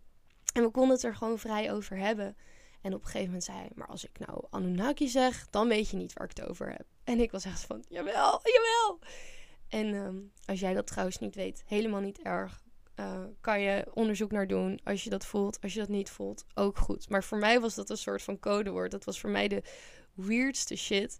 en 0.53 0.63
we 0.63 0.69
konden 0.69 0.95
het 0.95 1.03
er 1.03 1.15
gewoon 1.15 1.39
vrij 1.39 1.73
over 1.73 1.97
hebben. 1.97 2.37
En 2.81 2.93
op 2.93 2.99
een 2.99 3.05
gegeven 3.05 3.25
moment 3.25 3.43
zei 3.43 3.57
hij, 3.57 3.69
maar 3.75 3.87
als 3.87 4.05
ik 4.05 4.19
nou 4.19 4.45
Anunnaki 4.49 5.07
zeg, 5.07 5.47
dan 5.49 5.67
weet 5.67 5.89
je 5.89 5.97
niet 5.97 6.13
waar 6.13 6.29
ik 6.29 6.37
het 6.37 6.49
over 6.49 6.71
heb. 6.71 6.85
En 7.03 7.19
ik 7.19 7.31
was 7.31 7.45
echt 7.45 7.61
van, 7.61 7.83
jawel, 7.89 8.41
jawel. 8.43 8.99
En 9.73 9.93
um, 9.93 10.31
als 10.45 10.59
jij 10.59 10.73
dat 10.73 10.87
trouwens 10.87 11.17
niet 11.17 11.35
weet, 11.35 11.63
helemaal 11.65 12.01
niet 12.01 12.21
erg. 12.21 12.61
Uh, 12.99 13.23
kan 13.41 13.61
je 13.61 13.85
onderzoek 13.93 14.31
naar 14.31 14.47
doen 14.47 14.79
als 14.83 15.03
je 15.03 15.09
dat 15.09 15.25
voelt. 15.25 15.61
Als 15.61 15.73
je 15.73 15.79
dat 15.79 15.89
niet 15.89 16.09
voelt, 16.09 16.45
ook 16.53 16.77
goed. 16.77 17.09
Maar 17.09 17.23
voor 17.23 17.37
mij 17.37 17.59
was 17.59 17.75
dat 17.75 17.89
een 17.89 17.97
soort 17.97 18.21
van 18.21 18.39
codewoord. 18.39 18.91
Dat 18.91 19.03
was 19.03 19.19
voor 19.19 19.29
mij 19.29 19.47
de 19.47 19.63
weirdste 20.13 20.75
shit. 20.75 21.19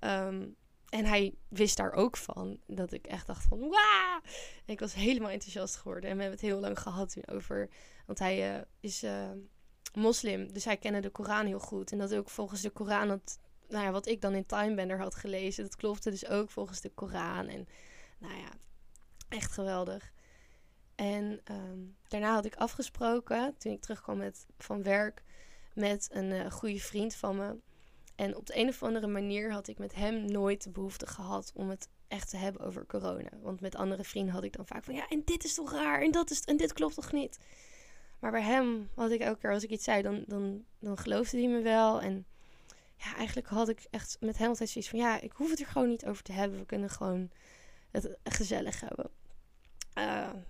Um, 0.00 0.56
en 0.88 1.04
hij 1.04 1.34
wist 1.48 1.76
daar 1.76 1.92
ook 1.92 2.16
van. 2.16 2.58
Dat 2.66 2.92
ik 2.92 3.06
echt 3.06 3.26
dacht 3.26 3.44
van, 3.44 3.58
wauw! 3.58 4.20
Ik 4.64 4.80
was 4.80 4.94
helemaal 4.94 5.30
enthousiast 5.30 5.76
geworden. 5.76 6.10
En 6.10 6.16
we 6.16 6.22
hebben 6.22 6.40
het 6.40 6.48
heel 6.48 6.60
lang 6.60 6.78
gehad 6.78 7.28
over... 7.28 7.68
Want 8.06 8.18
hij 8.18 8.56
uh, 8.56 8.62
is 8.80 9.04
uh, 9.04 9.30
moslim, 9.94 10.52
dus 10.52 10.64
hij 10.64 10.76
kende 10.76 11.00
de 11.00 11.10
Koran 11.10 11.46
heel 11.46 11.60
goed. 11.60 11.92
En 11.92 11.98
dat 11.98 12.14
ook 12.14 12.30
volgens 12.30 12.60
de 12.60 12.70
Koran 12.70 13.08
dat 13.08 13.38
nou 13.68 13.84
ja, 13.84 13.90
wat 13.90 14.06
ik 14.06 14.20
dan 14.20 14.34
in 14.34 14.46
Timebender 14.46 14.98
had 14.98 15.14
gelezen, 15.14 15.64
dat 15.64 15.76
klopte 15.76 16.10
dus 16.10 16.26
ook 16.26 16.50
volgens 16.50 16.80
de 16.80 16.90
Koran. 16.90 17.48
En 17.48 17.68
nou 18.18 18.38
ja, 18.38 18.48
echt 19.28 19.52
geweldig. 19.52 20.12
En 20.94 21.40
ehm, 21.44 21.78
daarna 22.08 22.34
had 22.34 22.44
ik 22.44 22.54
afgesproken, 22.54 23.54
toen 23.58 23.72
ik 23.72 23.80
terugkwam 23.80 24.16
met, 24.16 24.46
van 24.58 24.82
werk, 24.82 25.22
met 25.74 26.08
een 26.12 26.30
uh, 26.30 26.50
goede 26.50 26.80
vriend 26.80 27.14
van 27.14 27.36
me. 27.36 27.56
En 28.14 28.36
op 28.36 28.46
de 28.46 28.58
een 28.58 28.68
of 28.68 28.82
andere 28.82 29.06
manier 29.06 29.52
had 29.52 29.68
ik 29.68 29.78
met 29.78 29.94
hem 29.94 30.24
nooit 30.24 30.62
de 30.62 30.70
behoefte 30.70 31.06
gehad 31.06 31.52
om 31.54 31.70
het 31.70 31.88
echt 32.08 32.30
te 32.30 32.36
hebben 32.36 32.66
over 32.66 32.86
corona. 32.86 33.30
Want 33.42 33.60
met 33.60 33.76
andere 33.76 34.04
vrienden 34.04 34.34
had 34.34 34.44
ik 34.44 34.56
dan 34.56 34.66
vaak 34.66 34.84
van 34.84 34.94
ja, 34.94 35.08
en 35.08 35.22
dit 35.24 35.44
is 35.44 35.54
toch 35.54 35.72
raar 35.72 36.02
en 36.02 36.10
dat 36.10 36.30
is 36.30 36.40
en 36.40 36.56
dit 36.56 36.72
klopt 36.72 36.94
toch 36.94 37.12
niet. 37.12 37.38
Maar 38.18 38.30
bij 38.30 38.42
hem 38.42 38.88
had 38.94 39.10
ik 39.10 39.20
elke 39.20 39.40
keer 39.40 39.52
als 39.52 39.64
ik 39.64 39.70
iets 39.70 39.84
zei, 39.84 40.02
dan, 40.02 40.24
dan, 40.26 40.64
dan 40.78 40.98
geloofde 40.98 41.38
hij 41.38 41.48
me 41.48 41.62
wel. 41.62 42.00
En 42.00 42.26
ja, 42.96 43.14
eigenlijk 43.16 43.46
had 43.46 43.68
ik 43.68 43.86
echt 43.90 44.16
met 44.20 44.38
hem 44.38 44.48
altijd 44.48 44.68
zoiets 44.68 44.90
van... 44.90 44.98
Ja, 44.98 45.20
ik 45.20 45.32
hoef 45.32 45.50
het 45.50 45.60
er 45.60 45.66
gewoon 45.66 45.88
niet 45.88 46.06
over 46.06 46.22
te 46.22 46.32
hebben. 46.32 46.58
We 46.58 46.66
kunnen 46.66 46.90
gewoon 46.90 47.30
het 47.90 48.16
gezellig 48.24 48.80
hebben. 48.80 49.10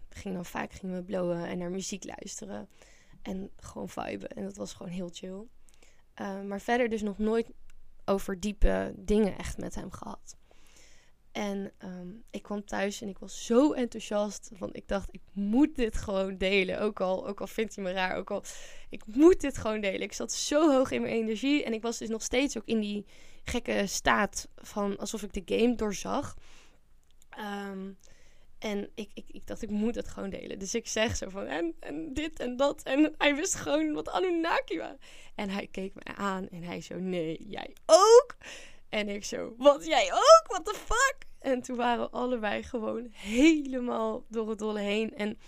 We 0.09 0.23
gingen 0.23 0.37
dan 0.37 0.45
vaak 0.45 0.73
gingen 0.73 0.97
we 0.97 1.03
blowen 1.03 1.47
en 1.47 1.59
naar 1.59 1.71
muziek 1.71 2.05
luisteren. 2.05 2.69
En 3.23 3.51
gewoon 3.57 3.89
viben. 3.89 4.29
En 4.29 4.45
dat 4.45 4.57
was 4.57 4.73
gewoon 4.73 4.93
heel 4.93 5.11
chill. 5.13 5.43
Uh, 6.21 6.43
maar 6.43 6.61
verder 6.61 6.89
dus 6.89 7.03
nog 7.03 7.19
nooit 7.19 7.51
over 8.05 8.41
diepe 8.41 8.95
dingen 8.97 9.39
echt 9.39 9.59
met 9.59 9.75
hem 9.75 9.91
gehad. 9.91 10.37
En 11.37 11.73
ehm, 11.79 12.09
ik 12.31 12.43
kwam 12.43 12.65
thuis 12.65 13.01
en 13.01 13.09
ik 13.09 13.19
was 13.19 13.47
zo 13.47 13.73
enthousiast. 13.73 14.51
Want 14.59 14.77
ik 14.77 14.89
dacht, 14.89 15.09
ik 15.11 15.21
moet 15.33 15.75
dit 15.75 15.97
gewoon 15.97 16.39
delen. 16.39 16.81
Ook 16.81 17.01
al, 17.01 17.29
ook 17.29 17.41
al 17.41 17.47
vindt 17.47 17.75
hij 17.75 17.85
me 17.85 17.93
raar. 17.93 18.17
Ook 18.17 18.31
al, 18.31 18.43
ik 18.89 19.03
moet 19.07 19.41
dit 19.41 19.59
gewoon 19.59 19.81
delen. 19.81 20.01
Ik 20.01 20.13
zat 20.13 20.33
zo 20.33 20.73
hoog 20.73 20.91
in 20.91 21.01
mijn 21.01 21.15
energie. 21.15 21.65
En 21.65 21.73
ik 21.73 21.83
was 21.83 21.99
dus 21.99 22.09
nog 22.09 22.23
steeds 22.23 22.57
ook 22.57 22.67
in 22.67 22.81
die 22.81 23.07
gekke 23.45 23.87
staat 23.87 24.49
van 24.57 24.99
alsof 24.99 25.23
ik 25.23 25.33
de 25.33 25.57
game 25.57 25.75
doorzag. 25.75 26.37
Ehm, 27.31 27.91
en 28.59 28.91
ik, 28.95 29.11
ik, 29.15 29.25
ik 29.29 29.47
dacht, 29.47 29.63
ik 29.63 29.71
moet 29.71 29.95
het 29.95 30.09
gewoon 30.09 30.31
delen. 30.31 30.59
Dus 30.59 30.75
ik 30.75 30.89
zeg 30.89 31.17
zo 31.17 31.29
van, 31.29 31.47
en, 31.47 31.75
en 31.81 32.13
dit 32.15 32.41
en 32.41 32.57
dat. 32.57 32.83
En 32.83 33.15
hij 33.19 33.35
wist 33.35 33.55
gewoon 33.55 33.93
wat 33.93 34.09
Anunnaki 34.09 34.79
was. 34.79 34.97
En 35.35 35.51
hij 35.51 35.67
keek 35.67 35.95
me 35.95 36.15
aan 36.15 36.49
en 36.49 36.63
hij 36.63 36.81
zo, 36.81 36.99
nee, 36.99 37.47
jij 37.49 37.77
ook? 37.87 38.37
En 38.89 39.09
ik 39.09 39.25
zo, 39.25 39.55
wat, 39.57 39.87
jij 39.87 40.13
ook? 40.13 40.45
What 40.47 40.65
the 40.65 40.75
fuck? 40.75 41.17
En 41.39 41.63
toen 41.63 41.77
waren 41.77 42.05
we 42.05 42.11
allebei 42.11 42.63
gewoon 42.63 43.07
helemaal 43.11 44.25
door 44.29 44.49
het 44.49 44.59
dolle 44.59 44.81
heen. 44.81 45.15
En 45.15 45.39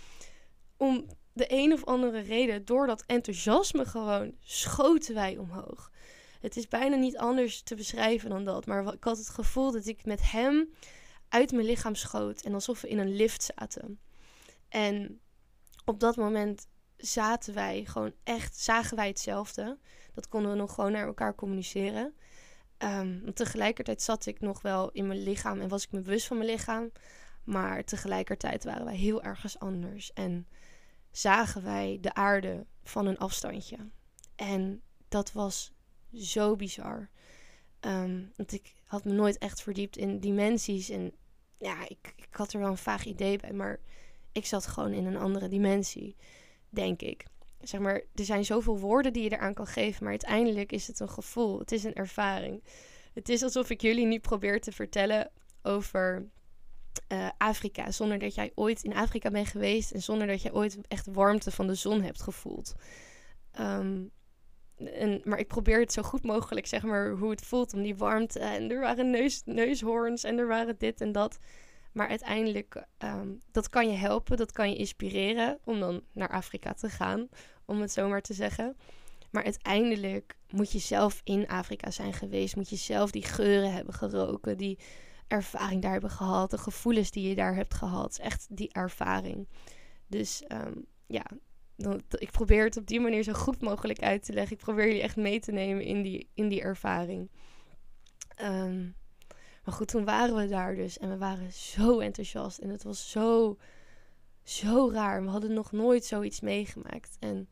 om 0.77 1.05
de 1.33 1.45
een 1.47 1.73
of 1.73 1.85
andere 1.85 2.19
reden, 2.19 2.65
door 2.65 2.87
dat 2.87 3.03
enthousiasme 3.05 3.85
gewoon, 3.85 4.35
schoten 4.39 5.15
wij 5.15 5.37
omhoog. 5.37 5.91
Het 6.39 6.57
is 6.57 6.67
bijna 6.67 6.95
niet 6.95 7.17
anders 7.17 7.61
te 7.61 7.75
beschrijven 7.75 8.29
dan 8.29 8.43
dat. 8.43 8.65
Maar 8.65 8.93
ik 8.93 9.03
had 9.03 9.17
het 9.17 9.29
gevoel 9.29 9.71
dat 9.71 9.85
ik 9.85 10.05
met 10.05 10.31
hem 10.31 10.73
uit 11.29 11.51
mijn 11.51 11.65
lichaam 11.65 11.95
schoot. 11.95 12.41
En 12.41 12.53
alsof 12.53 12.81
we 12.81 12.89
in 12.89 12.99
een 12.99 13.15
lift 13.15 13.53
zaten. 13.55 13.99
En 14.69 15.19
op 15.85 15.99
dat 15.99 16.15
moment 16.15 16.67
zaten 16.97 17.53
wij 17.53 17.85
gewoon 17.85 18.13
echt, 18.23 18.57
zagen 18.57 18.97
wij 18.97 19.07
hetzelfde. 19.07 19.77
Dat 20.13 20.27
konden 20.27 20.51
we 20.51 20.57
nog 20.57 20.73
gewoon 20.73 20.91
naar 20.91 21.07
elkaar 21.07 21.35
communiceren. 21.35 22.13
Um, 22.83 23.33
tegelijkertijd 23.33 24.01
zat 24.01 24.25
ik 24.25 24.39
nog 24.39 24.61
wel 24.61 24.91
in 24.91 25.07
mijn 25.07 25.23
lichaam 25.23 25.61
en 25.61 25.67
was 25.67 25.83
ik 25.83 25.91
me 25.91 26.01
bewust 26.01 26.27
van 26.27 26.37
mijn 26.37 26.49
lichaam. 26.49 26.91
Maar 27.43 27.83
tegelijkertijd 27.83 28.63
waren 28.63 28.85
wij 28.85 28.95
heel 28.95 29.23
ergens 29.23 29.59
anders. 29.59 30.13
En 30.13 30.47
zagen 31.11 31.63
wij 31.63 31.97
de 32.01 32.13
aarde 32.13 32.65
van 32.83 33.05
een 33.05 33.17
afstandje. 33.17 33.77
En 34.35 34.81
dat 35.07 35.31
was 35.31 35.73
zo 36.13 36.55
bizar. 36.55 37.09
Ehm, 37.79 38.23
want 38.35 38.51
ik 38.53 38.73
had 38.83 39.05
me 39.05 39.11
nooit 39.13 39.37
echt 39.37 39.61
verdiept 39.61 39.97
in 39.97 40.19
dimensies. 40.19 40.89
En 40.89 41.13
ja, 41.57 41.87
ik, 41.87 42.13
ik 42.15 42.27
had 42.31 42.53
er 42.53 42.59
wel 42.59 42.69
een 42.69 42.77
vaag 42.77 43.05
idee 43.05 43.37
bij. 43.37 43.53
Maar 43.53 43.79
ik 44.31 44.45
zat 44.45 44.67
gewoon 44.67 44.91
in 44.91 45.05
een 45.05 45.17
andere 45.17 45.47
dimensie, 45.47 46.15
denk 46.69 47.01
ik. 47.01 47.25
Zeg 47.61 47.79
maar, 47.79 48.01
er 48.15 48.25
zijn 48.25 48.45
zoveel 48.45 48.79
woorden 48.79 49.13
die 49.13 49.23
je 49.23 49.31
eraan 49.31 49.53
kan 49.53 49.67
geven. 49.67 50.03
Maar 50.03 50.11
uiteindelijk 50.11 50.71
is 50.71 50.87
het 50.87 50.99
een 50.99 51.09
gevoel. 51.09 51.59
Het 51.59 51.71
is 51.71 51.83
een 51.83 51.93
ervaring. 51.93 52.63
Het 53.13 53.29
is 53.29 53.43
alsof 53.43 53.69
ik 53.69 53.81
jullie 53.81 54.05
nu 54.05 54.19
probeer 54.19 54.61
te 54.61 54.71
vertellen 54.71 55.31
over 55.61 56.27
uh, 57.11 57.29
Afrika. 57.37 57.91
Zonder 57.91 58.19
dat 58.19 58.35
jij 58.35 58.51
ooit 58.55 58.83
in 58.83 58.95
Afrika 58.95 59.31
bent 59.31 59.47
geweest. 59.47 59.91
En 59.91 60.01
zonder 60.01 60.27
dat 60.27 60.41
jij 60.41 60.53
ooit 60.53 60.77
echt 60.87 61.07
warmte 61.11 61.51
van 61.51 61.67
de 61.67 61.75
zon 61.75 62.01
hebt 62.01 62.21
gevoeld. 62.21 62.75
Um, 63.59 64.11
en, 64.85 65.21
maar 65.23 65.39
ik 65.39 65.47
probeer 65.47 65.79
het 65.79 65.93
zo 65.93 66.01
goed 66.01 66.23
mogelijk, 66.23 66.67
zeg 66.67 66.83
maar, 66.83 67.09
hoe 67.09 67.29
het 67.29 67.45
voelt 67.45 67.73
om 67.73 67.81
die 67.81 67.95
warmte. 67.95 68.39
En 68.39 68.71
er 68.71 68.79
waren 68.79 69.09
neus, 69.09 69.41
neushoorns 69.45 70.23
en 70.23 70.37
er 70.37 70.47
waren 70.47 70.75
dit 70.77 71.01
en 71.01 71.11
dat. 71.11 71.39
Maar 71.91 72.07
uiteindelijk, 72.07 72.85
um, 73.03 73.41
dat 73.51 73.69
kan 73.69 73.89
je 73.89 73.97
helpen, 73.97 74.37
dat 74.37 74.51
kan 74.51 74.69
je 74.69 74.75
inspireren 74.75 75.59
om 75.63 75.79
dan 75.79 76.01
naar 76.11 76.29
Afrika 76.29 76.73
te 76.73 76.89
gaan, 76.89 77.27
om 77.65 77.81
het 77.81 77.91
zo 77.91 78.07
maar 78.07 78.21
te 78.21 78.33
zeggen. 78.33 78.77
Maar 79.31 79.43
uiteindelijk 79.43 80.37
moet 80.49 80.71
je 80.71 80.79
zelf 80.79 81.21
in 81.23 81.47
Afrika 81.47 81.91
zijn 81.91 82.13
geweest, 82.13 82.55
moet 82.55 82.69
je 82.69 82.75
zelf 82.75 83.11
die 83.11 83.23
geuren 83.23 83.73
hebben 83.73 83.93
geroken, 83.93 84.57
die 84.57 84.79
ervaring 85.27 85.81
daar 85.81 85.91
hebben 85.91 86.09
gehad, 86.09 86.51
de 86.51 86.57
gevoelens 86.57 87.11
die 87.11 87.29
je 87.29 87.35
daar 87.35 87.55
hebt 87.55 87.73
gehad. 87.73 88.17
Echt 88.17 88.47
die 88.49 88.73
ervaring. 88.73 89.47
Dus 90.07 90.43
um, 90.47 90.85
ja, 91.07 91.25
ik 92.17 92.31
probeer 92.31 92.63
het 92.63 92.77
op 92.77 92.87
die 92.87 92.99
manier 92.99 93.23
zo 93.23 93.33
goed 93.33 93.61
mogelijk 93.61 93.99
uit 93.99 94.23
te 94.23 94.33
leggen. 94.33 94.57
Ik 94.57 94.63
probeer 94.63 94.85
jullie 94.85 95.01
echt 95.01 95.15
mee 95.15 95.39
te 95.39 95.51
nemen 95.51 95.83
in 95.83 96.01
die, 96.01 96.29
in 96.33 96.47
die 96.47 96.61
ervaring. 96.61 97.29
Um, 98.41 98.95
maar 99.69 99.77
goed, 99.77 99.87
toen 99.87 100.05
waren 100.05 100.35
we 100.35 100.47
daar 100.47 100.75
dus 100.75 100.97
en 100.97 101.09
we 101.09 101.17
waren 101.17 101.51
zo 101.51 101.99
enthousiast. 101.99 102.57
En 102.57 102.69
het 102.69 102.83
was 102.83 103.11
zo, 103.11 103.57
zo 104.43 104.89
raar. 104.91 105.23
We 105.23 105.29
hadden 105.29 105.53
nog 105.53 105.71
nooit 105.71 106.05
zoiets 106.05 106.39
meegemaakt. 106.39 107.17
En 107.19 107.49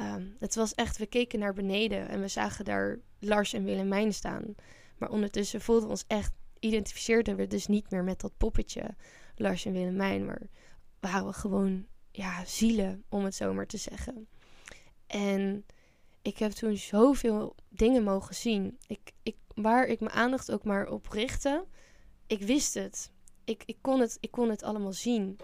um, 0.00 0.36
het 0.38 0.54
was 0.54 0.74
echt, 0.74 0.98
we 0.98 1.06
keken 1.06 1.38
naar 1.38 1.52
beneden 1.52 2.08
en 2.08 2.20
we 2.20 2.28
zagen 2.28 2.64
daar 2.64 2.98
Lars 3.18 3.52
en 3.52 3.64
Willemijn 3.64 4.14
staan. 4.14 4.54
Maar 4.98 5.10
ondertussen 5.10 5.60
voelden 5.60 5.84
we 5.84 5.90
ons 5.90 6.04
echt, 6.06 6.32
identificeerden 6.58 7.36
we 7.36 7.46
dus 7.46 7.66
niet 7.66 7.90
meer 7.90 8.04
met 8.04 8.20
dat 8.20 8.36
poppetje 8.36 8.94
Lars 9.36 9.64
en 9.64 9.72
Willemijn. 9.72 10.24
Maar 10.24 10.42
waren 11.00 11.26
we 11.26 11.32
gewoon 11.32 11.86
ja, 12.10 12.44
zielen, 12.44 13.04
om 13.08 13.24
het 13.24 13.34
zo 13.34 13.54
maar 13.54 13.66
te 13.66 13.76
zeggen. 13.76 14.28
En 15.06 15.66
ik 16.22 16.38
heb 16.38 16.50
toen 16.50 16.76
zoveel 16.76 17.56
dingen 17.68 18.02
mogen 18.02 18.34
zien. 18.34 18.78
Ik, 18.86 19.12
ik, 19.22 19.36
waar 19.54 19.86
ik 19.86 20.00
mijn 20.00 20.12
aandacht 20.12 20.52
ook 20.52 20.64
maar 20.64 20.88
op 20.88 21.06
richtte, 21.06 21.64
ik 22.26 22.42
wist 22.42 22.74
het. 22.74 23.10
Ik, 23.44 23.62
ik, 23.66 23.76
kon 23.80 24.00
het. 24.00 24.16
ik 24.20 24.30
kon 24.30 24.50
het 24.50 24.62
allemaal 24.62 24.92
zien. 24.92 25.38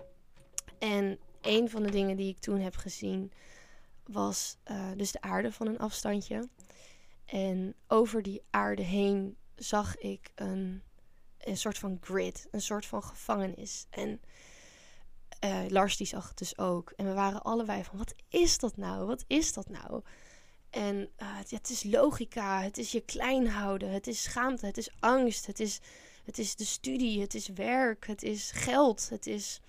En 0.79 1.19
een 1.41 1.71
van 1.71 1.83
de 1.83 1.91
dingen 1.91 2.17
die 2.17 2.29
ik 2.29 2.41
toen 2.41 2.61
heb 2.61 2.77
gezien 2.77 3.33
was 4.05 4.57
uh, 4.71 4.91
dus 4.97 5.13
de 5.13 5.21
aarde 5.21 5.53
van 5.53 5.67
een 5.67 5.79
afstandje. 5.79 6.49
En 7.25 7.75
over 7.87 8.23
die 8.23 8.43
aarde 8.51 8.83
heen 8.83 9.37
zag 9.55 9.97
ik 9.97 10.31
een, 10.35 10.83
een 11.39 11.57
soort 11.57 11.79
van 11.79 11.99
grid, 12.01 12.49
een 12.51 12.61
soort 12.61 12.87
van 12.87 13.03
gevangenis. 13.03 13.87
En 13.91 14.21
uh, 15.45 15.65
Lars 15.69 15.97
die 15.97 16.07
zag 16.07 16.29
het 16.29 16.39
dus 16.39 16.59
ook. 16.59 16.93
En 16.97 17.07
we 17.07 17.13
waren 17.13 17.43
allebei 17.43 17.85
van, 17.85 17.99
wat 17.99 18.15
is 18.29 18.59
dat 18.59 18.77
nou? 18.77 19.07
Wat 19.07 19.25
is 19.27 19.53
dat 19.53 19.69
nou? 19.69 20.03
En 20.71 21.09
ja, 21.17 21.57
het 21.57 21.71
is 21.71 21.83
logica, 21.83 22.63
het 22.63 22.79
is 22.79 22.93
je 22.93 23.01
klein 23.01 23.49
houden, 23.49 23.91
het 23.91 24.07
is 24.07 24.23
schaamte, 24.23 24.67
het 24.67 24.79
is 24.79 24.91
angst, 25.01 25.47
het 25.47 25.61
is, 25.61 25.81
het 26.25 26.39
is 26.39 26.57
de 26.57 26.65
studie, 26.65 27.21
het 27.21 27.35
is 27.35 27.49
werk, 27.49 28.07
het 28.07 28.23
is 28.23 28.51
geld, 28.51 29.09
het 29.09 29.27
is 29.27 29.61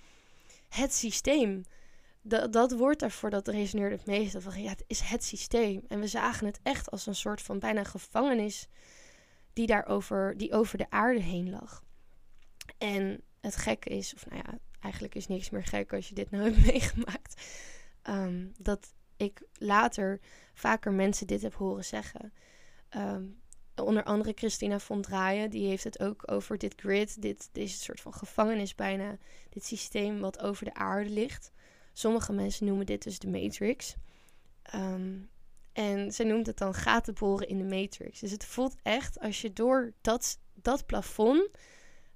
het 0.69 0.93
systeem. 0.93 1.63
Dat, 2.21 2.53
dat 2.53 2.71
woord 2.71 2.99
daarvoor, 2.99 3.29
dat 3.29 3.47
resoneerde 3.47 3.95
het 3.95 4.05
meest. 4.05 4.35
Van, 4.39 4.61
ja, 4.61 4.69
het 4.69 4.83
is 4.87 4.99
het 4.99 5.23
systeem. 5.23 5.83
En 5.87 5.99
we 5.99 6.07
zagen 6.07 6.45
het 6.45 6.59
echt 6.63 6.91
als 6.91 7.05
een 7.05 7.15
soort 7.15 7.41
van 7.41 7.59
bijna 7.59 7.83
gevangenis 7.83 8.67
die, 9.53 9.67
daarover, 9.67 10.37
die 10.37 10.53
over 10.53 10.77
de 10.77 10.89
aarde 10.89 11.21
heen 11.21 11.49
lag. 11.49 11.83
En 12.77 13.21
het 13.39 13.55
gekke 13.55 13.89
is, 13.89 14.13
of 14.13 14.25
nou 14.25 14.41
ja, 14.45 14.57
eigenlijk 14.79 15.15
is 15.15 15.27
niks 15.27 15.49
meer 15.49 15.65
gek 15.65 15.93
als 15.93 16.07
je 16.07 16.15
dit 16.15 16.31
nou 16.31 16.43
hebt 16.51 16.65
meegemaakt. 16.65 17.41
Ehm, 18.01 18.47
dat 18.57 18.93
ik 19.21 19.41
later 19.53 20.19
vaker 20.53 20.93
mensen 20.93 21.27
dit 21.27 21.41
heb 21.41 21.53
horen 21.53 21.86
zeggen. 21.86 22.34
Ehm, 22.89 23.23
onder 23.75 24.03
andere 24.03 24.31
Christina 24.36 24.79
von 24.79 25.01
Draaien, 25.01 25.49
die 25.49 25.67
heeft 25.67 25.84
het 25.84 25.99
ook 25.99 26.31
over 26.31 26.57
dit 26.57 26.73
grid, 26.75 27.21
dit, 27.21 27.49
deze 27.51 27.77
soort 27.77 28.01
van 28.01 28.13
gevangenis 28.13 28.75
bijna, 28.75 29.17
dit 29.49 29.65
systeem 29.65 30.19
wat 30.19 30.39
over 30.39 30.65
de 30.65 30.73
aarde 30.73 31.10
ligt. 31.10 31.51
Sommige 31.93 32.34
mensen 32.34 32.65
noemen 32.65 32.86
dit 32.86 33.03
dus 33.03 33.19
de 33.19 33.29
Matrix. 33.29 33.95
Ehm, 34.62 35.17
en 35.73 36.12
ze 36.12 36.23
noemt 36.23 36.47
het 36.47 36.57
dan 36.57 36.73
gaten 36.73 37.13
boren 37.13 37.47
in 37.47 37.57
de 37.57 37.75
Matrix. 37.75 38.19
Dus 38.19 38.31
het 38.31 38.45
voelt 38.45 38.75
echt 38.84 39.19
als 39.19 39.41
je 39.41 39.53
door 39.53 39.93
dat, 40.01 40.39
dat 40.53 40.86
plafond, 40.86 41.49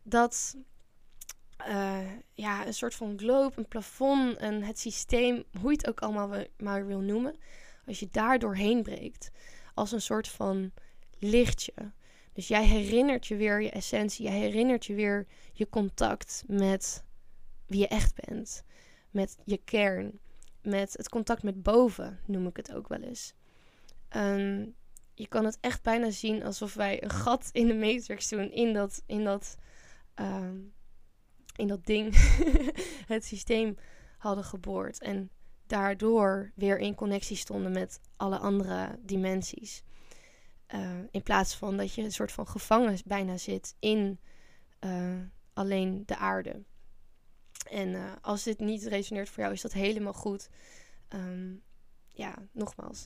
dat 0.04 0.56
uh, 1.68 2.12
ja, 2.34 2.68
een 2.68 2.74
soort 2.74 2.96
van 2.96 3.18
globe, 3.18 3.58
een 3.58 3.68
plafond, 3.68 4.38
en 4.38 4.64
het 4.64 4.80
systeem, 4.80 5.44
hoe 5.60 5.72
je 5.72 5.78
het 5.78 5.90
ook 5.90 6.02
allemaal 6.02 6.44
maar 6.58 6.86
wil 6.86 7.00
noemen. 7.00 7.36
Als 7.86 8.00
je 8.00 8.08
daar 8.12 8.40
doorheen 8.40 8.84
breekt, 8.84 9.32
als 9.74 9.92
een 9.92 10.02
soort 10.02 10.28
van 10.28 10.72
lichtje. 11.20 11.74
Dus 12.34 12.48
jij 12.48 12.66
herinnert 12.66 13.28
je 13.28 13.36
weer 13.36 13.62
je 13.62 13.70
essentie, 13.70 14.26
jij 14.26 14.40
herinnert 14.40 14.86
je 14.86 14.94
weer 14.94 15.28
je 15.54 15.70
contact 15.70 16.44
met 16.48 17.04
wie 17.66 17.80
je 17.80 17.88
echt 17.88 18.26
bent, 18.26 18.64
met 19.12 19.38
je 19.46 19.58
kern, 19.58 20.20
met 20.62 20.94
het 20.94 21.10
contact 21.10 21.44
met 21.44 21.64
boven, 21.64 22.20
noem 22.26 22.48
ik 22.48 22.58
het 22.58 22.74
ook 22.74 22.88
wel 22.88 23.02
eens. 23.02 23.34
Um, 24.16 24.76
je 25.14 25.28
kan 25.28 25.46
het 25.46 25.58
echt 25.62 25.84
bijna 25.84 26.10
zien 26.10 26.44
alsof 26.44 26.74
wij 26.74 27.04
een 27.04 27.10
gat 27.10 27.50
in 27.52 27.68
de 27.68 27.76
matrix 27.76 28.30
doen, 28.30 28.52
in 28.52 28.74
dat, 28.74 29.04
in 29.06 29.24
dat 29.24 29.58
um, 30.16 30.74
in 31.56 31.68
dat 31.68 31.86
ding 31.86 32.16
het 33.14 33.26
systeem 33.26 33.78
hadden 34.18 34.44
geboord. 34.44 35.00
En 35.00 35.30
daardoor 35.68 36.52
weer 36.56 36.78
in 36.78 36.96
connectie 36.96 37.36
stonden 37.36 37.72
met 37.72 38.00
alle 38.18 38.38
andere 38.38 39.00
dimensies. 39.02 39.84
Uh, 40.74 41.00
in 41.12 41.24
plaats 41.24 41.56
van 41.56 41.78
dat 41.78 41.94
je 41.94 42.02
een 42.02 42.12
soort 42.12 42.32
van 42.32 42.48
gevangen 42.48 42.98
bijna 43.06 43.38
zit 43.38 43.76
in 43.80 44.20
uh, 44.80 45.18
alleen 45.54 46.04
de 46.06 46.18
aarde. 46.18 46.64
En 47.70 47.90
uh, 47.90 48.12
als 48.22 48.44
dit 48.44 48.60
niet 48.60 48.84
resoneert 48.84 49.30
voor 49.30 49.44
jou, 49.44 49.54
is 49.54 49.62
dat 49.62 49.74
helemaal 49.74 50.14
goed. 50.14 50.50
Um, 51.10 51.64
ja, 52.08 52.36
nogmaals. 52.52 53.06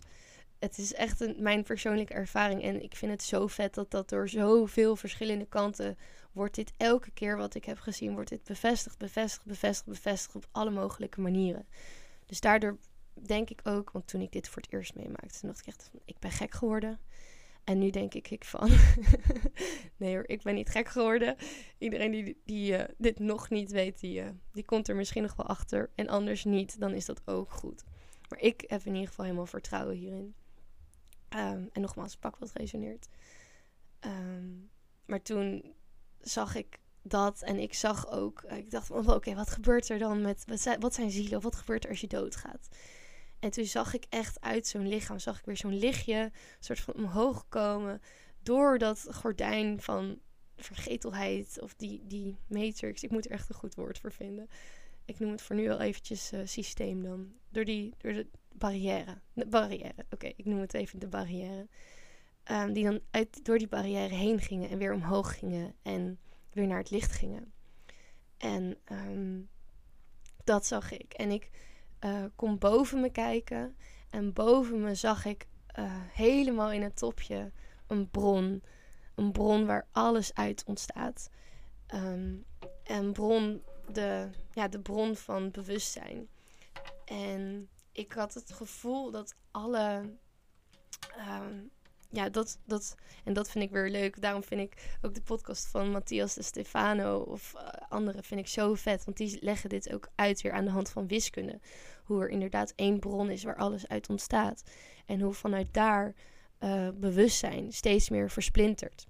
Het 0.60 0.78
is 0.78 0.93
echt 0.93 1.19
een, 1.19 1.36
mijn 1.39 1.63
persoonlijke 1.63 2.13
ervaring. 2.13 2.63
En 2.63 2.84
ik 2.84 2.95
vind 2.95 3.12
het 3.12 3.24
zo 3.24 3.48
vet 3.48 3.74
dat 3.74 3.91
dat 3.91 4.10
door 4.10 4.30
zoveel 4.30 4.95
verschillende 4.95 5.45
kanten 5.45 5.98
wordt 6.32 6.56
dit 6.56 6.72
elke 6.78 7.12
keer 7.12 7.38
wat 7.38 7.56
ik 7.56 7.65
heb 7.65 7.80
gezien, 7.80 8.13
wordt 8.13 8.30
dit 8.30 8.43
bevestigd, 8.43 8.98
bevestigd, 8.98 9.45
bevestigd, 9.45 9.88
bevestigd 9.88 10.36
op 10.36 10.48
alle 10.52 10.72
mogelijke 10.72 11.22
manieren. 11.22 11.67
Dus 12.26 12.39
daardoor 12.39 12.78
denk 13.13 13.50
ik 13.50 13.60
ook, 13.63 13.91
want 13.91 14.08
toen 14.08 14.22
ik 14.22 14.32
dit 14.32 14.48
voor 14.48 14.62
het 14.62 14.74
eerst 14.74 14.95
meemaakte, 14.95 15.39
toen 15.39 15.50
dacht 15.50 15.60
ik 15.60 15.67
echt 15.67 15.89
van, 15.91 16.00
ik 16.06 16.19
ben 16.19 16.32
gek 16.32 16.54
geworden. 16.54 17.00
En 17.63 17.80
nu 17.80 17.89
denk 17.89 18.13
ik, 18.13 18.32
ik 18.32 18.45
van, 18.45 18.69
nee 19.98 20.13
hoor, 20.13 20.28
ik 20.28 20.41
ben 20.41 20.56
niet 20.56 20.69
gek 20.69 20.88
geworden. 20.88 21.36
Iedereen 21.78 22.12
die, 22.12 22.41
die 22.45 22.72
uh, 22.72 22.84
dit 22.98 23.19
nog 23.19 23.50
niet 23.50 23.72
weet, 23.72 24.00
die, 24.00 24.22
uh, 24.22 24.30
die 24.52 24.63
komt 24.63 24.88
er 24.88 24.95
misschien 24.95 25.22
nog 25.22 25.36
wel 25.36 25.45
achter. 25.45 25.89
En 25.95 26.08
anders 26.08 26.43
niet, 26.43 26.80
dan 26.80 26.93
is 26.93 27.06
dat 27.06 27.22
ook 27.26 27.52
goed. 27.52 27.84
Maar 28.30 28.39
ik 28.39 28.63
heb 28.67 28.86
in 28.86 28.93
ieder 28.93 29.08
geval 29.08 29.26
helemaal 29.26 29.45
vertrouwen 29.45 29.95
hierin. 29.95 30.36
Um, 31.35 31.69
en 31.71 31.81
nogmaals, 31.81 32.15
pak 32.17 32.37
wat 32.37 32.51
resoneert. 32.53 33.07
Um, 34.05 34.69
maar 35.05 35.21
toen 35.21 35.75
zag 36.19 36.55
ik 36.55 36.79
dat 37.01 37.41
en 37.41 37.57
ik 37.59 37.73
zag 37.73 38.11
ook, 38.11 38.43
ik 38.43 38.71
dacht 38.71 38.87
van, 38.87 39.13
oké, 39.13 39.35
wat 39.35 39.49
gebeurt 39.49 39.89
er 39.89 39.99
dan 39.99 40.21
met, 40.21 40.43
wat 40.47 40.59
zijn, 40.59 40.79
wat 40.79 40.93
zijn 40.93 41.11
zielen? 41.11 41.37
Of 41.37 41.43
wat 41.43 41.55
gebeurt 41.55 41.83
er 41.83 41.89
als 41.89 42.01
je 42.01 42.07
doodgaat? 42.07 42.69
En 43.39 43.49
toen 43.51 43.65
zag 43.65 43.93
ik 43.93 44.05
echt 44.09 44.41
uit 44.41 44.67
zo'n 44.67 44.87
lichaam, 44.87 45.19
zag 45.19 45.39
ik 45.39 45.45
weer 45.45 45.57
zo'n 45.57 45.77
lichtje, 45.77 46.31
soort 46.59 46.79
van 46.79 46.93
omhoog 46.93 47.45
komen. 47.49 48.01
Door 48.43 48.77
dat 48.77 49.07
gordijn 49.11 49.81
van 49.81 50.19
vergetelheid 50.57 51.61
of 51.61 51.73
die, 51.75 52.01
die 52.07 52.37
matrix. 52.47 53.03
Ik 53.03 53.11
moet 53.11 53.25
er 53.25 53.31
echt 53.31 53.49
een 53.49 53.55
goed 53.55 53.75
woord 53.75 53.99
voor 53.99 54.11
vinden. 54.11 54.49
Ik 55.10 55.19
noem 55.19 55.32
het 55.32 55.41
voor 55.41 55.56
nu 55.56 55.67
wel 55.67 55.80
eventjes 55.80 56.34
uh, 56.34 56.39
systeem 56.43 57.04
dan. 57.04 57.34
Door, 57.50 57.65
die, 57.65 57.93
door 57.98 58.13
de 58.13 58.28
barrière. 58.52 59.17
De 59.34 59.45
barrière, 59.45 60.06
oké, 60.10 60.28
ik 60.36 60.45
noem 60.45 60.60
het 60.60 60.74
even 60.74 61.00
de 61.00 61.08
barrière. 61.08 61.67
Um, 62.52 62.74
die 62.74 62.84
dan 62.84 63.00
uit, 63.12 63.45
door 63.45 63.58
die 63.58 63.67
barrière 63.67 64.13
heen 64.13 64.39
gingen 64.39 64.69
en 64.69 64.78
weer 64.78 64.93
omhoog 64.93 65.39
gingen 65.39 65.76
en 65.82 66.19
weer 66.52 66.67
naar 66.67 66.78
het 66.78 66.89
licht 66.89 67.12
gingen. 67.12 67.54
En 68.38 68.78
um, 68.91 69.50
dat 70.43 70.65
zag 70.65 70.91
ik. 70.91 71.13
En 71.13 71.32
ik 71.32 71.50
uh, 72.06 72.24
kon 72.36 72.58
boven 72.58 73.02
me 73.02 73.10
kijken. 73.10 73.76
En 74.10 74.34
boven 74.34 74.82
me 74.82 74.95
zag 74.95 75.26
ik 75.26 75.48
uh, 75.80 75.86
helemaal 75.95 76.72
in 76.72 76.82
het 76.82 76.98
topje 76.98 77.52
een 77.88 78.10
bron. 78.10 78.63
Een 79.15 79.32
bron 79.32 79.65
waar 79.65 79.88
alles 79.91 80.34
uit 80.34 80.63
ontstaat. 80.65 81.30
Um, 81.93 82.45
een 82.84 83.12
bron, 83.12 83.63
de, 83.93 84.30
ja, 84.54 84.67
de 84.67 84.80
bron 84.80 85.15
van 85.15 85.52
bewustzijn. 85.52 86.28
En 87.06 87.69
ik 87.91 88.12
had 88.12 88.34
het 88.34 88.52
gevoel 88.52 89.12
dat 89.12 89.36
alle 89.52 90.17
um, 91.17 91.71
ja, 92.12 92.30
dat, 92.30 92.60
dat, 92.65 92.95
en 93.23 93.34
dat 93.34 93.52
vind 93.52 93.63
ik 93.63 93.71
weer 93.71 93.89
leuk. 93.89 94.21
Daarom 94.21 94.43
vind 94.43 94.62
ik 94.62 94.97
ook 95.02 95.13
de 95.13 95.21
podcast 95.21 95.67
van 95.67 95.91
Matthias 95.91 96.34
de 96.34 96.41
Stefano 96.41 97.19
of 97.19 97.54
uh, 97.56 97.62
anderen 97.89 98.23
vind 98.23 98.39
ik 98.39 98.47
zo 98.47 98.73
vet. 98.73 99.06
Want 99.06 99.17
die 99.17 99.38
leggen 99.41 99.69
dit 99.69 99.93
ook 99.93 100.10
uit 100.15 100.41
weer 100.41 100.52
aan 100.52 100.65
de 100.65 100.71
hand 100.71 100.89
van 100.89 101.08
wiskunde. 101.08 101.60
Hoe 102.04 102.21
er 102.21 102.30
inderdaad 102.30 102.73
één 102.75 102.99
bron 102.99 103.30
is 103.30 103.43
waar 103.43 103.56
alles 103.56 103.88
uit 103.88 104.10
ontstaat. 104.10 104.63
En 105.06 105.21
hoe 105.21 105.34
vanuit 105.34 105.73
daar 105.73 106.13
uh, 106.60 106.89
bewustzijn 106.93 107.71
steeds 107.71 108.10
meer 108.10 108.30
versplintert. 108.30 109.08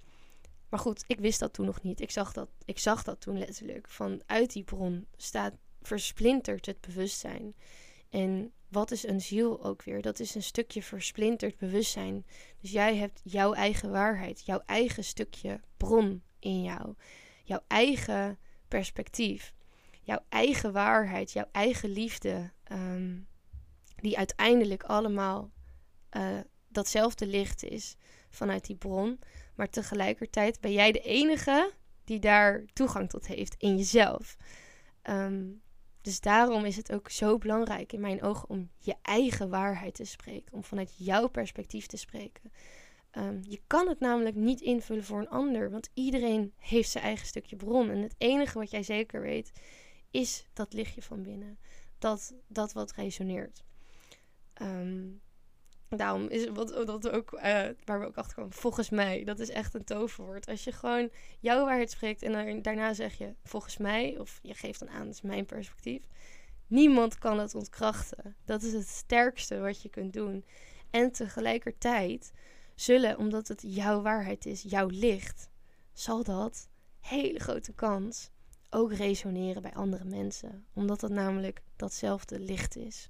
Maar 0.70 0.80
goed, 0.80 1.04
ik 1.08 1.20
wist 1.20 1.40
dat 1.40 1.54
toen 1.54 1.66
nog 1.66 1.82
niet. 1.82 2.02
Ik 2.02 2.12
zag 2.12 2.34
dat, 2.34 2.50
ik 2.66 2.80
zag 2.80 3.04
dat 3.04 3.22
toen 3.22 3.38
letterlijk. 3.38 3.90
Vanuit 3.90 4.54
die 4.54 4.64
bron 4.64 5.08
staat 5.18 5.54
versplintert 5.82 6.66
het 6.66 6.82
bewustzijn. 6.82 7.56
En 8.10 8.52
wat 8.68 8.92
is 8.92 9.08
een 9.08 9.22
ziel 9.22 9.64
ook 9.64 9.84
weer? 9.84 10.02
Dat 10.02 10.20
is 10.20 10.36
een 10.36 10.44
stukje 10.44 10.84
versplinterd 10.84 11.58
bewustzijn. 11.58 12.26
Dus 12.62 12.72
jij 12.72 12.96
hebt 12.96 13.22
jouw 13.24 13.54
eigen 13.54 13.92
waarheid, 13.92 14.46
jouw 14.46 14.62
eigen 14.66 15.04
stukje 15.04 15.60
bron 15.78 16.24
in 16.40 16.64
jou, 16.64 16.96
jouw 17.44 17.62
eigen 17.68 18.40
perspectief, 18.68 19.54
jouw 20.02 20.20
eigen 20.30 20.72
waarheid, 20.72 21.32
jouw 21.32 21.48
eigen 21.52 21.90
liefde, 21.90 22.52
um, 22.72 23.28
die 23.96 24.18
uiteindelijk 24.18 24.84
allemaal 24.84 25.52
uh, 26.18 26.40
datzelfde 26.68 27.28
licht 27.28 27.64
is 27.64 27.96
vanuit 28.30 28.66
die 28.66 28.76
bron. 28.76 29.20
Maar 29.60 29.70
tegelijkertijd 29.70 30.60
ben 30.60 30.72
jij 30.72 30.92
de 30.92 31.02
enige 31.02 31.72
die 32.04 32.20
daar 32.20 32.66
toegang 32.74 33.10
tot 33.10 33.28
heeft 33.28 33.56
in 33.58 33.78
jezelf. 33.78 34.38
Um, 35.04 35.62
dus 36.02 36.20
daarom 36.20 36.66
is 36.66 36.76
het 36.76 36.92
ook 36.92 37.10
zo 37.10 37.38
belangrijk 37.38 37.94
in 37.94 38.00
mijn 38.00 38.22
ogen 38.22 38.50
om 38.50 38.70
je 38.78 38.96
eigen 39.02 39.50
waarheid 39.50 39.94
te 39.94 40.06
spreken, 40.06 40.54
om 40.54 40.64
vanuit 40.64 40.94
jouw 40.98 41.28
perspectief 41.28 41.86
te 41.86 41.98
spreken. 41.98 42.52
Um, 43.18 43.40
je 43.44 43.62
kan 43.68 43.88
het 43.88 44.00
namelijk 44.00 44.36
niet 44.36 44.62
invullen 44.62 45.04
voor 45.04 45.20
een 45.20 45.30
ander, 45.30 45.72
want 45.72 45.90
iedereen 45.94 46.54
heeft 46.58 46.90
zijn 46.90 47.04
eigen 47.04 47.28
stukje 47.28 47.56
bron. 47.56 47.90
En 47.90 48.02
het 48.02 48.16
enige 48.18 48.60
wat 48.60 48.72
jij 48.72 48.84
zeker 48.84 49.22
weet, 49.22 49.52
is 50.12 50.46
dat 50.54 50.74
lichtje 50.74 51.02
van 51.02 51.24
binnen. 51.24 51.60
Dat, 51.98 52.34
dat 52.48 52.74
wat 52.74 52.92
resoneert. 52.92 53.64
Um, 54.62 55.22
daarom 55.90 56.28
is 56.28 56.46
het 56.46 56.56
wat, 56.56 56.86
dat 56.88 57.10
ook, 57.10 57.34
uh, 57.34 57.42
waar 57.86 58.00
we 58.00 58.06
ook 58.06 58.18
achter 58.18 58.36
komen, 58.36 58.52
volgens 58.52 58.90
mij, 58.90 59.24
dat 59.24 59.40
is 59.40 59.50
echt 59.50 59.74
een 59.74 59.84
toverwoord. 59.84 60.48
Als 60.48 60.64
je 60.64 60.72
gewoon 60.72 61.10
jouw 61.40 61.66
waarheid 61.66 61.92
spreekt 61.92 62.22
en 62.22 62.62
daarna 62.62 62.94
zeg 62.94 63.18
je 63.18 63.34
volgens 63.44 63.78
mij, 63.78 64.18
of 64.20 64.40
je 64.42 64.54
geeft 64.54 64.80
dan 64.80 64.90
aan, 64.90 65.06
dat 65.06 65.14
is 65.14 65.22
mijn 65.22 65.46
perspectief. 65.46 66.02
Niemand 66.68 67.18
kan 67.18 67.40
het 67.40 67.56
ontkrachten. 67.56 68.36
Dat 68.46 68.62
is 68.62 68.74
het 68.74 68.88
sterkste 68.88 69.60
wat 69.60 69.82
je 69.82 69.90
kunt 69.90 70.14
doen. 70.14 70.46
En 70.90 71.12
tegelijkertijd 71.12 72.32
zullen, 72.76 73.18
omdat 73.18 73.48
het 73.48 73.64
jouw 73.66 74.02
waarheid 74.02 74.46
is, 74.46 74.62
jouw 74.62 74.88
licht, 74.88 75.50
zal 75.94 76.24
dat, 76.24 76.70
hele 77.00 77.40
grote 77.40 77.74
kans, 77.74 78.30
ook 78.70 78.94
resoneren 78.94 79.62
bij 79.62 79.74
andere 79.74 80.06
mensen. 80.06 80.66
Omdat 80.74 81.02
het 81.02 81.12
namelijk 81.12 81.62
datzelfde 81.76 82.40
licht 82.40 82.76
is. 82.76 83.10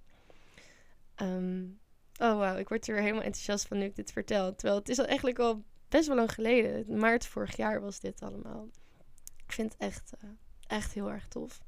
Um, 1.15 1.79
Oh 2.21 2.37
wauw, 2.37 2.57
ik 2.57 2.69
word 2.69 2.87
er 2.87 2.93
weer 2.93 3.01
helemaal 3.01 3.23
enthousiast 3.23 3.67
van 3.67 3.77
nu 3.77 3.85
ik 3.85 3.95
dit 3.95 4.11
vertel. 4.11 4.55
Terwijl 4.55 4.79
het 4.79 4.89
is 4.89 4.99
al 4.99 5.05
eigenlijk 5.05 5.39
al 5.39 5.63
best 5.89 6.07
wel 6.07 6.15
lang 6.15 6.31
geleden. 6.31 6.97
Maart 6.99 7.25
vorig 7.25 7.57
jaar 7.57 7.81
was 7.81 7.99
dit 7.99 8.21
allemaal. 8.21 8.69
Ik 9.45 9.51
vind 9.51 9.71
het 9.71 9.81
echt, 9.81 10.11
uh, 10.23 10.29
echt 10.67 10.93
heel 10.93 11.11
erg 11.11 11.27
tof. 11.27 11.59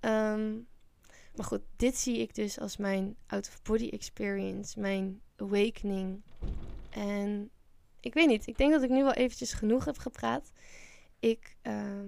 Um, 0.00 0.66
maar 1.34 1.46
goed, 1.46 1.60
dit 1.76 1.96
zie 1.96 2.18
ik 2.18 2.34
dus 2.34 2.58
als 2.58 2.76
mijn 2.76 3.16
out-of-body 3.26 3.88
experience. 3.88 4.80
Mijn 4.80 5.20
awakening. 5.36 6.22
En 6.90 7.50
ik 8.00 8.14
weet 8.14 8.26
niet, 8.26 8.46
ik 8.46 8.56
denk 8.56 8.72
dat 8.72 8.82
ik 8.82 8.90
nu 8.90 9.02
wel 9.02 9.12
eventjes 9.12 9.52
genoeg 9.52 9.84
heb 9.84 9.98
gepraat. 9.98 10.52
Ik 11.18 11.56
uh, 11.62 12.00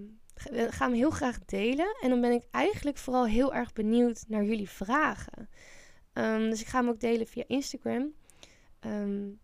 ga 0.71 0.85
hem 0.87 0.95
heel 0.95 1.11
graag 1.11 1.39
delen. 1.45 1.97
En 2.01 2.11
dan 2.11 2.21
ben 2.21 2.33
ik 2.33 2.47
eigenlijk 2.51 2.97
vooral 2.97 3.27
heel 3.27 3.55
erg 3.55 3.73
benieuwd 3.73 4.25
naar 4.29 4.45
jullie 4.45 4.71
vragen. 4.71 5.49
Um, 6.19 6.51
dus 6.51 6.61
ik 6.61 6.67
ga 6.67 6.79
hem 6.79 6.89
ook 6.89 7.01
delen 7.01 7.27
via 7.27 7.45
Instagram. 7.47 8.13
Um, 8.81 9.41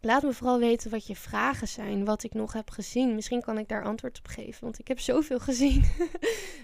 laat 0.00 0.22
me 0.22 0.32
vooral 0.32 0.58
weten 0.58 0.90
wat 0.90 1.06
je 1.06 1.16
vragen 1.16 1.68
zijn, 1.68 2.04
wat 2.04 2.22
ik 2.22 2.34
nog 2.34 2.52
heb 2.52 2.70
gezien. 2.70 3.14
Misschien 3.14 3.40
kan 3.40 3.58
ik 3.58 3.68
daar 3.68 3.84
antwoord 3.84 4.18
op 4.18 4.26
geven, 4.26 4.64
want 4.64 4.78
ik 4.78 4.88
heb 4.88 5.00
zoveel 5.00 5.38
gezien 5.50 5.84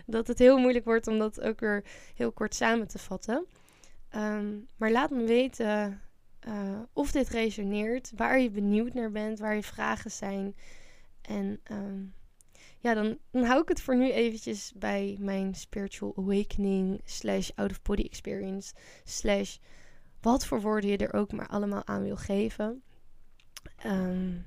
dat 0.07 0.27
het 0.27 0.39
heel 0.39 0.59
moeilijk 0.59 0.85
wordt 0.85 1.07
om 1.07 1.19
dat 1.19 1.41
ook 1.41 1.61
weer 1.61 1.85
heel 2.15 2.33
kort 2.33 2.55
samen 2.55 2.89
te 2.89 2.99
vatten. 2.99 3.47
Um, 4.17 4.69
maar 4.77 4.91
laat 4.91 5.11
me 5.11 5.25
weten 5.25 6.01
uh, 6.49 6.79
of 6.93 7.13
dit 7.13 7.29
resoneert, 7.29 8.13
waar 8.17 8.41
je 8.41 8.51
benieuwd 8.51 8.95
naar 8.95 9.11
bent, 9.11 9.39
waar 9.39 9.55
je 9.55 9.63
vragen 9.63 10.11
zijn. 10.11 10.57
En 11.23 11.61
ja, 12.85 12.95
dan, 12.95 13.19
dan 13.31 13.45
hou 13.45 13.63
ik 13.63 13.69
het 13.69 13.81
voor 13.81 13.97
nu 13.97 14.13
eventjes 14.13 14.73
bij 14.77 15.17
mijn 15.21 15.55
spiritual 15.55 16.13
awakening 16.17 17.01
slash 17.05 17.51
out 17.55 17.71
of 17.71 17.83
body 17.83 18.03
experience 18.03 18.75
slash 19.05 19.57
wat 20.21 20.47
voor 20.47 20.61
woorden 20.61 20.91
je 20.91 20.97
er 20.97 21.15
ook 21.15 21.33
maar 21.33 21.47
allemaal 21.47 21.87
aan 21.87 22.03
wil 22.03 22.17
geven. 22.17 22.83
Um, 23.87 24.47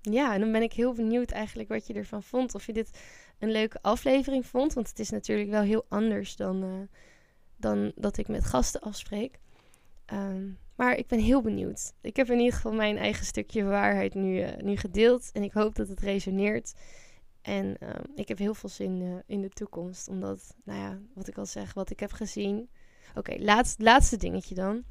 ja, 0.00 0.34
en 0.34 0.40
dan 0.40 0.52
ben 0.52 0.62
ik 0.62 0.72
heel 0.72 0.92
benieuwd 0.92 1.30
eigenlijk 1.30 1.68
wat 1.68 1.86
je 1.86 1.94
ervan 1.94 2.22
vond. 2.22 2.54
Of 2.54 2.66
je 2.66 2.72
dit 2.72 3.00
een 3.38 3.50
leuke 3.50 3.78
aflevering 3.82 4.46
vond. 4.46 4.72
Want 4.72 4.88
het 4.88 4.98
is 4.98 5.10
natuurlijk 5.10 5.50
wel 5.50 5.62
heel 5.62 5.84
anders 5.88 6.36
dan, 6.36 6.64
uh, 6.64 6.80
dan 7.56 7.92
dat 7.94 8.16
ik 8.16 8.28
met 8.28 8.44
gasten 8.44 8.80
afspreek. 8.80 9.38
Um, 10.12 10.58
maar 10.74 10.96
ik 10.96 11.06
ben 11.06 11.18
heel 11.18 11.42
benieuwd. 11.42 11.92
Ik 12.00 12.16
heb 12.16 12.30
in 12.30 12.38
ieder 12.38 12.54
geval 12.54 12.72
mijn 12.72 12.96
eigen 12.96 13.26
stukje 13.26 13.64
waarheid 13.64 14.14
nu, 14.14 14.40
uh, 14.40 14.56
nu 14.56 14.76
gedeeld. 14.76 15.30
En 15.32 15.42
ik 15.42 15.52
hoop 15.52 15.74
dat 15.74 15.88
het 15.88 16.00
resoneert. 16.00 16.74
En 17.48 17.76
uh, 17.82 17.88
ik 18.14 18.28
heb 18.28 18.38
heel 18.38 18.54
veel 18.54 18.68
zin 18.68 19.00
uh, 19.00 19.16
in 19.26 19.40
de 19.40 19.48
toekomst. 19.48 20.08
Omdat, 20.08 20.56
nou 20.64 20.78
ja, 20.80 20.98
wat 21.14 21.28
ik 21.28 21.38
al 21.38 21.46
zeg, 21.46 21.74
wat 21.74 21.90
ik 21.90 22.00
heb 22.00 22.12
gezien. 22.12 22.68
Oké, 23.08 23.18
okay, 23.18 23.38
laatst, 23.38 23.80
laatste 23.80 24.16
dingetje 24.16 24.54
dan. 24.54 24.84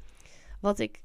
Wat 0.60 0.78
ik 0.78 1.02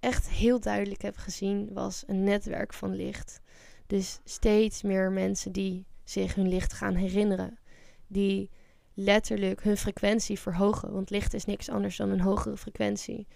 echt 0.00 0.28
heel 0.28 0.60
duidelijk 0.60 1.02
heb 1.02 1.16
gezien 1.16 1.72
was 1.72 2.04
een 2.06 2.24
netwerk 2.24 2.72
van 2.72 2.94
licht. 2.94 3.40
Dus 3.86 4.20
steeds 4.24 4.82
meer 4.82 5.12
mensen 5.12 5.52
die 5.52 5.86
zich 6.04 6.34
hun 6.34 6.48
licht 6.48 6.72
gaan 6.72 6.94
herinneren. 6.94 7.58
Die 8.06 8.50
letterlijk 8.94 9.62
hun 9.62 9.76
frequentie 9.76 10.38
verhogen. 10.38 10.92
Want 10.92 11.10
licht 11.10 11.34
is 11.34 11.44
niks 11.44 11.68
anders 11.68 11.96
dan 11.96 12.10
een 12.10 12.20
hogere 12.20 12.56
frequentie. 12.56 13.26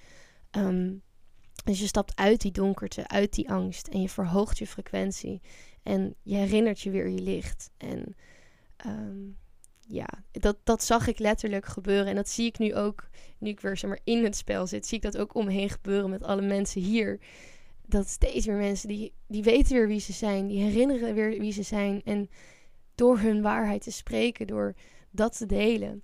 Um, 0.50 1.02
Dus 1.64 1.80
je 1.80 1.86
stapt 1.86 2.16
uit 2.16 2.40
die 2.40 2.52
donkerte, 2.52 3.08
uit 3.08 3.32
die 3.34 3.50
angst 3.50 3.88
en 3.88 4.00
je 4.00 4.08
verhoogt 4.08 4.58
je 4.58 4.66
frequentie. 4.66 5.40
En 5.82 6.14
je 6.22 6.36
herinnert 6.36 6.80
je 6.80 6.90
weer 6.90 7.08
je 7.08 7.20
licht. 7.20 7.70
En 7.76 8.16
ehm, 8.76 9.18
ja, 9.86 10.08
dat, 10.30 10.56
dat 10.64 10.84
zag 10.84 11.06
ik 11.06 11.18
letterlijk 11.18 11.66
gebeuren. 11.66 12.06
En 12.06 12.14
dat 12.14 12.28
zie 12.28 12.46
ik 12.46 12.58
nu 12.58 12.74
ook, 12.74 13.08
nu 13.38 13.50
ik 13.50 13.60
weer 13.60 13.76
zeg 13.76 13.90
maar, 13.90 14.00
in 14.04 14.24
het 14.24 14.36
spel 14.36 14.66
zit, 14.66 14.86
zie 14.86 14.96
ik 14.96 15.02
dat 15.02 15.16
ook 15.16 15.34
omheen 15.34 15.70
gebeuren 15.70 16.10
met 16.10 16.22
alle 16.22 16.42
mensen 16.42 16.80
hier. 16.80 17.20
Dat 17.86 18.08
steeds 18.08 18.46
meer 18.46 18.56
mensen 18.56 18.88
die, 18.88 19.12
die 19.26 19.42
weten 19.42 19.74
weer 19.74 19.88
wie 19.88 20.00
ze 20.00 20.12
zijn, 20.12 20.46
die 20.46 20.62
herinneren 20.62 21.14
weer 21.14 21.38
wie 21.40 21.52
ze 21.52 21.62
zijn. 21.62 22.02
En 22.04 22.28
door 22.94 23.18
hun 23.18 23.42
waarheid 23.42 23.82
te 23.82 23.92
spreken, 23.92 24.46
door 24.46 24.74
dat 25.10 25.36
te 25.36 25.46
delen, 25.46 26.02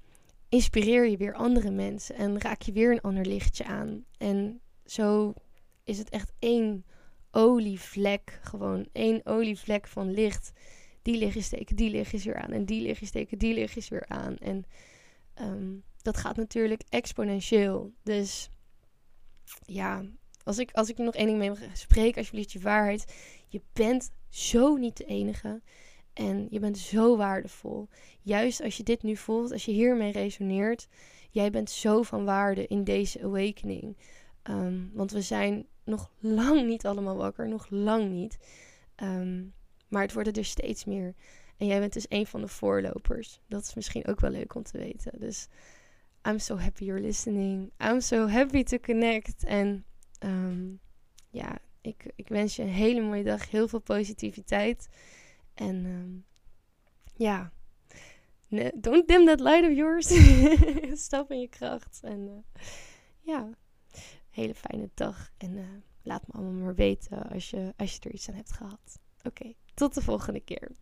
inspireer 0.49 1.09
je 1.09 1.17
weer 1.17 1.35
andere 1.35 1.71
mensen 1.71 2.17
en 2.17 2.41
raak 2.41 2.63
je 2.63 2.73
weer 2.73 2.93
een 2.93 3.01
ander 3.01 3.27
lichtje 3.27 3.65
aan. 3.65 4.05
En 4.19 4.61
zo 4.85 5.35
is 5.85 5.99
het 5.99 6.09
echt 6.09 6.33
één 6.39 6.85
olievlek, 7.37 8.39
gewoon 8.43 8.89
één 8.93 9.21
olievlek 9.25 9.87
van 9.87 10.11
licht. 10.11 10.53
Die 11.03 11.19
lichtjes 11.19 11.45
steken, 11.45 11.77
die 11.77 11.91
lichtjes 11.91 12.25
weer 12.25 12.37
aan 12.37 12.53
en 12.53 12.65
die 12.65 12.83
lichtjes 12.83 13.09
steken, 13.09 13.39
die 13.39 13.55
lichtjes 13.55 13.89
weer 13.89 14.05
aan. 14.09 14.37
En 14.37 14.65
ehm, 15.35 15.75
dat 16.03 16.17
gaat 16.17 16.37
natuurlijk 16.37 16.83
exponentieel. 16.89 17.93
Dus 18.03 18.51
ja, 19.67 20.05
als 20.45 20.59
ik, 20.59 20.71
als 20.73 20.89
ik 20.89 20.99
nog 20.99 21.15
één 21.15 21.27
ding 21.27 21.39
mee 21.39 21.49
mag 21.49 21.59
spreken, 21.73 22.19
alsjeblieft 22.19 22.53
je 22.53 22.61
waarheid. 22.61 23.15
Je 23.49 23.61
bent 23.73 24.11
zo 24.29 24.77
niet 24.77 24.97
de 24.97 25.05
enige. 25.05 25.61
En 26.13 26.47
je 26.51 26.59
bent 26.59 26.79
zo 26.79 27.17
waardevol. 27.17 27.89
Juist 28.21 28.63
als 28.63 28.77
je 28.77 28.83
dit 28.83 29.03
nu 29.03 29.17
voelt, 29.17 29.53
als 29.53 29.65
je 29.65 29.73
hiermee 29.73 30.13
resoneert, 30.13 30.89
jij 31.31 31.51
bent 31.51 31.71
zo 31.71 32.03
van 32.03 32.25
waarde 32.25 32.67
in 32.67 32.85
deze 32.85 33.23
awakening. 33.23 33.97
Ehm, 34.43 34.83
want 34.93 35.11
we 35.11 35.23
zijn 35.23 35.67
nog 35.87 36.11
lang 36.19 36.67
niet 36.67 36.87
allemaal 36.87 37.17
wakker, 37.17 37.49
nog 37.49 37.67
lang 37.71 38.11
niet. 38.11 38.39
Ehm, 38.95 39.45
maar 39.89 40.03
het 40.03 40.13
worden 40.13 40.33
er 40.33 40.45
steeds 40.45 40.85
meer. 40.85 41.15
En 41.57 41.67
jij 41.67 41.81
bent 41.81 41.93
dus 41.93 42.07
een 42.09 42.27
van 42.27 42.41
de 42.41 42.49
voorlopers. 42.49 43.41
Dat 43.49 43.63
is 43.63 43.75
misschien 43.75 44.07
ook 44.07 44.21
wel 44.21 44.31
leuk 44.31 44.55
om 44.55 44.63
te 44.63 44.79
weten. 44.79 45.13
Dus 45.19 45.49
I'm 46.23 46.39
so 46.39 46.57
happy 46.59 46.85
you're 46.85 47.01
listening. 47.01 47.73
I'm 47.79 48.01
so 48.01 48.29
happy 48.29 48.63
to 48.63 48.79
connect. 48.79 49.45
En 49.45 49.85
ehm, 50.19 50.75
ja, 51.31 51.59
ik, 51.81 52.13
ik 52.17 52.29
wens 52.29 52.57
je 52.57 52.63
een 52.63 52.69
hele 52.69 53.01
mooie 53.01 53.25
dag. 53.25 53.51
Heel 53.51 53.69
veel 53.69 53.81
positiviteit. 53.81 54.89
En 55.55 55.85
um, 55.85 56.25
ja, 57.17 57.53
don't 58.75 59.09
dim 59.09 59.27
that 59.27 59.41
light 59.41 59.71
of 59.71 59.77
yours. 59.77 60.07
Stap 61.05 61.31
in 61.31 61.41
je 61.41 61.49
kracht. 61.49 62.01
En 62.03 62.27
uh, 62.27 62.63
ja, 63.21 63.51
hele 64.37 64.55
fijne 64.55 64.91
dag. 64.95 65.31
En 65.37 65.57
uh, 65.57 65.65
laat 66.03 66.27
me 66.27 66.33
allemaal 66.33 66.63
maar 66.65 66.75
weten 66.75 67.23
als 67.23 67.51
je, 67.51 67.73
als 67.77 67.95
je 67.95 68.01
er 68.01 68.15
iets 68.15 68.29
aan 68.29 68.35
hebt 68.35 68.53
gehad. 68.53 69.01
Oké, 69.23 69.53
tot 69.75 69.95
de 69.95 70.03
volgende 70.03 70.41
keer. 70.41 70.77